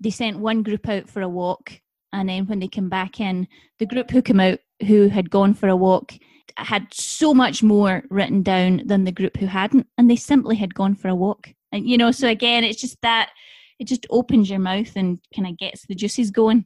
they 0.01 0.11
sent 0.11 0.39
one 0.39 0.63
group 0.63 0.89
out 0.89 1.09
for 1.09 1.23
a 1.23 1.29
walk 1.29 1.81
and 2.13 2.29
then 2.29 2.47
when 2.47 2.59
they 2.59 2.69
came 2.69 2.89
back 2.89 3.21
in 3.21 3.47
the 3.79 3.87
group 3.87 4.11
who 4.11 4.23
came 4.23 4.41
out 4.41 4.59
who 4.87 5.09
had 5.09 5.31
gone 5.31 5.55
for 5.55 5.69
a 5.69 5.77
walk 5.77 6.15
had 6.57 6.87
so 6.93 7.33
much 7.33 7.63
more 7.63 8.03
written 8.11 8.43
down 8.43 8.83
than 8.87 9.05
the 9.05 9.13
group 9.13 9.37
who 9.37 9.47
hadn't 9.47 9.87
and 9.99 10.11
they 10.11 10.17
simply 10.17 10.57
had 10.57 10.75
gone 10.75 10.95
for 10.95 11.09
a 11.09 11.15
walk 11.15 11.53
and 11.73 11.89
you 11.89 11.97
know 11.97 12.11
so 12.11 12.29
again 12.29 12.65
it's 12.65 12.81
just 12.81 13.01
that 13.03 13.31
it 13.79 13.87
just 13.87 14.07
opens 14.11 14.51
your 14.51 14.59
mouth 14.59 14.91
and 14.97 15.19
kind 15.35 15.49
of 15.49 15.57
gets 15.59 15.87
the 15.87 15.95
juices 15.95 16.31
going 16.31 16.65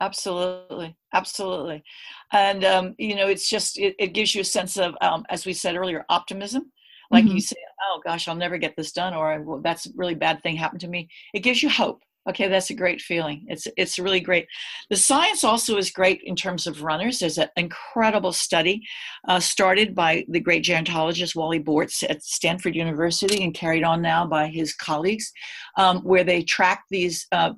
Absolutely, 0.00 0.94
absolutely, 1.14 1.82
and 2.30 2.64
um, 2.64 2.94
you 2.98 3.14
know, 3.14 3.28
it's 3.28 3.48
just 3.48 3.78
it, 3.78 3.94
it 3.98 4.08
gives 4.08 4.34
you 4.34 4.42
a 4.42 4.44
sense 4.44 4.76
of, 4.76 4.94
um, 5.00 5.24
as 5.30 5.46
we 5.46 5.54
said 5.54 5.74
earlier, 5.74 6.04
optimism. 6.10 6.70
Like 7.10 7.24
you 7.24 7.36
Mhm. 7.36 7.42
"Oh 7.82 8.00
gosh, 8.04 8.28
I'll 8.28 8.34
never 8.34 8.58
get 8.58 8.74
this 8.76 8.92
done," 8.92 9.14
or 9.14 9.40
well, 9.42 9.60
"That's 9.62 9.86
a 9.86 9.90
really 9.96 10.14
bad 10.14 10.42
thing 10.42 10.56
happened 10.56 10.80
to 10.82 10.88
me." 10.88 11.08
It 11.34 11.40
gives 11.40 11.62
you 11.62 11.68
hope. 11.68 12.02
Okay, 12.28 12.48
that's 12.48 12.70
a 12.70 12.74
great 12.74 13.00
feeling. 13.00 13.44
It's 13.48 13.68
it's 13.76 14.00
really 14.00 14.18
great. 14.18 14.48
The 14.90 14.96
science 14.96 15.44
also 15.44 15.76
is 15.76 15.90
great 15.90 16.20
in 16.24 16.34
terms 16.34 16.66
of 16.66 16.82
runners. 16.82 17.20
There's 17.20 17.38
an 17.38 17.48
incredible 17.56 18.32
study 18.32 18.82
uh, 19.28 19.38
started 19.38 19.94
by 19.94 20.24
the 20.28 20.40
great 20.40 20.64
gerontologist 20.64 21.36
Wally 21.36 21.62
Bortz 21.62 22.02
at 22.08 22.24
Stanford 22.24 22.74
University 22.74 23.44
and 23.44 23.54
carried 23.54 23.84
on 23.84 24.02
now 24.02 24.26
by 24.26 24.48
his 24.48 24.74
colleagues, 24.74 25.30
um, 25.76 25.98
where 25.98 26.24
they 26.24 26.42
tracked 26.42 26.86
these 26.90 27.28
uh, 27.30 27.52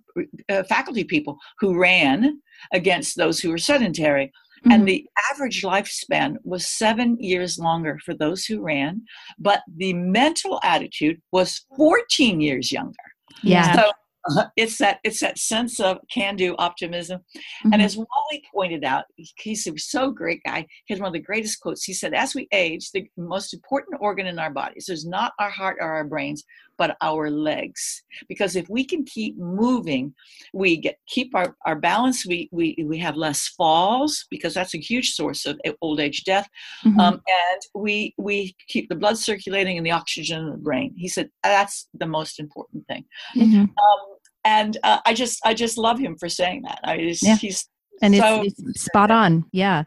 uh, 0.50 0.62
faculty 0.64 1.04
people 1.04 1.38
who 1.60 1.80
ran 1.80 2.38
against 2.72 3.16
those 3.16 3.40
who 3.40 3.50
were 3.50 3.58
sedentary. 3.58 4.30
Mhm. 4.66 4.74
And 4.74 4.88
the 4.88 5.06
average 5.32 5.62
lifespan 5.62 6.36
was 6.44 6.66
seven 6.66 7.16
years 7.20 7.58
longer 7.58 7.98
for 8.04 8.14
those 8.14 8.44
who 8.44 8.60
ran, 8.60 9.02
but 9.38 9.62
the 9.76 9.92
mental 9.92 10.60
attitude 10.62 11.20
was 11.32 11.64
14 11.76 12.40
years 12.40 12.72
younger. 12.72 12.94
Yeah. 13.42 13.74
So 13.74 13.92
uh, 14.30 14.44
it's 14.56 14.78
that 14.78 14.98
it's 15.04 15.20
that 15.20 15.38
sense 15.38 15.80
of 15.80 15.98
can-do 16.12 16.56
optimism. 16.58 17.20
Mhm. 17.64 17.72
And 17.72 17.82
as 17.82 17.96
Wally 17.96 18.42
pointed 18.52 18.84
out, 18.84 19.04
he's 19.36 19.66
a 19.66 19.78
so 19.78 20.10
great 20.10 20.42
guy. 20.44 20.66
He 20.86 20.94
has 20.94 21.00
one 21.00 21.08
of 21.08 21.12
the 21.12 21.20
greatest 21.20 21.60
quotes. 21.60 21.84
He 21.84 21.94
said, 21.94 22.14
"As 22.14 22.34
we 22.34 22.48
age, 22.52 22.90
the 22.90 23.08
most 23.16 23.54
important 23.54 24.00
organ 24.00 24.26
in 24.26 24.38
our 24.38 24.50
bodies 24.50 24.88
is 24.88 25.06
not 25.06 25.32
our 25.38 25.50
heart 25.50 25.76
or 25.80 25.92
our 25.92 26.04
brains, 26.04 26.44
but 26.78 26.96
our 27.02 27.30
legs. 27.30 28.02
Because 28.28 28.56
if 28.56 28.68
we 28.70 28.84
can 28.84 29.04
keep 29.04 29.36
moving, 29.36 30.14
we 30.54 30.76
get 30.76 30.98
keep 31.08 31.34
our, 31.34 31.56
our 31.66 31.76
balance. 31.76 32.24
We 32.26 32.48
we 32.52 32.76
we 32.86 32.98
have 32.98 33.16
less 33.16 33.48
falls 33.48 34.24
because 34.30 34.54
that's 34.54 34.74
a 34.74 34.78
huge 34.78 35.10
source 35.12 35.44
of 35.44 35.60
old 35.82 36.00
age 36.00 36.24
death. 36.24 36.48
Mhm. 36.84 36.98
Um, 36.98 37.14
and 37.14 37.60
we 37.74 38.14
we 38.16 38.54
keep 38.68 38.88
the 38.88 38.96
blood 38.96 39.18
circulating 39.18 39.76
and 39.76 39.86
the 39.86 39.90
oxygen 39.90 40.40
in 40.44 40.50
the 40.50 40.56
brain. 40.56 40.94
He 40.96 41.08
said 41.08 41.28
that's 41.42 41.88
the 41.92 42.06
most 42.06 42.40
important 42.40 42.86
thing. 42.86 43.04
Mhm. 43.36 43.62
Um, 43.62 44.00
and 44.44 44.78
uh, 44.84 45.00
I 45.04 45.12
just 45.14 45.40
I 45.44 45.52
just 45.54 45.76
love 45.76 45.98
him 45.98 46.16
for 46.16 46.28
saying 46.28 46.62
that. 46.62 46.80
I 46.84 46.98
just, 46.98 47.22
Yeah. 47.22 47.36
he's 47.36 47.68
and 48.02 48.14
so 48.14 48.42
it's, 48.42 48.58
it's 48.60 48.82
spot 48.84 49.10
on. 49.10 49.44
Yeah. 49.52 49.84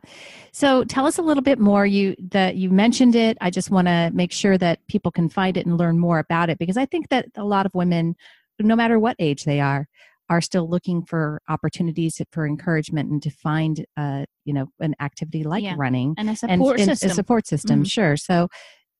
So 0.52 0.84
tell 0.84 1.06
us 1.06 1.18
a 1.18 1.22
little 1.22 1.44
bit 1.44 1.60
more. 1.60 1.86
You 1.86 2.16
that 2.32 2.56
you 2.56 2.70
mentioned 2.70 3.16
it. 3.16 3.38
I 3.42 3.50
just 3.50 3.72
want 3.72 3.88
to 3.88 4.12
make 4.14 4.32
sure 4.32 4.58
that 4.58 4.80
people 4.88 5.12
can 5.12 5.30
find 5.30 5.58
it 5.58 5.66
and 5.66 5.78
learn 5.78 5.98
more 6.00 6.20
about 6.20 6.50
it 6.50 6.58
because 6.60 6.78
i 6.78 6.86
think 6.86 7.10
that 7.10 7.26
a 7.36 7.44
lot 7.44 7.66
of 7.66 7.74
women 7.74 8.16
no 8.60 8.76
matter 8.76 9.00
what 9.00 9.16
age 9.20 9.44
they 9.46 9.60
are 9.60 9.88
are 10.30 10.42
still 10.42 10.70
looking 10.70 11.04
for 11.04 11.42
opportunities 11.50 12.22
for 12.32 12.46
encouragement 12.46 13.10
and 13.10 13.22
to 13.24 13.30
find 13.30 13.86
uh 13.98 14.24
you 14.46 14.54
know 14.54 14.68
an 14.80 14.94
activity 15.00 15.44
like 15.44 15.64
Yeah. 15.64 15.76
running 15.78 16.14
and 16.18 16.30
a 16.30 16.36
support 16.36 16.80
and 16.80 16.90
system. 16.90 17.12
a 17.12 17.14
support 17.14 17.48
system 17.48 17.84
Mhm. 17.84 17.92
sure. 17.92 18.18
So 18.18 18.48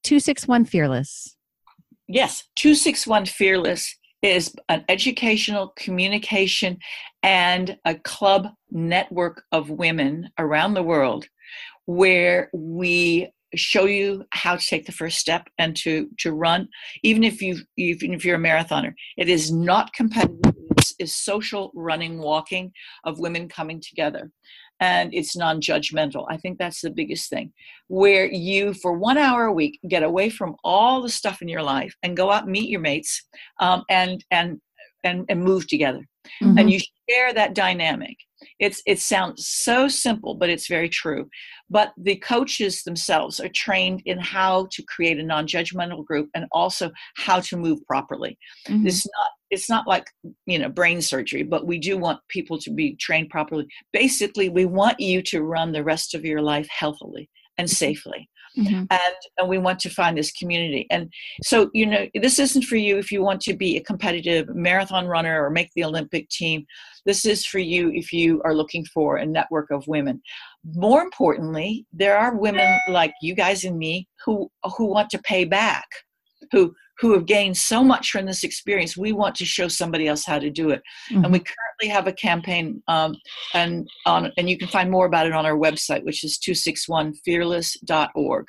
261 0.04 0.66
fearless. 0.66 1.36
Yes, 2.08 2.44
261 2.56 3.26
Fearless 3.26 3.96
is 4.22 4.54
an 4.70 4.86
educational 4.88 5.70
communication 5.76 6.78
and 7.24 7.78
a 7.86 7.96
club 7.96 8.48
network 8.70 9.44
of 9.52 9.70
women 9.70 10.30
around 10.38 10.74
the 10.74 10.84
world 10.84 11.26
where 11.86 12.50
we 12.54 13.32
show 13.56 13.86
you 13.86 14.24
how 14.32 14.56
to 14.56 14.66
take 14.66 14.86
the 14.86 14.92
first 14.92 15.18
step 15.18 15.48
and 15.58 15.76
to 15.76 16.10
to 16.20 16.32
run. 16.32 16.68
Even 17.04 17.24
if 17.24 17.42
you 17.42 17.58
even 17.78 18.14
if 18.14 18.24
you're 18.24 18.38
a 18.38 18.40
marathoner 18.40 18.94
it 19.18 19.28
is 19.28 19.52
not 19.52 19.94
competitive. 19.94 20.56
It's, 20.78 20.94
it's 21.00 21.16
social 21.16 21.72
running 21.76 22.20
walking 22.20 22.72
of 23.04 23.20
women 23.20 23.50
coming 23.50 23.82
together 23.82 24.32
and 24.82 25.14
it's 25.14 25.36
non-judgmental 25.38 26.26
i 26.30 26.36
think 26.38 26.58
that's 26.58 26.82
the 26.82 26.90
biggest 26.90 27.30
thing 27.30 27.54
where 27.88 28.26
you 28.26 28.74
for 28.74 28.92
one 28.94 29.18
hour 29.18 29.46
a 29.46 29.54
week 29.54 29.80
get 29.88 30.04
away 30.04 30.30
from 30.30 30.56
all 30.64 31.02
the 31.02 31.10
stuff 31.10 31.42
in 31.42 31.48
your 31.48 31.64
life 31.64 31.96
and 32.04 32.18
go 32.18 32.30
out 32.32 32.44
and 32.44 32.52
meet 32.52 32.70
your 32.70 32.82
mates 32.82 33.24
um, 33.62 33.84
and 33.90 34.26
and 34.32 34.60
and 35.04 35.26
and 35.30 35.42
move 35.44 35.68
together 35.68 36.06
Mhm. 36.42 36.60
and 36.60 36.72
you 36.72 36.80
share 37.10 37.34
that 37.34 37.56
dynamic. 37.56 38.16
It's 38.60 38.80
it 38.86 39.00
sounds 39.00 39.48
so 39.48 39.88
simple, 39.88 40.36
but 40.36 40.50
it's 40.52 40.68
very 40.68 40.88
true. 40.88 41.28
But 41.70 41.94
the 41.98 42.16
coaches 42.18 42.84
themselves 42.84 43.40
are 43.40 43.50
trained 43.50 44.04
in 44.06 44.20
how 44.20 44.68
to 44.74 44.84
create 44.84 45.18
a 45.20 45.24
non-judgmental 45.24 46.06
group 46.06 46.30
and 46.36 46.46
also 46.52 46.92
how 47.18 47.40
to 47.42 47.58
move 47.58 47.80
properly. 47.88 48.38
Mhm. 48.68 48.86
It's 48.88 49.06
not 49.06 49.30
it's 49.52 49.70
not 49.70 49.88
like 49.88 50.06
you 50.46 50.58
know 50.58 50.70
brain 50.70 51.02
surgery, 51.02 51.44
but 51.44 51.68
we 51.68 51.78
do 51.78 51.98
want 51.98 52.20
people 52.30 52.58
to 52.60 52.72
be 52.72 52.96
trained 52.96 53.30
properly. 53.30 53.68
Basically, 53.94 54.50
we 54.50 54.66
want 54.66 55.00
you 55.00 55.22
to 55.24 55.44
run 55.44 55.72
the 55.72 55.84
rest 55.84 56.16
of 56.16 56.26
your 56.26 56.42
life 56.42 56.68
healthily 56.70 57.30
and 57.58 57.70
safely 57.70 58.30
Mhm. 58.58 58.88
and, 58.90 59.16
and 59.38 59.48
we 59.48 59.58
want 59.58 59.80
to 59.80 59.90
find 59.90 60.18
this 60.18 60.32
community 60.32 60.86
and 60.92 61.10
so 61.42 61.70
you 61.74 61.86
know 61.86 62.06
this 62.16 62.38
isn't 62.38 62.64
for 62.64 62.76
you 62.76 62.98
if 62.98 63.10
you 63.10 63.24
want 63.24 63.40
to 63.42 63.54
be 63.54 63.78
a 63.78 63.84
competitive 63.84 64.54
marathon 64.54 65.08
runner 65.08 65.42
or 65.42 65.50
make 65.50 65.70
the 65.74 65.86
olympic 65.86 66.28
team 66.28 66.66
this 67.06 67.24
is 67.24 67.46
for 67.46 67.60
you 67.60 67.92
if 67.94 68.12
you 68.12 68.42
are 68.44 68.54
looking 68.54 68.84
for 68.94 69.16
a 69.16 69.26
network 69.26 69.72
of 69.72 69.88
women 69.88 70.22
more 70.76 71.02
importantly 71.02 71.86
there 71.94 72.18
are 72.18 72.36
women 72.36 72.78
like 72.90 73.14
you 73.22 73.34
guys 73.34 73.64
and 73.64 73.78
me 73.78 74.06
who 74.26 74.52
who 74.76 74.86
want 74.86 75.10
to 75.10 75.20
pay 75.20 75.46
back 75.46 75.88
who 76.52 76.74
who 77.02 77.14
have 77.14 77.26
gained 77.26 77.58
so 77.58 77.84
much 77.84 78.12
from 78.12 78.26
this 78.28 78.44
experience 78.44 78.96
we 78.96 79.12
want 79.12 79.34
to 79.36 79.44
show 79.44 79.68
somebody 79.68 80.08
else 80.08 80.24
how 80.24 80.38
to 80.40 80.50
do 80.52 80.70
it. 80.70 80.82
And 81.10 81.32
we 81.32 81.40
currently 81.40 81.88
have 81.90 82.06
a 82.08 82.14
campaign 82.14 82.82
um, 82.88 83.16
and 83.56 83.88
on 84.06 84.32
and 84.38 84.48
you 84.50 84.58
can 84.58 84.68
find 84.68 84.90
more 84.92 85.08
about 85.08 85.26
it 85.26 85.34
on 85.34 85.46
our 85.46 85.58
website 85.58 86.04
which 86.06 86.24
is 86.24 86.38
261fearless.org 86.48 88.46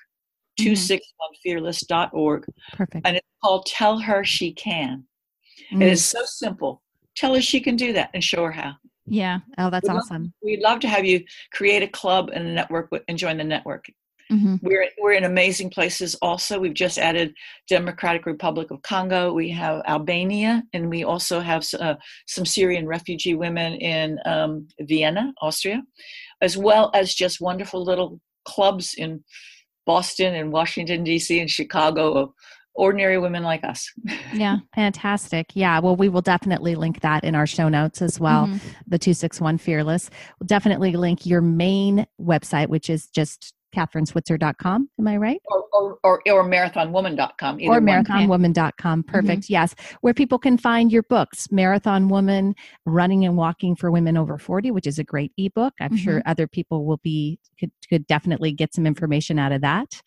261fearless.org 0.61 2.45
Perfect. 2.75 3.07
and 3.07 3.17
it's 3.17 3.27
called 3.43 3.67
tell 3.67 3.99
her 3.99 4.23
she 4.25 4.53
can. 4.53 5.05
Mm. 5.73 5.83
it 5.83 5.89
is 5.93 6.05
so 6.05 6.21
simple. 6.25 6.83
Tell 7.17 7.35
her 7.35 7.41
she 7.41 7.61
can 7.61 7.77
do 7.77 7.93
that 7.95 8.11
and 8.15 8.23
show 8.23 8.45
her 8.45 8.53
how. 8.53 8.75
Yeah. 9.07 9.39
Oh, 9.59 9.71
that's 9.71 9.89
We'd 9.89 9.95
love- 9.95 10.03
awesome. 10.05 10.33
we'd 10.43 10.61
love 10.61 10.81
to 10.81 10.89
have 10.89 11.05
you 11.05 11.25
create 11.53 11.83
a 11.83 11.89
club 11.89 12.31
and 12.35 12.47
a 12.47 12.53
network 12.53 12.91
and 13.09 13.17
join 13.19 13.37
the 13.39 13.45
network 13.45 13.87
hmm 14.33 14.57
we're 14.63 14.87
we're 15.01 15.13
in 15.13 15.25
amazing 15.25 15.71
places 15.71 16.15
also 16.23 16.59
we've 16.59 16.75
just 16.75 16.99
added 16.99 17.35
democratic 17.69 18.27
republic 18.27 18.71
of 18.71 18.81
congo 18.83 19.33
we 19.33 19.51
have 19.51 19.83
albania 19.87 20.63
and 20.73 20.89
we 20.89 21.05
also 21.05 21.41
have 21.41 21.65
uh, 21.79 21.95
some 22.27 22.47
syrian 22.47 22.87
refugee 22.87 23.35
women 23.35 23.75
in 23.75 24.19
um, 24.25 24.67
vienna 24.81 25.33
austria 25.41 25.83
as 26.41 26.57
well 26.57 26.91
as 26.95 27.15
just 27.15 27.41
wonderful 27.41 27.85
little 27.85 28.21
clubs 28.45 28.95
in 28.95 29.23
boston 29.87 30.35
and 30.35 30.53
washington 30.53 31.05
d.c 31.05 31.39
and 31.41 31.51
chicago 31.51 32.13
of 32.13 32.31
ordinary 32.75 33.19
women 33.19 33.43
like 33.43 33.63
us 33.65 33.93
Yeah. 34.35 34.59
Fantastic. 34.75 35.51
Yeah. 35.55 35.79
Well, 35.81 35.97
we 35.97 36.09
will 36.09 36.23
definitely 36.23 36.75
link 36.75 37.01
that 37.01 37.23
in 37.25 37.35
our 37.35 37.47
show 37.47 37.69
notes 37.69 38.01
as 38.01 38.19
well. 38.19 38.47
Mhm. 38.47 38.61
The 38.87 38.99
261 38.99 39.59
Fearless. 39.59 40.11
We'll 40.39 40.47
definitely 40.47 40.93
link 40.93 41.27
your 41.27 41.43
main 41.43 42.07
website, 42.21 42.69
which 42.69 42.89
is 42.89 43.09
just 43.09 43.53
kathrineswitzer.com. 43.75 44.89
Am 44.99 45.09
I 45.09 45.17
right? 45.17 45.41
or, 45.47 45.65
or, 45.73 45.99
or, 46.03 46.23
or 46.31 46.45
marathonwoman.com 46.45 47.57
or 47.63 47.81
marathonwoman.com. 47.81 49.03
Perfect. 49.05 49.49
Yes. 49.49 49.75
Where 50.01 50.15
people 50.15 50.39
can 50.39 50.57
find 50.59 50.93
your 50.93 51.03
books 51.05 51.51
Marathon 51.51 52.09
Woman, 52.09 52.55
Running 52.87 53.25
and 53.25 53.37
Walking 53.37 53.77
for 53.77 53.91
Women 53.91 54.17
Over 54.17 54.39
40, 54.39 54.71
which 54.71 54.87
is 54.87 54.99
a 54.99 55.05
great 55.05 55.33
ebook. 55.37 55.75
I'm 55.81 55.97
sure 55.97 56.23
other 56.27 56.47
people 56.47 56.85
will 56.85 57.01
be, 57.03 57.39
could, 57.59 57.71
could 57.89 58.07
definitely 58.07 58.53
get 58.53 58.75
some 58.75 58.87
information 58.87 59.39
out 59.39 59.53
of 59.53 59.61
that. 59.63 60.01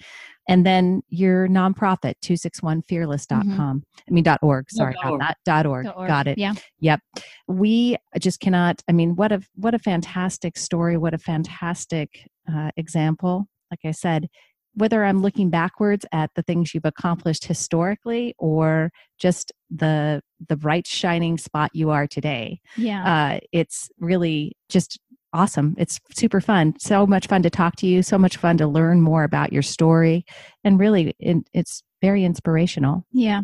And 0.47 0.65
then 0.65 1.01
your 1.09 1.47
nonprofit, 1.47 2.15
261fearless.com. 2.23 3.83
I 3.97 4.11
mean, 4.11 4.23
dot 4.23 4.39
.org. 4.43 4.69
Sorry 4.69 4.93
dot 4.93 5.01
about 5.01 5.11
org. 5.13 5.21
that. 5.21 5.37
Dot 5.43 5.65
.org. 5.65 5.85
Dot 5.85 5.97
org. 5.97 6.07
Got 6.07 6.27
it. 6.27 6.37
Yeah. 6.37 6.53
Yep. 6.81 6.99
We 7.47 7.97
just 8.19 8.39
cannot, 8.39 8.83
I 8.87 8.91
mean, 8.91 9.15
what 9.15 9.31
a, 9.31 9.41
what 9.55 9.73
a 9.73 9.79
fantastic 9.79 10.57
story. 10.57 10.97
What 10.97 11.15
a 11.15 11.17
fantastic 11.17 12.29
uh, 12.51 12.69
example. 12.77 13.47
Like 13.83 13.89
I 13.89 13.91
said, 13.91 14.27
whether 14.73 15.03
I'm 15.05 15.21
looking 15.21 15.49
backwards 15.49 16.05
at 16.11 16.31
the 16.35 16.41
things 16.41 16.73
you've 16.73 16.85
accomplished 16.85 17.45
historically 17.45 18.35
or 18.37 18.91
just 19.19 19.51
the 19.69 20.21
the 20.49 20.55
bright 20.57 20.85
shining 20.87 21.37
spot 21.37 21.71
you 21.73 21.89
are 21.91 22.07
today, 22.07 22.59
Yeah. 22.77 23.03
uh, 23.35 23.39
it's 23.51 23.89
really 23.99 24.53
just 24.69 24.99
awesome. 25.33 25.75
It's 25.77 25.99
super 26.13 26.39
fun. 26.41 26.75
So 26.79 27.05
much 27.07 27.27
fun 27.27 27.41
to 27.43 27.49
talk 27.49 27.75
to 27.77 27.87
you. 27.87 28.01
So 28.03 28.17
much 28.17 28.37
fun 28.37 28.57
to 28.57 28.67
learn 28.67 29.01
more 29.01 29.23
about 29.23 29.51
your 29.51 29.61
story, 29.63 30.25
and 30.63 30.79
really, 30.79 31.13
it, 31.19 31.37
it's 31.53 31.81
very 32.01 32.23
inspirational. 32.23 33.05
yeah. 33.11 33.41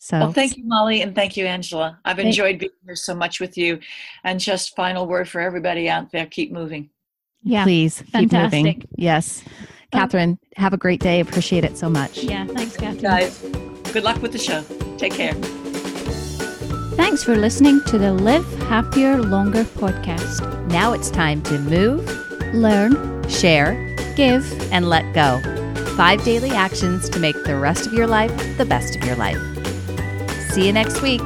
So 0.00 0.18
Well, 0.18 0.32
thank 0.32 0.58
you, 0.58 0.64
Molly, 0.66 1.00
and 1.00 1.14
thank 1.14 1.34
you, 1.34 1.46
Angela. 1.46 1.98
I've 2.04 2.18
enjoyed 2.18 2.58
being 2.58 2.72
here 2.84 2.94
so 2.94 3.14
much 3.14 3.40
with 3.40 3.56
you. 3.56 3.80
And 4.22 4.38
just 4.38 4.76
final 4.76 5.06
word 5.06 5.30
for 5.30 5.40
everybody 5.40 5.88
out 5.88 6.12
there 6.12 6.26
keep 6.26 6.52
moving. 6.52 6.90
Yeah. 7.44 7.64
please 7.64 8.02
keep 8.12 8.32
moving. 8.32 8.82
Yes, 8.96 9.42
Um, 9.92 10.00
Kathrine, 10.00 10.38
have 10.56 10.72
a 10.72 10.76
great 10.76 11.00
day. 11.00 11.20
Appreciate 11.20 11.64
it 11.64 11.76
so 11.78 11.88
much. 11.88 12.22
Yeah. 12.24 12.46
Thanks, 12.46 12.76
Kathrine. 12.76 13.02
Guys, 13.02 13.38
good 13.92 14.02
luck 14.02 14.20
with 14.22 14.32
the 14.32 14.38
show. 14.38 14.64
Take 14.98 15.12
care. 15.14 15.34
Thanks 16.96 17.22
for 17.24 17.36
listening 17.36 17.80
to 17.86 17.98
the 17.98 18.12
Live 18.12 18.46
Happier 18.68 19.20
Longer 19.22 19.64
podcast. 19.64 20.40
Now 20.68 20.92
it's 20.92 21.10
time 21.10 21.42
to 21.42 21.58
move, 21.58 22.02
Learn, 22.54 23.28
share, 23.28 23.74
give, 24.16 24.44
and 24.72 24.88
let 24.88 25.12
go. 25.12 25.40
Five 25.96 26.22
daily 26.24 26.50
actions 26.50 27.08
to 27.10 27.18
make 27.18 27.34
the 27.44 27.56
rest 27.56 27.86
of 27.86 27.92
your 27.92 28.06
life 28.06 28.32
the 28.58 28.64
best 28.64 28.94
of 28.96 29.04
your 29.04 29.16
life. 29.16 29.38
See 30.52 30.66
you 30.66 30.72
next 30.72 31.02
week. 31.02 31.20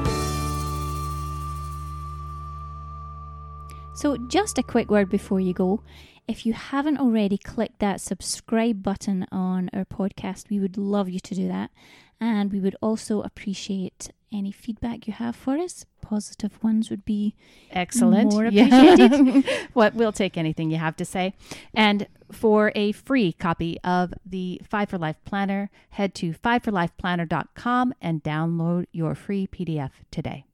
So, 3.98 4.16
just 4.28 4.58
a 4.58 4.62
quick 4.62 4.92
word 4.92 5.10
before 5.10 5.40
you 5.40 5.52
go. 5.52 5.82
If 6.28 6.46
you 6.46 6.52
haven't 6.52 6.98
already 6.98 7.36
clicked 7.36 7.80
that 7.80 8.00
subscribe 8.00 8.80
button 8.80 9.26
on 9.32 9.70
our 9.72 9.84
podcast, 9.84 10.48
we 10.50 10.60
would 10.60 10.76
love 10.78 11.08
you 11.08 11.18
to 11.18 11.34
do 11.34 11.48
that. 11.48 11.72
And 12.20 12.52
we 12.52 12.60
would 12.60 12.76
also 12.80 13.22
appreciate 13.22 14.10
any 14.32 14.52
feedback 14.52 15.08
you 15.08 15.14
have 15.14 15.34
for 15.34 15.56
us. 15.58 15.84
Positive 16.00 16.62
ones 16.62 16.90
would 16.90 17.04
be 17.04 17.34
Excellent. 17.72 18.30
More 18.32 18.46
Yeah. 18.46 18.66
appreciated. 18.66 19.44
what 19.72 19.94
we'll 19.94 20.12
take 20.12 20.36
anything 20.36 20.70
you 20.70 20.76
have 20.78 20.94
to 20.98 21.04
say. 21.04 21.34
And 21.74 22.06
for 22.30 22.70
a 22.76 22.92
free 22.92 23.32
copy 23.32 23.80
of 23.82 24.14
the 24.24 24.60
Five 24.68 24.90
for 24.90 24.98
Life 24.98 25.16
Planner, 25.24 25.70
head 25.90 26.14
to 26.16 26.34
fiveforlifeplanner.com 26.34 27.94
and 28.00 28.22
download 28.22 28.86
your 28.92 29.16
free 29.16 29.48
PDF 29.48 29.90
today. 30.12 30.44